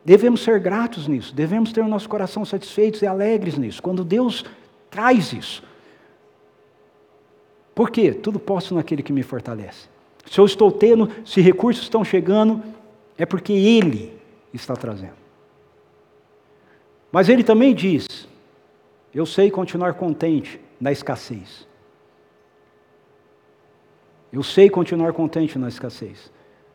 Devemos 0.03 0.41
ser 0.41 0.59
gratos 0.59 1.07
nisso, 1.07 1.33
devemos 1.33 1.71
ter 1.71 1.81
o 1.81 1.87
nosso 1.87 2.07
coração 2.07 2.45
satisfeitos 2.45 3.01
e 3.01 3.07
alegres 3.07 3.57
nisso, 3.57 3.81
quando 3.81 4.03
Deus 4.03 4.45
traz 4.89 5.33
isso. 5.33 5.63
Por 7.75 7.91
quê? 7.91 8.13
Tudo 8.13 8.39
posso 8.39 8.73
naquele 8.73 9.03
que 9.03 9.13
me 9.13 9.21
fortalece. 9.21 9.87
Se 10.25 10.39
eu 10.39 10.45
estou 10.45 10.71
tendo, 10.71 11.09
se 11.25 11.41
recursos 11.41 11.83
estão 11.83 12.03
chegando, 12.03 12.63
é 13.17 13.25
porque 13.25 13.53
Ele 13.53 14.13
está 14.53 14.75
trazendo. 14.75 15.26
Mas 17.11 17.29
Ele 17.29 17.43
também 17.43 17.73
diz: 17.73 18.27
Eu 19.13 19.25
sei 19.25 19.49
continuar 19.49 19.93
contente 19.93 20.59
na 20.79 20.91
escassez. 20.91 21.67
Eu 24.31 24.43
sei 24.43 24.69
continuar 24.69 25.13
contente 25.13 25.57
na 25.57 25.67
escassez. 25.67 26.31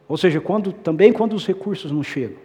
Ou 0.08 0.16
seja, 0.16 0.40
quando, 0.40 0.72
também 0.72 1.12
quando 1.12 1.34
os 1.34 1.46
recursos 1.46 1.90
não 1.90 2.02
chegam. 2.02 2.38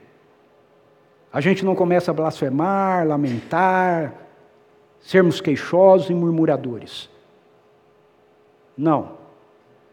A 1.31 1.41
gente 1.41 1.65
não 1.65 1.75
começa 1.75 2.11
a 2.11 2.13
blasfemar, 2.13 3.05
lamentar, 3.05 4.13
sermos 4.99 5.41
queixosos 5.41 6.09
e 6.09 6.13
murmuradores. 6.13 7.09
Não. 8.77 9.17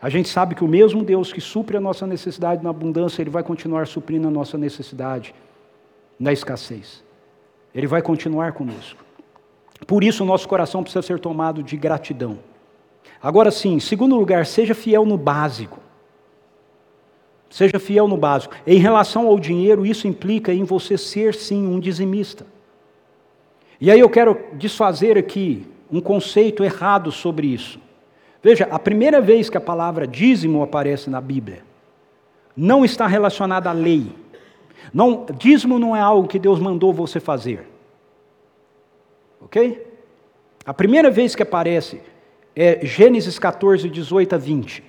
A 0.01 0.09
gente 0.09 0.29
sabe 0.29 0.55
que 0.55 0.63
o 0.63 0.69
mesmo 0.69 1.03
Deus 1.03 1.33
que 1.33 1.41
supre 1.41 1.77
a 1.77 1.81
nossa 1.81 2.07
necessidade 2.07 2.63
na 2.63 2.71
abundância, 2.71 3.23
Ele 3.23 3.31
vai 3.31 3.43
continuar 3.43 3.87
suprindo 3.87 4.29
a 4.29 4.31
nossa 4.31 4.59
necessidade 4.59 5.35
na 6.19 6.33
escassez. 6.33 7.03
Ele 7.75 7.87
vai 7.87 8.01
continuar 8.01 8.53
conosco. 8.53 9.05
Por 9.87 10.05
isso, 10.05 10.23
o 10.23 10.27
nosso 10.27 10.49
coração 10.49 10.83
precisa 10.83 11.03
ser 11.03 11.19
tomado 11.19 11.63
de 11.63 11.77
gratidão. 11.77 12.39
Agora 13.23 13.51
sim, 13.51 13.81
segundo 13.81 14.17
lugar, 14.17 14.47
seja 14.47 14.75
fiel 14.75 15.05
no 15.05 15.19
básico. 15.19 15.81
Seja 17.51 17.79
fiel 17.79 18.07
no 18.07 18.17
básico. 18.17 18.55
Em 18.67 18.79
relação 18.79 19.27
ao 19.27 19.39
dinheiro, 19.39 19.87
isso 19.87 20.07
implica 20.07 20.53
em 20.53 20.65
você 20.65 20.99
ser 20.99 21.35
sim 21.35 21.67
um 21.67 21.81
dizimista. 21.81 22.47
E 23.81 23.91
aí 23.91 24.01
eu 24.01 24.09
quero 24.09 24.39
desfazer 24.55 25.19
aqui 25.19 25.67
um 25.91 26.01
conceito 26.01 26.65
errado 26.65 27.11
sobre 27.13 27.47
isso. 27.47 27.79
Veja, 28.43 28.69
a 28.71 28.79
primeira 28.79 29.21
vez 29.21 29.49
que 29.49 29.57
a 29.57 29.61
palavra 29.61 30.07
dízimo 30.07 30.63
aparece 30.63 31.09
na 31.09 31.21
Bíblia, 31.21 31.63
não 32.57 32.85
está 32.85 33.07
relacionada 33.07 33.71
à 33.71 33.73
lei. 33.73 34.13
Não, 34.95 35.27
dízimo 35.37 35.77
não 35.77 35.97
é 35.97 36.01
algo 36.01 36.29
que 36.29 36.39
Deus 36.39 36.61
mandou 36.61 36.93
você 36.93 37.19
fazer. 37.19 37.67
Ok? 39.41 39.85
A 40.65 40.73
primeira 40.73 41.11
vez 41.11 41.35
que 41.35 41.43
aparece 41.43 42.01
é 42.55 42.87
Gênesis 42.87 43.37
14, 43.37 43.91
18 43.91 44.35
a 44.37 44.39
20. 44.39 44.85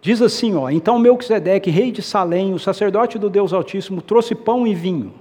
Diz 0.00 0.22
assim, 0.22 0.54
ó, 0.54 0.70
então 0.70 0.98
Melquisedeque, 0.98 1.70
rei 1.70 1.90
de 1.90 2.02
Salém, 2.02 2.54
o 2.54 2.58
sacerdote 2.58 3.18
do 3.18 3.28
Deus 3.28 3.52
Altíssimo, 3.52 4.00
trouxe 4.00 4.34
pão 4.34 4.64
e 4.66 4.74
vinho. 4.74 5.12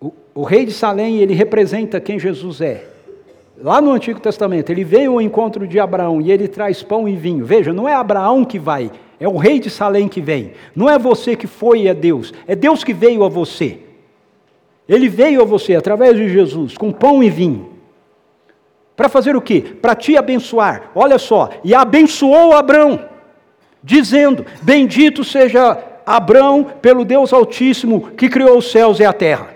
O, 0.00 0.12
o 0.34 0.42
rei 0.42 0.66
de 0.66 0.72
Salém, 0.72 1.18
ele 1.18 1.34
representa 1.34 2.00
quem 2.00 2.18
Jesus 2.18 2.60
é. 2.60 2.88
Lá 3.58 3.80
no 3.80 3.92
Antigo 3.92 4.20
Testamento, 4.20 4.70
ele 4.70 4.84
veio 4.84 5.12
ao 5.12 5.20
encontro 5.20 5.66
de 5.66 5.80
Abraão 5.80 6.20
e 6.20 6.30
ele 6.30 6.46
traz 6.46 6.82
pão 6.82 7.08
e 7.08 7.16
vinho. 7.16 7.44
Veja, 7.44 7.72
não 7.72 7.88
é 7.88 7.94
Abraão 7.94 8.44
que 8.44 8.58
vai, 8.58 8.90
é 9.18 9.26
o 9.26 9.36
rei 9.36 9.58
de 9.58 9.70
Salém 9.70 10.08
que 10.08 10.20
vem. 10.20 10.52
Não 10.74 10.88
é 10.88 10.98
você 10.98 11.34
que 11.34 11.46
foi 11.46 11.86
é 11.86 11.94
Deus, 11.94 12.32
é 12.46 12.54
Deus 12.54 12.84
que 12.84 12.92
veio 12.92 13.24
a 13.24 13.28
você. 13.28 13.78
Ele 14.88 15.08
veio 15.08 15.42
a 15.42 15.44
você 15.44 15.74
através 15.74 16.16
de 16.16 16.28
Jesus 16.28 16.76
com 16.76 16.92
pão 16.92 17.22
e 17.22 17.30
vinho. 17.30 17.70
Para 18.94 19.08
fazer 19.08 19.36
o 19.36 19.40
quê? 19.40 19.60
Para 19.60 19.94
te 19.94 20.16
abençoar. 20.16 20.90
Olha 20.94 21.18
só, 21.18 21.50
e 21.64 21.74
abençoou 21.74 22.54
Abraão, 22.54 23.08
dizendo: 23.82 24.46
Bendito 24.62 25.24
seja 25.24 25.82
Abraão 26.04 26.64
pelo 26.80 27.04
Deus 27.04 27.32
Altíssimo 27.32 28.12
que 28.12 28.28
criou 28.28 28.58
os 28.58 28.70
céus 28.70 29.00
e 29.00 29.04
a 29.04 29.12
terra. 29.12 29.54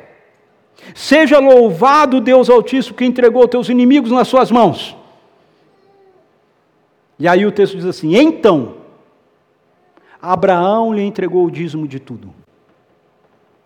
Seja 0.94 1.38
louvado 1.38 2.20
Deus 2.20 2.50
Altíssimo 2.50 2.96
que 2.96 3.04
entregou 3.04 3.46
teus 3.46 3.68
inimigos 3.68 4.10
nas 4.10 4.26
suas 4.26 4.50
mãos. 4.50 4.96
E 7.18 7.28
aí 7.28 7.46
o 7.46 7.52
texto 7.52 7.76
diz 7.76 7.86
assim: 7.86 8.16
Então, 8.16 8.79
Abraão 10.20 10.92
lhe 10.92 11.02
entregou 11.02 11.46
o 11.46 11.50
dízimo 11.50 11.88
de 11.88 11.98
tudo. 11.98 12.34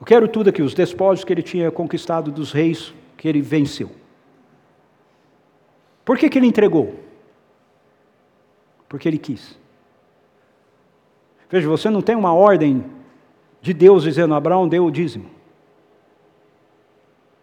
Eu 0.00 0.06
quero 0.06 0.28
tudo 0.28 0.50
aqui, 0.50 0.62
os 0.62 0.74
despojos 0.74 1.24
que 1.24 1.32
ele 1.32 1.42
tinha 1.42 1.70
conquistado 1.70 2.30
dos 2.30 2.52
reis 2.52 2.92
que 3.16 3.28
ele 3.28 3.40
venceu. 3.40 3.90
Por 6.04 6.18
que, 6.18 6.28
que 6.28 6.38
ele 6.38 6.46
entregou? 6.46 7.00
Porque 8.88 9.08
ele 9.08 9.18
quis. 9.18 9.58
Veja, 11.48 11.68
você 11.68 11.88
não 11.88 12.02
tem 12.02 12.14
uma 12.14 12.34
ordem 12.34 12.84
de 13.60 13.72
Deus 13.72 14.02
dizendo: 14.02 14.34
Abraão 14.34 14.68
deu 14.68 14.84
o 14.84 14.90
dízimo. 14.90 15.30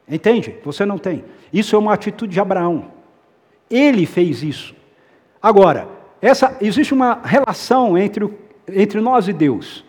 Entende? 0.08 0.56
Você 0.64 0.86
não 0.86 0.98
tem. 0.98 1.24
Isso 1.52 1.76
é 1.76 1.80
uma 1.80 1.94
atitude 1.94 2.34
de 2.34 2.40
Abraão. 2.40 2.92
Ele 3.70 4.06
fez 4.06 4.44
isso. 4.44 4.76
Agora, 5.42 5.88
essa, 6.22 6.58
existe 6.62 6.94
uma 6.94 7.22
relação 7.24 7.98
entre, 7.98 8.30
entre 8.68 9.00
nós 9.00 9.28
e 9.28 9.34
Deus. 9.34 9.84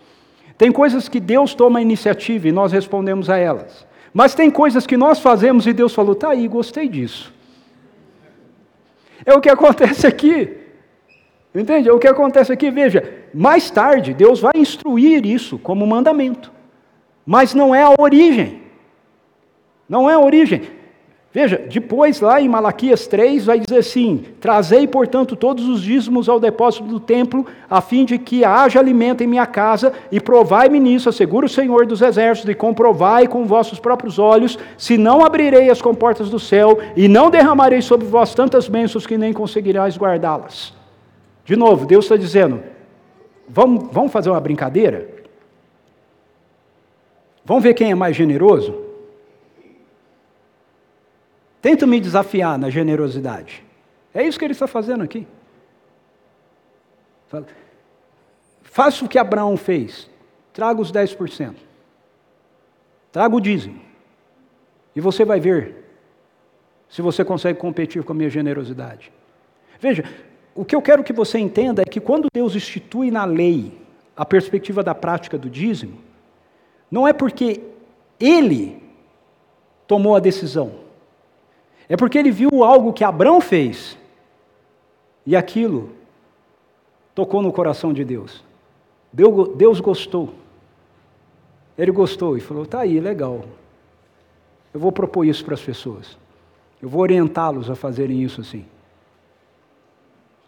Tem 0.56 0.70
coisas 0.70 1.08
que 1.08 1.18
Deus 1.18 1.54
toma 1.54 1.78
a 1.78 1.82
iniciativa 1.82 2.48
e 2.48 2.52
nós 2.52 2.72
respondemos 2.72 3.28
a 3.28 3.36
elas. 3.36 3.86
Mas 4.12 4.34
tem 4.34 4.50
coisas 4.50 4.86
que 4.86 4.96
nós 4.96 5.18
fazemos 5.18 5.66
e 5.66 5.72
Deus 5.72 5.94
falou: 5.94 6.14
tá 6.14 6.30
aí, 6.30 6.46
gostei 6.46 6.88
disso. 6.88 7.32
É 9.24 9.34
o 9.34 9.40
que 9.40 9.48
acontece 9.48 10.06
aqui. 10.06 10.58
Entende? 11.54 11.88
É 11.88 11.92
o 11.92 11.98
que 11.98 12.08
acontece 12.08 12.52
aqui. 12.52 12.70
Veja, 12.70 13.26
mais 13.34 13.70
tarde 13.70 14.14
Deus 14.14 14.40
vai 14.40 14.52
instruir 14.56 15.26
isso 15.26 15.58
como 15.58 15.86
mandamento. 15.86 16.52
Mas 17.24 17.54
não 17.54 17.74
é 17.74 17.82
a 17.82 17.94
origem. 17.98 18.62
Não 19.88 20.08
é 20.08 20.14
a 20.14 20.18
origem. 20.18 20.62
Veja, 21.34 21.56
depois 21.56 22.20
lá 22.20 22.42
em 22.42 22.48
Malaquias 22.48 23.06
3 23.06 23.46
vai 23.46 23.58
dizer 23.58 23.78
assim: 23.78 24.26
Trazei, 24.38 24.86
portanto, 24.86 25.34
todos 25.34 25.66
os 25.66 25.80
dízimos 25.80 26.28
ao 26.28 26.38
depósito 26.38 26.84
do 26.84 27.00
templo, 27.00 27.46
a 27.70 27.80
fim 27.80 28.04
de 28.04 28.18
que 28.18 28.44
haja 28.44 28.78
alimento 28.78 29.24
em 29.24 29.26
minha 29.26 29.46
casa, 29.46 29.94
e 30.10 30.20
provai-me 30.20 30.78
nisso, 30.78 31.08
assegura 31.08 31.46
o 31.46 31.48
Senhor 31.48 31.86
dos 31.86 32.02
exércitos, 32.02 32.50
e 32.50 32.54
comprovai 32.54 33.26
com 33.26 33.46
vossos 33.46 33.78
próprios 33.78 34.18
olhos, 34.18 34.58
se 34.76 34.98
não 34.98 35.24
abrirei 35.24 35.70
as 35.70 35.80
comportas 35.80 36.28
do 36.28 36.38
céu, 36.38 36.78
e 36.94 37.08
não 37.08 37.30
derramarei 37.30 37.80
sobre 37.80 38.06
vós 38.06 38.34
tantas 38.34 38.68
bênçãos 38.68 39.06
que 39.06 39.16
nem 39.16 39.32
conseguirás 39.32 39.96
guardá-las. 39.96 40.74
De 41.46 41.56
novo, 41.56 41.86
Deus 41.86 42.04
está 42.04 42.16
dizendo: 42.18 42.62
vamos, 43.48 43.88
vamos 43.90 44.12
fazer 44.12 44.28
uma 44.28 44.40
brincadeira? 44.40 45.08
Vamos 47.42 47.62
ver 47.62 47.72
quem 47.72 47.90
é 47.90 47.94
mais 47.94 48.14
generoso? 48.14 48.91
Tenta 51.62 51.86
me 51.86 52.00
desafiar 52.00 52.58
na 52.58 52.68
generosidade. 52.68 53.64
É 54.12 54.22
isso 54.22 54.38
que 54.38 54.44
ele 54.44 54.52
está 54.52 54.66
fazendo 54.66 55.02
aqui. 55.04 55.26
Faça 58.62 59.04
o 59.04 59.08
que 59.08 59.16
Abraão 59.16 59.56
fez. 59.56 60.10
Traga 60.52 60.80
os 60.80 60.92
10%. 60.92 61.54
Traga 63.12 63.34
o 63.34 63.40
dízimo. 63.40 63.80
E 64.94 65.00
você 65.00 65.24
vai 65.24 65.38
ver 65.38 65.82
se 66.88 67.00
você 67.00 67.24
consegue 67.24 67.58
competir 67.58 68.02
com 68.02 68.12
a 68.12 68.16
minha 68.16 68.28
generosidade. 68.28 69.12
Veja, 69.80 70.04
o 70.54 70.64
que 70.64 70.76
eu 70.76 70.82
quero 70.82 71.02
que 71.02 71.12
você 71.12 71.38
entenda 71.38 71.82
é 71.82 71.84
que 71.84 72.00
quando 72.00 72.28
Deus 72.32 72.54
institui 72.54 73.10
na 73.10 73.24
lei 73.24 73.80
a 74.14 74.26
perspectiva 74.26 74.82
da 74.82 74.94
prática 74.94 75.38
do 75.38 75.48
dízimo, 75.48 75.98
não 76.90 77.08
é 77.08 77.12
porque 77.12 77.62
Ele 78.20 78.82
tomou 79.86 80.14
a 80.14 80.20
decisão, 80.20 80.72
é 81.88 81.96
porque 81.96 82.18
ele 82.18 82.30
viu 82.30 82.62
algo 82.62 82.92
que 82.92 83.04
Abraão 83.04 83.40
fez 83.40 83.98
e 85.26 85.36
aquilo 85.36 85.90
tocou 87.14 87.42
no 87.42 87.52
coração 87.52 87.92
de 87.92 88.04
Deus. 88.04 88.42
Deus 89.12 89.80
gostou. 89.80 90.34
Ele 91.76 91.90
gostou 91.90 92.36
e 92.36 92.40
falou: 92.40 92.64
tá 92.64 92.80
aí, 92.80 92.98
legal. 93.00 93.44
Eu 94.72 94.80
vou 94.80 94.90
propor 94.90 95.24
isso 95.24 95.44
para 95.44 95.54
as 95.54 95.62
pessoas. 95.62 96.16
Eu 96.80 96.88
vou 96.88 97.02
orientá-los 97.02 97.70
a 97.70 97.74
fazerem 97.74 98.22
isso 98.22 98.40
assim. 98.40 98.64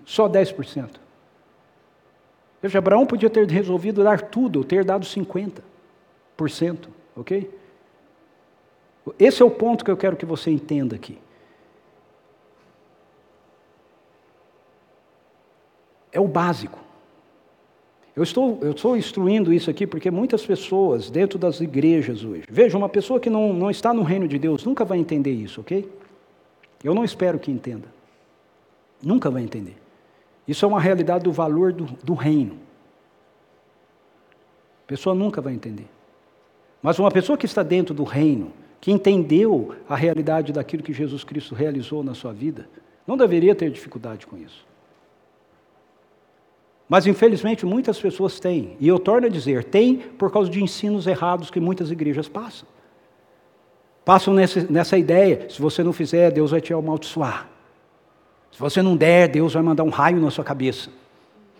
Só 0.04 0.28
10%. 0.28 0.88
Veja, 2.60 2.78
Abraão 2.78 3.04
podia 3.04 3.28
ter 3.28 3.46
resolvido 3.48 4.02
dar 4.02 4.22
tudo, 4.22 4.64
ter 4.64 4.84
dado 4.84 5.04
50%, 5.04 5.60
ok? 7.14 7.50
Esse 9.18 9.42
é 9.42 9.44
o 9.44 9.50
ponto 9.50 9.84
que 9.84 9.90
eu 9.90 9.96
quero 9.96 10.16
que 10.16 10.24
você 10.24 10.50
entenda 10.50 10.96
aqui. 10.96 11.18
É 16.14 16.20
o 16.20 16.28
básico. 16.28 16.78
Eu 18.16 18.22
estou, 18.22 18.60
eu 18.62 18.70
estou 18.70 18.96
instruindo 18.96 19.52
isso 19.52 19.68
aqui 19.68 19.86
porque 19.86 20.08
muitas 20.10 20.46
pessoas 20.46 21.10
dentro 21.10 21.36
das 21.36 21.60
igrejas 21.60 22.24
hoje, 22.24 22.44
veja, 22.48 22.78
uma 22.78 22.88
pessoa 22.88 23.18
que 23.18 23.28
não, 23.28 23.52
não 23.52 23.70
está 23.70 23.92
no 23.92 24.04
reino 24.04 24.28
de 24.28 24.38
Deus 24.38 24.64
nunca 24.64 24.84
vai 24.84 24.98
entender 24.98 25.32
isso, 25.32 25.60
ok? 25.60 25.90
Eu 26.82 26.94
não 26.94 27.04
espero 27.04 27.38
que 27.40 27.50
entenda. 27.50 27.92
Nunca 29.02 29.28
vai 29.30 29.42
entender. 29.42 29.76
Isso 30.46 30.64
é 30.64 30.68
uma 30.68 30.80
realidade 30.80 31.24
do 31.24 31.32
valor 31.32 31.72
do, 31.72 31.84
do 32.04 32.14
reino. 32.14 32.56
A 34.84 34.86
pessoa 34.86 35.14
nunca 35.14 35.40
vai 35.40 35.52
entender. 35.52 35.88
Mas 36.80 36.98
uma 36.98 37.10
pessoa 37.10 37.36
que 37.36 37.46
está 37.46 37.62
dentro 37.62 37.94
do 37.94 38.04
reino, 38.04 38.52
que 38.80 38.92
entendeu 38.92 39.74
a 39.88 39.96
realidade 39.96 40.52
daquilo 40.52 40.82
que 40.82 40.92
Jesus 40.92 41.24
Cristo 41.24 41.54
realizou 41.54 42.04
na 42.04 42.14
sua 42.14 42.32
vida, 42.32 42.68
não 43.06 43.16
deveria 43.16 43.54
ter 43.54 43.70
dificuldade 43.70 44.26
com 44.26 44.36
isso. 44.36 44.64
Mas 46.94 47.08
infelizmente 47.08 47.66
muitas 47.66 47.98
pessoas 47.98 48.38
têm, 48.38 48.76
e 48.78 48.86
eu 48.86 49.00
torno 49.00 49.26
a 49.26 49.28
dizer, 49.28 49.64
têm 49.64 49.96
por 49.96 50.30
causa 50.30 50.48
de 50.48 50.62
ensinos 50.62 51.08
errados 51.08 51.50
que 51.50 51.58
muitas 51.58 51.90
igrejas 51.90 52.28
passam. 52.28 52.68
Passam 54.04 54.32
nessa, 54.32 54.64
nessa 54.70 54.96
ideia: 54.96 55.50
se 55.50 55.60
você 55.60 55.82
não 55.82 55.92
fizer, 55.92 56.30
Deus 56.30 56.52
vai 56.52 56.60
te 56.60 56.72
amaldiçoar. 56.72 57.48
Se 58.52 58.60
você 58.60 58.80
não 58.80 58.96
der, 58.96 59.26
Deus 59.26 59.54
vai 59.54 59.62
mandar 59.64 59.82
um 59.82 59.88
raio 59.88 60.20
na 60.20 60.30
sua 60.30 60.44
cabeça. 60.44 60.88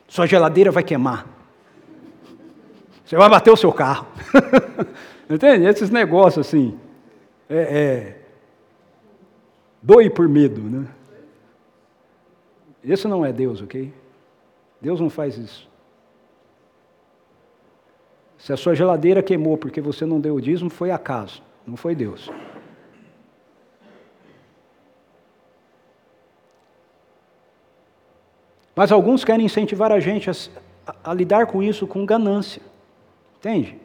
Sua 0.06 0.24
geladeira 0.24 0.70
vai 0.70 0.84
queimar. 0.84 1.26
Você 3.04 3.16
vai 3.16 3.28
bater 3.28 3.50
o 3.50 3.56
seu 3.56 3.72
carro. 3.72 4.06
Entende? 5.28 5.66
Esses 5.66 5.90
negócios 5.90 6.46
assim. 6.46 6.78
É, 7.50 7.56
é, 7.56 8.18
doe 9.82 10.08
por 10.08 10.28
medo, 10.28 10.60
né? 10.60 10.86
Esse 12.84 13.08
não 13.08 13.26
é 13.26 13.32
Deus, 13.32 13.60
ok? 13.60 14.03
Deus 14.84 15.00
não 15.00 15.08
faz 15.08 15.38
isso. 15.38 15.66
Se 18.36 18.52
a 18.52 18.56
sua 18.56 18.74
geladeira 18.74 19.22
queimou 19.22 19.56
porque 19.56 19.80
você 19.80 20.04
não 20.04 20.20
deu 20.20 20.34
o 20.34 20.40
dízimo, 20.42 20.68
foi 20.68 20.90
acaso, 20.90 21.42
não 21.66 21.74
foi 21.74 21.94
Deus. 21.94 22.30
Mas 28.76 28.92
alguns 28.92 29.24
querem 29.24 29.46
incentivar 29.46 29.90
a 29.90 29.98
gente 29.98 30.28
a, 30.28 30.34
a, 30.86 31.12
a 31.12 31.14
lidar 31.14 31.46
com 31.46 31.62
isso 31.62 31.86
com 31.86 32.04
ganância. 32.04 32.60
Entende? 33.38 33.78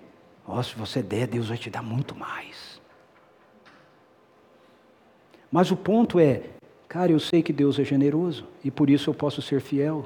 Oh, 0.45 0.61
se 0.61 0.75
você 0.75 1.01
der, 1.01 1.27
Deus 1.27 1.47
vai 1.47 1.57
te 1.57 1.69
dar 1.69 1.81
muito 1.81 2.13
mais. 2.13 2.81
Mas 5.49 5.71
o 5.71 5.77
ponto 5.77 6.19
é, 6.19 6.43
cara, 6.89 7.09
eu 7.09 7.19
sei 7.21 7.41
que 7.41 7.53
Deus 7.53 7.79
é 7.79 7.85
generoso 7.85 8.45
e 8.65 8.69
por 8.69 8.89
isso 8.89 9.09
eu 9.09 9.13
posso 9.13 9.41
ser 9.41 9.61
fiel 9.61 10.05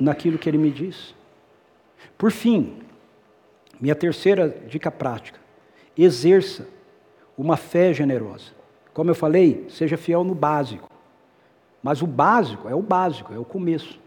naquilo 0.00 0.38
que 0.38 0.48
Ele 0.48 0.58
me 0.58 0.70
diz. 0.70 1.14
Por 2.16 2.30
fim, 2.30 2.74
minha 3.80 3.94
terceira 3.94 4.48
dica 4.68 4.90
prática: 4.90 5.38
exerça 5.96 6.66
uma 7.36 7.56
fé 7.56 7.92
generosa. 7.92 8.52
Como 8.92 9.10
eu 9.10 9.14
falei, 9.14 9.66
seja 9.68 9.96
fiel 9.96 10.22
no 10.22 10.34
básico. 10.34 10.88
Mas 11.82 12.00
o 12.00 12.06
básico 12.06 12.68
é 12.68 12.74
o 12.74 12.80
básico, 12.80 13.34
é 13.34 13.38
o 13.38 13.44
começo. 13.44 14.00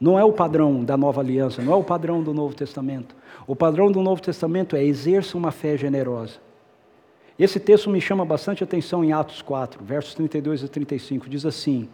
Não 0.00 0.18
é 0.18 0.24
o 0.24 0.32
padrão 0.32 0.84
da 0.84 0.96
nova 0.96 1.20
aliança, 1.20 1.62
não 1.62 1.72
é 1.72 1.76
o 1.76 1.84
padrão 1.84 2.22
do 2.22 2.34
Novo 2.34 2.54
Testamento. 2.54 3.14
O 3.46 3.54
padrão 3.56 3.90
do 3.90 4.02
Novo 4.02 4.20
Testamento 4.20 4.76
é 4.76 4.84
exerça 4.84 5.38
uma 5.38 5.50
fé 5.50 5.76
generosa. 5.76 6.40
Esse 7.38 7.58
texto 7.58 7.88
me 7.88 8.00
chama 8.00 8.24
bastante 8.24 8.62
atenção 8.62 9.02
em 9.02 9.12
Atos 9.12 9.40
4, 9.40 9.82
versos 9.84 10.14
32 10.14 10.64
a 10.64 10.68
35. 10.68 11.28
Diz 11.28 11.46
assim: 11.46 11.88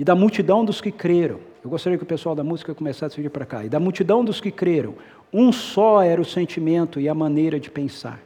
E 0.00 0.04
da 0.04 0.16
multidão 0.16 0.64
dos 0.64 0.80
que 0.80 0.90
creram, 0.90 1.38
eu 1.62 1.68
gostaria 1.70 1.96
que 1.96 2.04
o 2.04 2.06
pessoal 2.06 2.34
da 2.34 2.42
música 2.42 2.74
começasse 2.74 3.20
a 3.20 3.22
vir 3.22 3.28
para 3.28 3.44
cá. 3.44 3.64
E 3.64 3.68
da 3.68 3.78
multidão 3.78 4.24
dos 4.24 4.40
que 4.40 4.50
creram, 4.50 4.94
um 5.32 5.52
só 5.52 6.02
era 6.02 6.20
o 6.20 6.24
sentimento 6.24 6.98
e 6.98 7.08
a 7.08 7.14
maneira 7.14 7.60
de 7.60 7.70
pensar. 7.70 8.18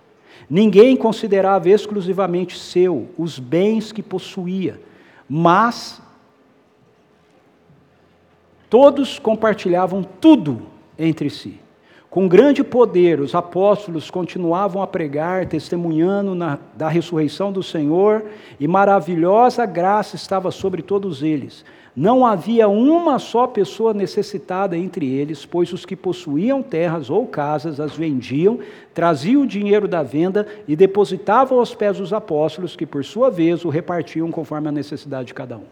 Ninguém 0.48 0.96
considerava 0.96 1.68
exclusivamente 1.68 2.56
seu 2.58 3.08
os 3.18 3.38
bens 3.38 3.92
que 3.92 4.02
possuía 4.02 4.80
mas 5.28 6.00
todos 8.68 9.18
compartilhavam 9.18 10.02
tudo 10.02 10.62
entre 10.98 11.30
si. 11.30 11.60
Com 12.14 12.28
grande 12.28 12.62
poder, 12.62 13.18
os 13.18 13.34
apóstolos 13.34 14.08
continuavam 14.08 14.80
a 14.80 14.86
pregar, 14.86 15.46
testemunhando 15.46 16.32
na, 16.32 16.60
da 16.76 16.88
ressurreição 16.88 17.50
do 17.50 17.60
Senhor, 17.60 18.26
e 18.60 18.68
maravilhosa 18.68 19.66
graça 19.66 20.14
estava 20.14 20.52
sobre 20.52 20.80
todos 20.80 21.24
eles. 21.24 21.64
Não 21.96 22.24
havia 22.24 22.68
uma 22.68 23.18
só 23.18 23.48
pessoa 23.48 23.92
necessitada 23.92 24.78
entre 24.78 25.12
eles, 25.12 25.44
pois 25.44 25.72
os 25.72 25.84
que 25.84 25.96
possuíam 25.96 26.62
terras 26.62 27.10
ou 27.10 27.26
casas 27.26 27.80
as 27.80 27.96
vendiam, 27.96 28.60
traziam 28.94 29.42
o 29.42 29.46
dinheiro 29.46 29.88
da 29.88 30.04
venda 30.04 30.46
e 30.68 30.76
depositavam 30.76 31.58
aos 31.58 31.74
pés 31.74 31.98
dos 31.98 32.12
apóstolos, 32.12 32.76
que 32.76 32.86
por 32.86 33.04
sua 33.04 33.28
vez 33.28 33.64
o 33.64 33.68
repartiam 33.68 34.30
conforme 34.30 34.68
a 34.68 34.72
necessidade 34.72 35.26
de 35.26 35.34
cada 35.34 35.56
um. 35.56 35.64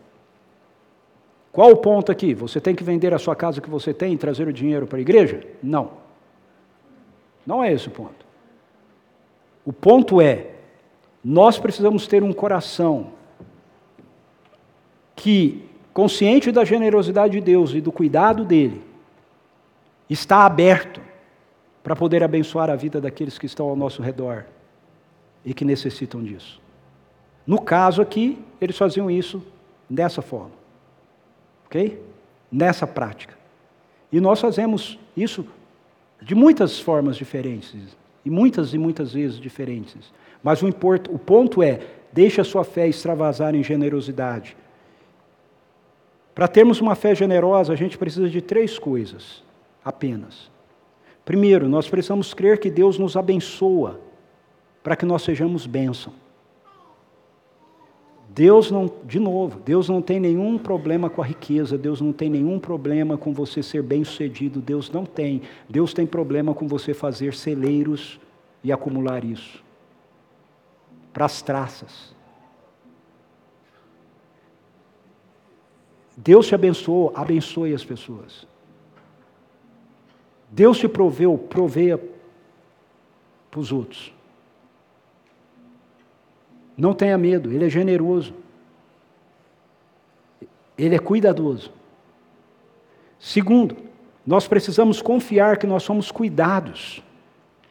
Qual 1.52 1.70
o 1.70 1.76
ponto 1.76 2.10
aqui? 2.10 2.34
Você 2.34 2.60
tem 2.60 2.74
que 2.74 2.82
vender 2.82 3.14
a 3.14 3.18
sua 3.20 3.36
casa 3.36 3.60
que 3.60 3.70
você 3.70 3.94
tem 3.94 4.14
e 4.14 4.18
trazer 4.18 4.48
o 4.48 4.52
dinheiro 4.52 4.88
para 4.88 4.98
a 4.98 5.02
igreja? 5.02 5.44
Não. 5.62 6.02
Não 7.46 7.62
é 7.62 7.72
esse 7.72 7.88
o 7.88 7.90
ponto. 7.90 8.24
O 9.64 9.72
ponto 9.72 10.20
é, 10.20 10.50
nós 11.24 11.58
precisamos 11.58 12.06
ter 12.06 12.22
um 12.22 12.32
coração 12.32 13.12
que, 15.14 15.64
consciente 15.92 16.50
da 16.50 16.64
generosidade 16.64 17.34
de 17.34 17.40
Deus 17.40 17.72
e 17.74 17.80
do 17.80 17.92
cuidado 17.92 18.44
dele, 18.44 18.82
está 20.08 20.44
aberto 20.44 21.00
para 21.82 21.96
poder 21.96 22.22
abençoar 22.22 22.70
a 22.70 22.76
vida 22.76 23.00
daqueles 23.00 23.38
que 23.38 23.46
estão 23.46 23.68
ao 23.68 23.76
nosso 23.76 24.02
redor 24.02 24.44
e 25.44 25.52
que 25.52 25.64
necessitam 25.64 26.22
disso. 26.22 26.60
No 27.46 27.60
caso 27.60 28.00
aqui, 28.00 28.38
eles 28.60 28.76
faziam 28.76 29.10
isso 29.10 29.44
dessa 29.88 30.22
forma. 30.22 30.52
Ok? 31.66 32.00
Nessa 32.50 32.86
prática. 32.86 33.36
E 34.12 34.20
nós 34.20 34.40
fazemos 34.40 34.98
isso 35.16 35.44
de 36.22 36.34
muitas 36.34 36.78
formas 36.78 37.16
diferentes, 37.16 37.96
e 38.24 38.30
muitas 38.30 38.72
e 38.72 38.78
muitas 38.78 39.12
vezes 39.12 39.38
diferentes. 39.38 40.12
Mas 40.42 40.62
o, 40.62 40.68
import, 40.68 41.08
o 41.08 41.18
ponto 41.18 41.62
é, 41.62 41.80
deixe 42.12 42.40
a 42.40 42.44
sua 42.44 42.64
fé 42.64 42.88
extravasar 42.88 43.54
em 43.54 43.62
generosidade. 43.62 44.56
Para 46.34 46.48
termos 46.48 46.80
uma 46.80 46.94
fé 46.94 47.14
generosa, 47.14 47.72
a 47.72 47.76
gente 47.76 47.98
precisa 47.98 48.28
de 48.28 48.40
três 48.40 48.78
coisas 48.78 49.42
apenas. 49.84 50.50
Primeiro, 51.24 51.68
nós 51.68 51.88
precisamos 51.88 52.32
crer 52.32 52.58
que 52.58 52.70
Deus 52.70 52.98
nos 52.98 53.16
abençoa 53.16 54.00
para 54.82 54.96
que 54.96 55.04
nós 55.04 55.22
sejamos 55.22 55.66
bênção. 55.66 56.12
Deus 58.34 58.70
não, 58.70 58.90
de 59.04 59.20
novo, 59.20 59.60
Deus 59.60 59.90
não 59.90 60.00
tem 60.00 60.18
nenhum 60.18 60.56
problema 60.56 61.10
com 61.10 61.20
a 61.20 61.24
riqueza, 61.24 61.76
Deus 61.76 62.00
não 62.00 62.12
tem 62.12 62.30
nenhum 62.30 62.58
problema 62.58 63.18
com 63.18 63.32
você 63.32 63.62
ser 63.62 63.82
bem-sucedido, 63.82 64.58
Deus 64.58 64.90
não 64.90 65.04
tem. 65.04 65.42
Deus 65.68 65.92
tem 65.92 66.06
problema 66.06 66.54
com 66.54 66.66
você 66.66 66.94
fazer 66.94 67.34
celeiros 67.34 68.18
e 68.64 68.72
acumular 68.72 69.22
isso 69.22 69.62
para 71.12 71.26
as 71.26 71.42
traças. 71.42 72.14
Deus 76.16 76.46
te 76.46 76.54
abençoou, 76.54 77.12
abençoe 77.14 77.74
as 77.74 77.84
pessoas. 77.84 78.46
Deus 80.50 80.78
te 80.78 80.88
proveu, 80.88 81.36
proveia 81.36 82.00
para 83.50 83.60
os 83.60 83.70
outros. 83.72 84.21
Não 86.76 86.94
tenha 86.94 87.16
medo, 87.18 87.52
Ele 87.52 87.66
é 87.66 87.68
generoso. 87.68 88.34
Ele 90.76 90.94
é 90.94 90.98
cuidadoso. 90.98 91.72
Segundo, 93.18 93.76
nós 94.26 94.48
precisamos 94.48 95.00
confiar 95.02 95.56
que 95.56 95.66
nós 95.66 95.82
somos 95.82 96.10
cuidados, 96.10 97.02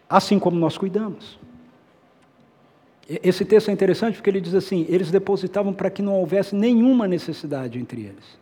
assim 0.09 0.37
como 0.39 0.57
nós 0.57 0.77
cuidamos. 0.77 1.39
Esse 3.07 3.43
texto 3.43 3.69
é 3.69 3.73
interessante 3.73 4.15
porque 4.15 4.29
ele 4.29 4.39
diz 4.39 4.53
assim: 4.53 4.85
eles 4.87 5.11
depositavam 5.11 5.73
para 5.73 5.89
que 5.89 6.01
não 6.01 6.13
houvesse 6.13 6.55
nenhuma 6.55 7.07
necessidade 7.07 7.79
entre 7.79 8.01
eles. 8.03 8.39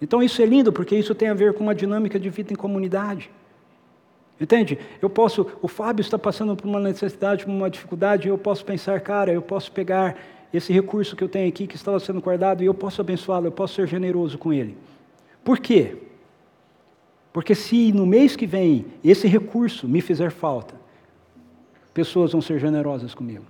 Então 0.00 0.20
isso 0.20 0.42
é 0.42 0.46
lindo 0.46 0.72
porque 0.72 0.96
isso 0.96 1.14
tem 1.14 1.28
a 1.28 1.34
ver 1.34 1.54
com 1.54 1.62
uma 1.62 1.74
dinâmica 1.74 2.18
de 2.18 2.28
vida 2.28 2.52
em 2.52 2.56
comunidade. 2.56 3.30
Entende? 4.40 4.78
Eu 5.00 5.08
posso, 5.08 5.46
o 5.62 5.68
Fábio 5.68 6.02
está 6.02 6.18
passando 6.18 6.56
por 6.56 6.66
uma 6.66 6.80
necessidade, 6.80 7.44
por 7.44 7.50
uma 7.50 7.70
dificuldade, 7.70 8.26
e 8.26 8.30
eu 8.30 8.38
posso 8.38 8.64
pensar, 8.64 9.00
cara, 9.00 9.32
eu 9.32 9.42
posso 9.42 9.70
pegar 9.70 10.16
esse 10.52 10.72
recurso 10.72 11.16
que 11.16 11.22
eu 11.22 11.28
tenho 11.28 11.48
aqui, 11.48 11.66
que 11.66 11.76
estava 11.76 11.98
sendo 12.00 12.20
guardado, 12.20 12.62
e 12.62 12.66
eu 12.66 12.74
posso 12.74 13.00
abençoá-lo, 13.00 13.46
eu 13.46 13.52
posso 13.52 13.74
ser 13.74 13.86
generoso 13.86 14.36
com 14.36 14.52
ele. 14.52 14.76
Por 15.44 15.58
quê? 15.58 15.96
Porque 17.32 17.54
se 17.54 17.92
no 17.92 18.04
mês 18.04 18.36
que 18.36 18.46
vem 18.46 18.84
esse 19.02 19.26
recurso 19.26 19.88
me 19.88 20.00
fizer 20.00 20.30
falta, 20.30 20.74
pessoas 21.94 22.32
vão 22.32 22.42
ser 22.42 22.58
generosas 22.58 23.14
comigo. 23.14 23.44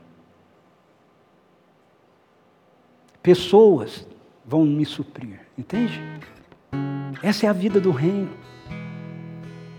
Pessoas 3.23 4.07
vão 4.45 4.65
me 4.65 4.85
suprir, 4.85 5.41
entende? 5.57 6.01
Essa 7.23 7.47
é 7.47 7.49
a 7.49 7.53
vida 7.53 7.81
do 7.81 7.91
reino. 7.91 8.31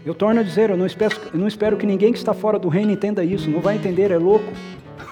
Eu 0.05 0.13
torno 0.13 0.41
a 0.41 0.43
dizer, 0.43 0.69
eu 0.69 0.77
não 0.77 0.85
espero, 0.85 1.15
eu 1.33 1.39
não 1.39 1.47
espero 1.47 1.77
que 1.77 1.85
ninguém 1.85 2.11
que 2.11 2.17
está 2.17 2.33
fora 2.33 2.59
do 2.59 2.67
reino 2.67 2.91
entenda 2.91 3.23
isso. 3.23 3.49
Não 3.49 3.61
vai 3.61 3.75
entender, 3.75 4.11
é 4.11 4.17
louco. 4.17 4.51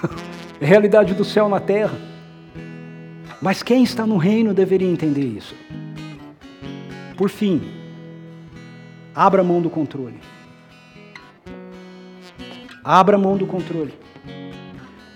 É 0.60 0.66
realidade 0.66 1.16
do 1.16 1.26
céu 1.26 1.50
na 1.50 1.60
terra. 1.60 1.98
Mas 3.42 3.64
quem 3.64 3.82
está 3.82 4.06
no 4.06 4.18
reino 4.18 4.54
deveria 4.54 4.88
entender 4.88 5.24
isso. 5.24 5.56
Por 7.18 7.32
fim, 7.32 7.64
abra 9.16 9.44
mão 9.44 9.60
do 9.60 9.72
controle. 9.72 10.20
Abra 12.84 13.18
mão 13.18 13.36
do 13.36 13.48
controle. 13.48 13.92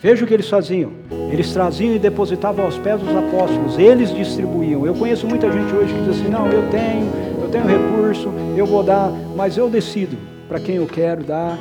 Veja 0.02 0.26
o 0.26 0.28
que 0.28 0.34
eles 0.34 0.50
faziam. 0.50 0.94
Eles 1.32 1.54
traziam 1.54 1.96
e 1.96 2.00
depositavam 2.00 2.66
aos 2.66 2.78
pés 2.80 3.00
dos 3.00 3.16
apóstolos, 3.16 3.78
eles 3.78 4.12
distribuíam. 4.12 4.86
Eu 4.86 4.96
conheço 4.96 5.28
muita 5.28 5.52
gente 5.52 5.74
hoje 5.74 5.94
que 5.94 6.00
diz 6.02 6.20
assim: 6.20 6.30
não, 6.30 6.48
eu 6.48 6.68
tenho, 6.72 7.12
tenho 7.56 7.66
recurso, 7.68 8.34
eu 8.58 8.66
vou 8.66 8.84
dar, 8.84 9.10
mas 9.34 9.56
eu 9.56 9.70
decido 9.70 10.18
para 10.48 10.60
quem 10.60 10.76
eu 10.76 10.86
quero 10.86 11.24
dar. 11.24 11.58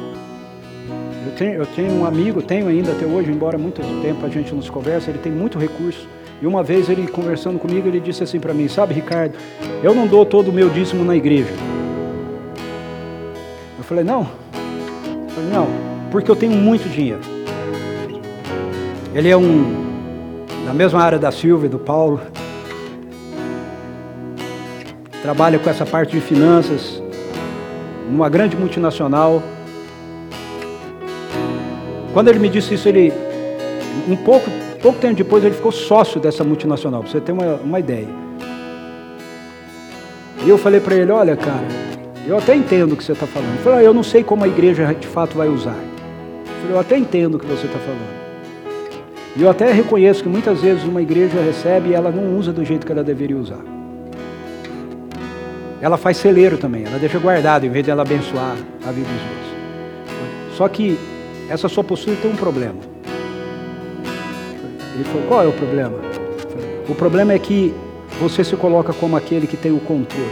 Eu 1.24 1.32
tenho, 1.36 1.53
eu 1.55 1.66
tenho 1.66 1.92
um 1.92 2.05
amigo, 2.05 2.42
tenho 2.42 2.66
ainda 2.66 2.90
até 2.90 3.07
hoje, 3.07 3.30
embora 3.30 3.57
muito 3.57 3.80
tempo 4.03 4.26
a 4.26 4.28
gente 4.28 4.53
nos 4.53 4.68
conversa, 4.68 5.11
ele 5.11 5.20
tem 5.20 5.30
muito 5.30 5.57
recurso. 5.57 6.09
E 6.42 6.47
uma 6.47 6.64
vez 6.64 6.88
ele 6.88 7.07
conversando 7.07 7.61
comigo, 7.61 7.86
ele 7.86 8.01
disse 8.01 8.24
assim 8.24 8.40
para 8.40 8.53
mim: 8.53 8.66
Sabe, 8.66 8.92
Ricardo, 8.92 9.38
eu 9.84 9.95
não 9.95 10.09
dou 10.09 10.26
todo 10.26 10.49
o 10.49 10.53
meu 10.53 10.68
dízimo 10.68 11.05
na 11.05 11.14
igreja. 11.14 11.53
Eu 13.78 13.84
falei: 13.84 14.03
Não. 14.03 14.22
Eu 14.22 15.28
falei: 15.28 15.51
Não, 15.51 15.68
porque 16.11 16.28
eu 16.28 16.36
tenho 16.36 16.53
muito 16.53 16.88
dinheiro. 16.88 17.20
Ele 19.14 19.28
é 19.28 19.36
um 19.36 19.84
da 20.66 20.74
mesma 20.74 21.01
área 21.01 21.20
da 21.20 21.30
Silvia, 21.30 21.68
do 21.68 21.78
Paulo. 21.78 22.20
Trabalha 25.25 25.59
com 25.59 25.70
essa 25.70 25.87
parte 25.87 26.11
de 26.11 26.20
finanças 26.20 27.03
numa 28.11 28.29
grande 28.29 28.59
multinacional. 28.59 29.43
Quando 32.12 32.29
ele 32.29 32.39
me 32.39 32.51
disse 32.51 32.75
isso, 32.75 32.87
ele 32.87 33.11
um 34.07 34.16
pouco, 34.16 34.51
pouco 34.83 34.99
tempo 34.99 35.14
depois 35.14 35.43
ele 35.43 35.55
ficou 35.55 35.72
sócio 35.72 36.20
dessa 36.20 36.45
multinacional, 36.45 37.01
para 37.01 37.11
você 37.11 37.22
ter 37.22 37.33
uma, 37.33 37.55
uma 37.55 37.81
ideia. 37.81 38.07
E 40.45 40.47
eu 40.51 40.59
falei 40.59 40.79
para 40.79 40.95
ele, 40.95 41.11
olha 41.11 41.35
cara, 41.39 41.68
eu 42.27 42.37
até 42.37 42.55
entendo 42.55 42.93
o 42.93 42.97
que 42.99 43.03
você 43.03 43.12
está 43.12 43.27
falando. 43.27 43.49
Ele 43.55 43.62
falou, 43.62 43.79
ah, 43.79 43.83
eu 43.83 43.95
não 43.95 44.03
sei 44.03 44.22
como 44.22 44.45
a 44.45 44.49
igreja 44.49 44.93
de 44.93 45.07
fato 45.07 45.39
vai 45.39 45.49
usar. 45.49 45.79
Eu 45.79 46.61
falei, 46.61 46.77
eu 46.77 46.79
até 46.79 46.99
entendo 46.99 47.37
o 47.37 47.39
que 47.39 47.47
você 47.47 47.64
está 47.64 47.79
falando. 47.79 48.25
E 49.35 49.43
eu 49.43 49.49
até 49.49 49.72
reconheço 49.72 50.22
que 50.22 50.29
muitas 50.29 50.61
vezes 50.61 50.85
uma 50.85 51.01
igreja 51.01 51.41
recebe 51.41 51.89
e 51.89 51.95
ela 51.95 52.11
não 52.11 52.37
usa 52.37 52.53
do 52.53 52.62
jeito 52.62 52.85
que 52.85 52.93
ela 52.93 53.03
deveria 53.03 53.39
usar. 53.39 53.74
Ela 55.85 55.99
faz 55.99 56.16
celeiro 56.16 56.57
também, 56.57 56.87
ela 56.87 56.99
deixa 56.99 57.18
guardado 57.18 57.66
em 57.66 57.68
vez 57.68 57.85
de 57.85 57.91
ela 57.91 58.01
abençoar 58.01 58.57
a 58.87 58.91
vida 58.91 59.07
dos 59.07 59.20
outros. 59.20 60.57
Só 60.57 60.66
que 60.66 60.99
essa 61.51 61.68
sua 61.68 61.85
postura 61.85 62.16
tem 62.22 62.30
um 62.30 62.37
problema. 62.37 62.78
Ele 64.95 65.05
falou: 65.05 65.22
qual 65.28 65.45
é 65.45 65.47
o 65.47 65.53
problema? 65.53 65.99
O 66.89 66.95
problema 66.95 67.35
é 67.35 67.39
que 67.39 67.74
você 68.18 68.43
se 68.43 68.57
coloca 68.57 68.95
como 68.95 69.14
aquele 69.14 69.47
que 69.47 69.59
tem 69.59 69.72
o 69.72 69.78
controle. 69.78 70.24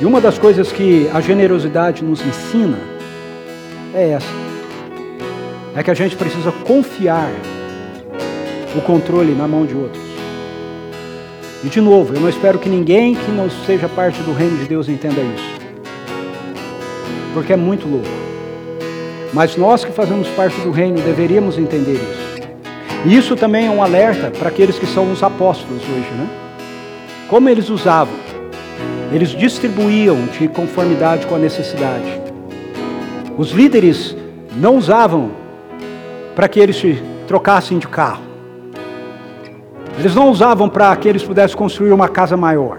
E 0.00 0.04
uma 0.04 0.20
das 0.20 0.36
coisas 0.36 0.72
que 0.72 1.08
a 1.14 1.20
generosidade 1.20 2.02
nos 2.02 2.20
ensina 2.26 2.78
é 3.94 4.10
essa 4.10 4.34
é 5.76 5.82
que 5.84 5.92
a 5.92 5.94
gente 5.94 6.16
precisa 6.16 6.50
confiar 6.50 7.30
o 8.76 8.80
controle 8.80 9.32
na 9.32 9.46
mão 9.46 9.64
de 9.64 9.76
outros. 9.76 10.03
E 11.64 11.68
de 11.70 11.80
novo, 11.80 12.14
eu 12.14 12.20
não 12.20 12.28
espero 12.28 12.58
que 12.58 12.68
ninguém 12.68 13.14
que 13.14 13.30
não 13.30 13.48
seja 13.48 13.88
parte 13.88 14.20
do 14.20 14.34
reino 14.34 14.58
de 14.58 14.66
Deus 14.66 14.86
entenda 14.86 15.22
isso. 15.22 15.54
Porque 17.32 17.54
é 17.54 17.56
muito 17.56 17.88
louco. 17.88 18.06
Mas 19.32 19.56
nós 19.56 19.82
que 19.82 19.90
fazemos 19.90 20.28
parte 20.28 20.60
do 20.60 20.70
reino 20.70 21.00
deveríamos 21.00 21.56
entender 21.56 21.94
isso. 21.94 22.24
E 23.06 23.16
isso 23.16 23.34
também 23.34 23.66
é 23.66 23.70
um 23.70 23.82
alerta 23.82 24.30
para 24.30 24.50
aqueles 24.50 24.78
que 24.78 24.86
são 24.86 25.10
os 25.10 25.22
apóstolos 25.22 25.82
hoje, 25.82 26.10
né? 26.18 26.28
Como 27.28 27.48
eles 27.48 27.70
usavam? 27.70 28.14
Eles 29.10 29.30
distribuíam 29.30 30.18
de 30.38 30.48
conformidade 30.48 31.26
com 31.26 31.34
a 31.34 31.38
necessidade. 31.38 32.20
Os 33.38 33.52
líderes 33.52 34.14
não 34.54 34.76
usavam 34.76 35.30
para 36.36 36.46
que 36.46 36.60
eles 36.60 36.76
se 36.76 37.02
trocassem 37.26 37.78
de 37.78 37.88
carro. 37.88 38.33
Eles 39.98 40.14
não 40.14 40.30
usavam 40.30 40.68
para 40.68 40.94
que 40.96 41.08
eles 41.08 41.22
pudessem 41.22 41.56
construir 41.56 41.92
uma 41.92 42.08
casa 42.08 42.36
maior. 42.36 42.78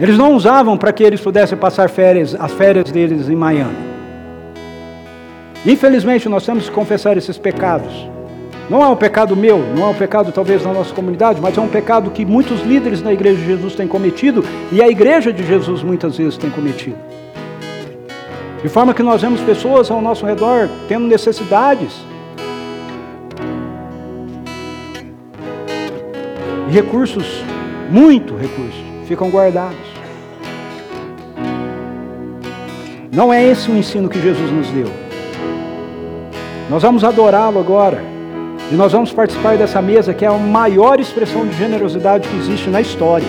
Eles 0.00 0.18
não 0.18 0.34
usavam 0.34 0.76
para 0.76 0.92
que 0.92 1.02
eles 1.02 1.20
pudessem 1.20 1.56
passar 1.56 1.88
férias, 1.88 2.34
as 2.38 2.52
férias 2.52 2.90
deles 2.90 3.28
em 3.28 3.36
Miami. 3.36 3.76
Infelizmente, 5.64 6.28
nós 6.28 6.44
temos 6.44 6.68
que 6.68 6.74
confessar 6.74 7.16
esses 7.16 7.38
pecados. 7.38 7.92
Não 8.68 8.82
é 8.82 8.88
um 8.88 8.96
pecado 8.96 9.36
meu, 9.36 9.58
não 9.76 9.84
é 9.84 9.86
um 9.90 9.94
pecado 9.94 10.32
talvez 10.32 10.64
na 10.64 10.72
nossa 10.72 10.94
comunidade, 10.94 11.40
mas 11.40 11.56
é 11.56 11.60
um 11.60 11.68
pecado 11.68 12.10
que 12.10 12.24
muitos 12.24 12.62
líderes 12.62 13.02
na 13.02 13.12
igreja 13.12 13.36
de 13.36 13.46
Jesus 13.46 13.74
têm 13.74 13.86
cometido 13.86 14.44
e 14.72 14.82
a 14.82 14.88
igreja 14.88 15.32
de 15.32 15.46
Jesus 15.46 15.82
muitas 15.82 16.16
vezes 16.16 16.36
tem 16.36 16.50
cometido. 16.50 16.96
De 18.62 18.68
forma 18.68 18.94
que 18.94 19.02
nós 19.02 19.20
vemos 19.22 19.40
pessoas 19.40 19.90
ao 19.90 20.00
nosso 20.00 20.24
redor 20.24 20.68
tendo 20.88 21.06
necessidades. 21.06 21.92
Recursos, 26.72 27.26
muito 27.90 28.34
recursos, 28.34 28.82
ficam 29.06 29.28
guardados. 29.28 29.76
Não 33.12 33.30
é 33.30 33.44
esse 33.44 33.70
o 33.70 33.76
ensino 33.76 34.08
que 34.08 34.20
Jesus 34.20 34.50
nos 34.50 34.68
deu. 34.68 34.88
Nós 36.70 36.82
vamos 36.82 37.04
adorá-lo 37.04 37.60
agora. 37.60 38.02
E 38.70 38.74
nós 38.74 38.90
vamos 38.92 39.12
participar 39.12 39.58
dessa 39.58 39.82
mesa 39.82 40.14
que 40.14 40.24
é 40.24 40.28
a 40.28 40.32
maior 40.32 40.98
expressão 40.98 41.46
de 41.46 41.54
generosidade 41.54 42.26
que 42.26 42.36
existe 42.38 42.70
na 42.70 42.80
história. 42.80 43.28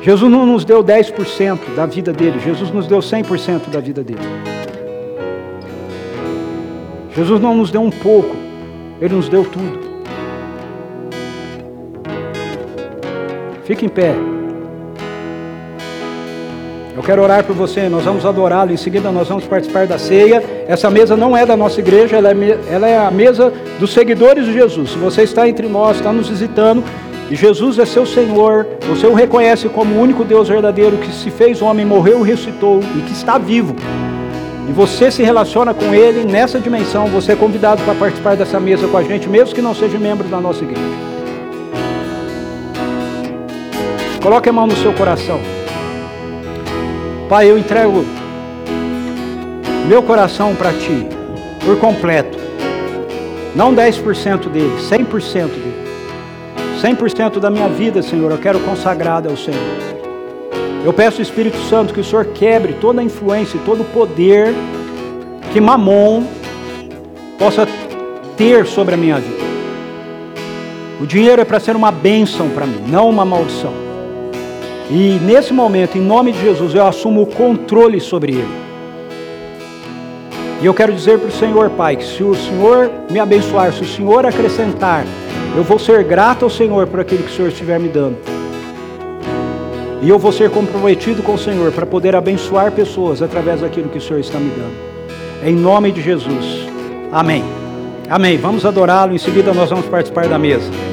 Jesus 0.00 0.32
não 0.32 0.46
nos 0.46 0.64
deu 0.64 0.82
10% 0.82 1.74
da 1.76 1.84
vida 1.84 2.10
dele, 2.10 2.38
Jesus 2.38 2.70
nos 2.70 2.86
deu 2.86 3.00
100% 3.00 3.68
da 3.70 3.78
vida 3.78 4.02
dele. 4.02 4.20
Jesus 7.14 7.38
não 7.42 7.54
nos 7.54 7.70
deu 7.70 7.82
um 7.82 7.90
pouco, 7.90 8.34
ele 9.02 9.14
nos 9.14 9.28
deu 9.28 9.44
tudo. 9.44 9.87
Fique 13.68 13.84
em 13.84 13.88
pé. 13.90 14.14
Eu 16.96 17.02
quero 17.02 17.22
orar 17.22 17.44
por 17.44 17.54
você, 17.54 17.86
nós 17.86 18.02
vamos 18.02 18.24
adorá-lo, 18.24 18.72
em 18.72 18.78
seguida 18.78 19.12
nós 19.12 19.28
vamos 19.28 19.44
participar 19.44 19.86
da 19.86 19.98
ceia. 19.98 20.42
Essa 20.66 20.88
mesa 20.88 21.14
não 21.18 21.36
é 21.36 21.44
da 21.44 21.54
nossa 21.54 21.78
igreja, 21.78 22.16
ela 22.16 22.30
é, 22.30 22.58
ela 22.70 22.88
é 22.88 22.96
a 22.96 23.10
mesa 23.10 23.52
dos 23.78 23.92
seguidores 23.92 24.46
de 24.46 24.54
Jesus. 24.54 24.92
Se 24.92 24.96
você 24.96 25.22
está 25.22 25.46
entre 25.46 25.68
nós, 25.68 25.98
está 25.98 26.10
nos 26.10 26.30
visitando, 26.30 26.82
e 27.30 27.36
Jesus 27.36 27.78
é 27.78 27.84
seu 27.84 28.06
Senhor, 28.06 28.66
você 28.88 29.06
o 29.06 29.12
reconhece 29.12 29.68
como 29.68 29.96
o 29.96 30.00
único 30.00 30.24
Deus 30.24 30.48
verdadeiro 30.48 30.96
que 30.96 31.12
se 31.12 31.30
fez 31.30 31.60
homem, 31.60 31.84
morreu 31.84 32.22
ressuscitou 32.22 32.80
e 32.96 33.02
que 33.02 33.12
está 33.12 33.36
vivo. 33.36 33.76
E 34.66 34.72
você 34.72 35.10
se 35.10 35.22
relaciona 35.22 35.74
com 35.74 35.94
Ele 35.94 36.24
nessa 36.24 36.58
dimensão, 36.58 37.08
você 37.08 37.32
é 37.32 37.36
convidado 37.36 37.82
para 37.82 37.94
participar 37.94 38.34
dessa 38.34 38.58
mesa 38.58 38.88
com 38.88 38.96
a 38.96 39.02
gente, 39.02 39.28
mesmo 39.28 39.54
que 39.54 39.60
não 39.60 39.74
seja 39.74 39.98
membro 39.98 40.26
da 40.26 40.40
nossa 40.40 40.64
igreja. 40.64 41.17
Coloque 44.28 44.50
a 44.50 44.52
mão 44.52 44.66
no 44.66 44.76
seu 44.76 44.92
coração. 44.92 45.40
Pai, 47.30 47.50
eu 47.50 47.56
entrego 47.56 48.04
meu 49.86 50.02
coração 50.02 50.54
para 50.54 50.70
Ti, 50.70 51.06
por 51.64 51.78
completo. 51.78 52.36
Não 53.56 53.74
10% 53.74 54.50
dele, 54.50 54.76
100% 54.82 55.46
dele. 55.46 55.74
100% 56.78 57.40
da 57.40 57.48
minha 57.48 57.70
vida, 57.70 58.02
Senhor, 58.02 58.30
eu 58.30 58.36
quero 58.36 58.60
consagrada 58.60 59.30
ao 59.30 59.36
Senhor. 59.38 59.62
Eu 60.84 60.92
peço, 60.92 61.22
Espírito 61.22 61.56
Santo, 61.62 61.94
que 61.94 62.00
o 62.00 62.04
Senhor 62.04 62.26
quebre 62.26 62.74
toda 62.74 63.00
a 63.00 63.04
influência 63.04 63.56
e 63.56 63.60
todo 63.60 63.80
o 63.80 63.86
poder 63.86 64.54
que 65.54 65.58
Mamon 65.58 66.24
possa 67.38 67.66
ter 68.36 68.66
sobre 68.66 68.92
a 68.92 68.98
minha 68.98 69.16
vida. 69.16 69.46
O 71.00 71.06
dinheiro 71.06 71.40
é 71.40 71.46
para 71.46 71.58
ser 71.58 71.74
uma 71.74 71.90
bênção 71.90 72.50
para 72.50 72.66
mim, 72.66 72.84
não 72.88 73.08
uma 73.08 73.24
maldição. 73.24 73.87
E 74.90 75.18
nesse 75.22 75.52
momento, 75.52 75.98
em 75.98 76.00
nome 76.00 76.32
de 76.32 76.40
Jesus, 76.40 76.74
eu 76.74 76.86
assumo 76.86 77.22
o 77.22 77.26
controle 77.26 78.00
sobre 78.00 78.32
ele. 78.32 78.68
E 80.60 80.66
eu 80.66 80.74
quero 80.74 80.92
dizer 80.92 81.18
para 81.18 81.28
o 81.28 81.32
Senhor, 81.32 81.70
Pai, 81.70 81.96
que 81.96 82.04
se 82.04 82.24
o 82.24 82.34
Senhor 82.34 82.90
me 83.10 83.20
abençoar, 83.20 83.72
se 83.72 83.82
o 83.82 83.86
Senhor 83.86 84.26
acrescentar, 84.26 85.04
eu 85.56 85.62
vou 85.62 85.78
ser 85.78 86.02
grato 86.04 86.44
ao 86.44 86.50
Senhor 86.50 86.86
por 86.86 87.00
aquilo 87.00 87.22
que 87.22 87.30
o 87.30 87.34
Senhor 87.34 87.48
estiver 87.48 87.78
me 87.78 87.88
dando. 87.88 88.16
E 90.00 90.08
eu 90.08 90.18
vou 90.18 90.32
ser 90.32 90.50
comprometido 90.50 91.22
com 91.22 91.34
o 91.34 91.38
Senhor 91.38 91.70
para 91.72 91.84
poder 91.84 92.16
abençoar 92.16 92.72
pessoas 92.72 93.20
através 93.20 93.60
daquilo 93.60 93.88
que 93.88 93.98
o 93.98 94.00
Senhor 94.00 94.20
está 94.20 94.38
me 94.38 94.50
dando. 94.50 94.88
Em 95.44 95.54
nome 95.54 95.92
de 95.92 96.00
Jesus. 96.00 96.66
Amém. 97.12 97.44
Amém. 98.08 98.38
Vamos 98.38 98.64
adorá-lo. 98.64 99.14
Em 99.14 99.18
seguida 99.18 99.52
nós 99.52 99.70
vamos 99.70 99.86
participar 99.86 100.26
da 100.28 100.38
mesa. 100.38 100.70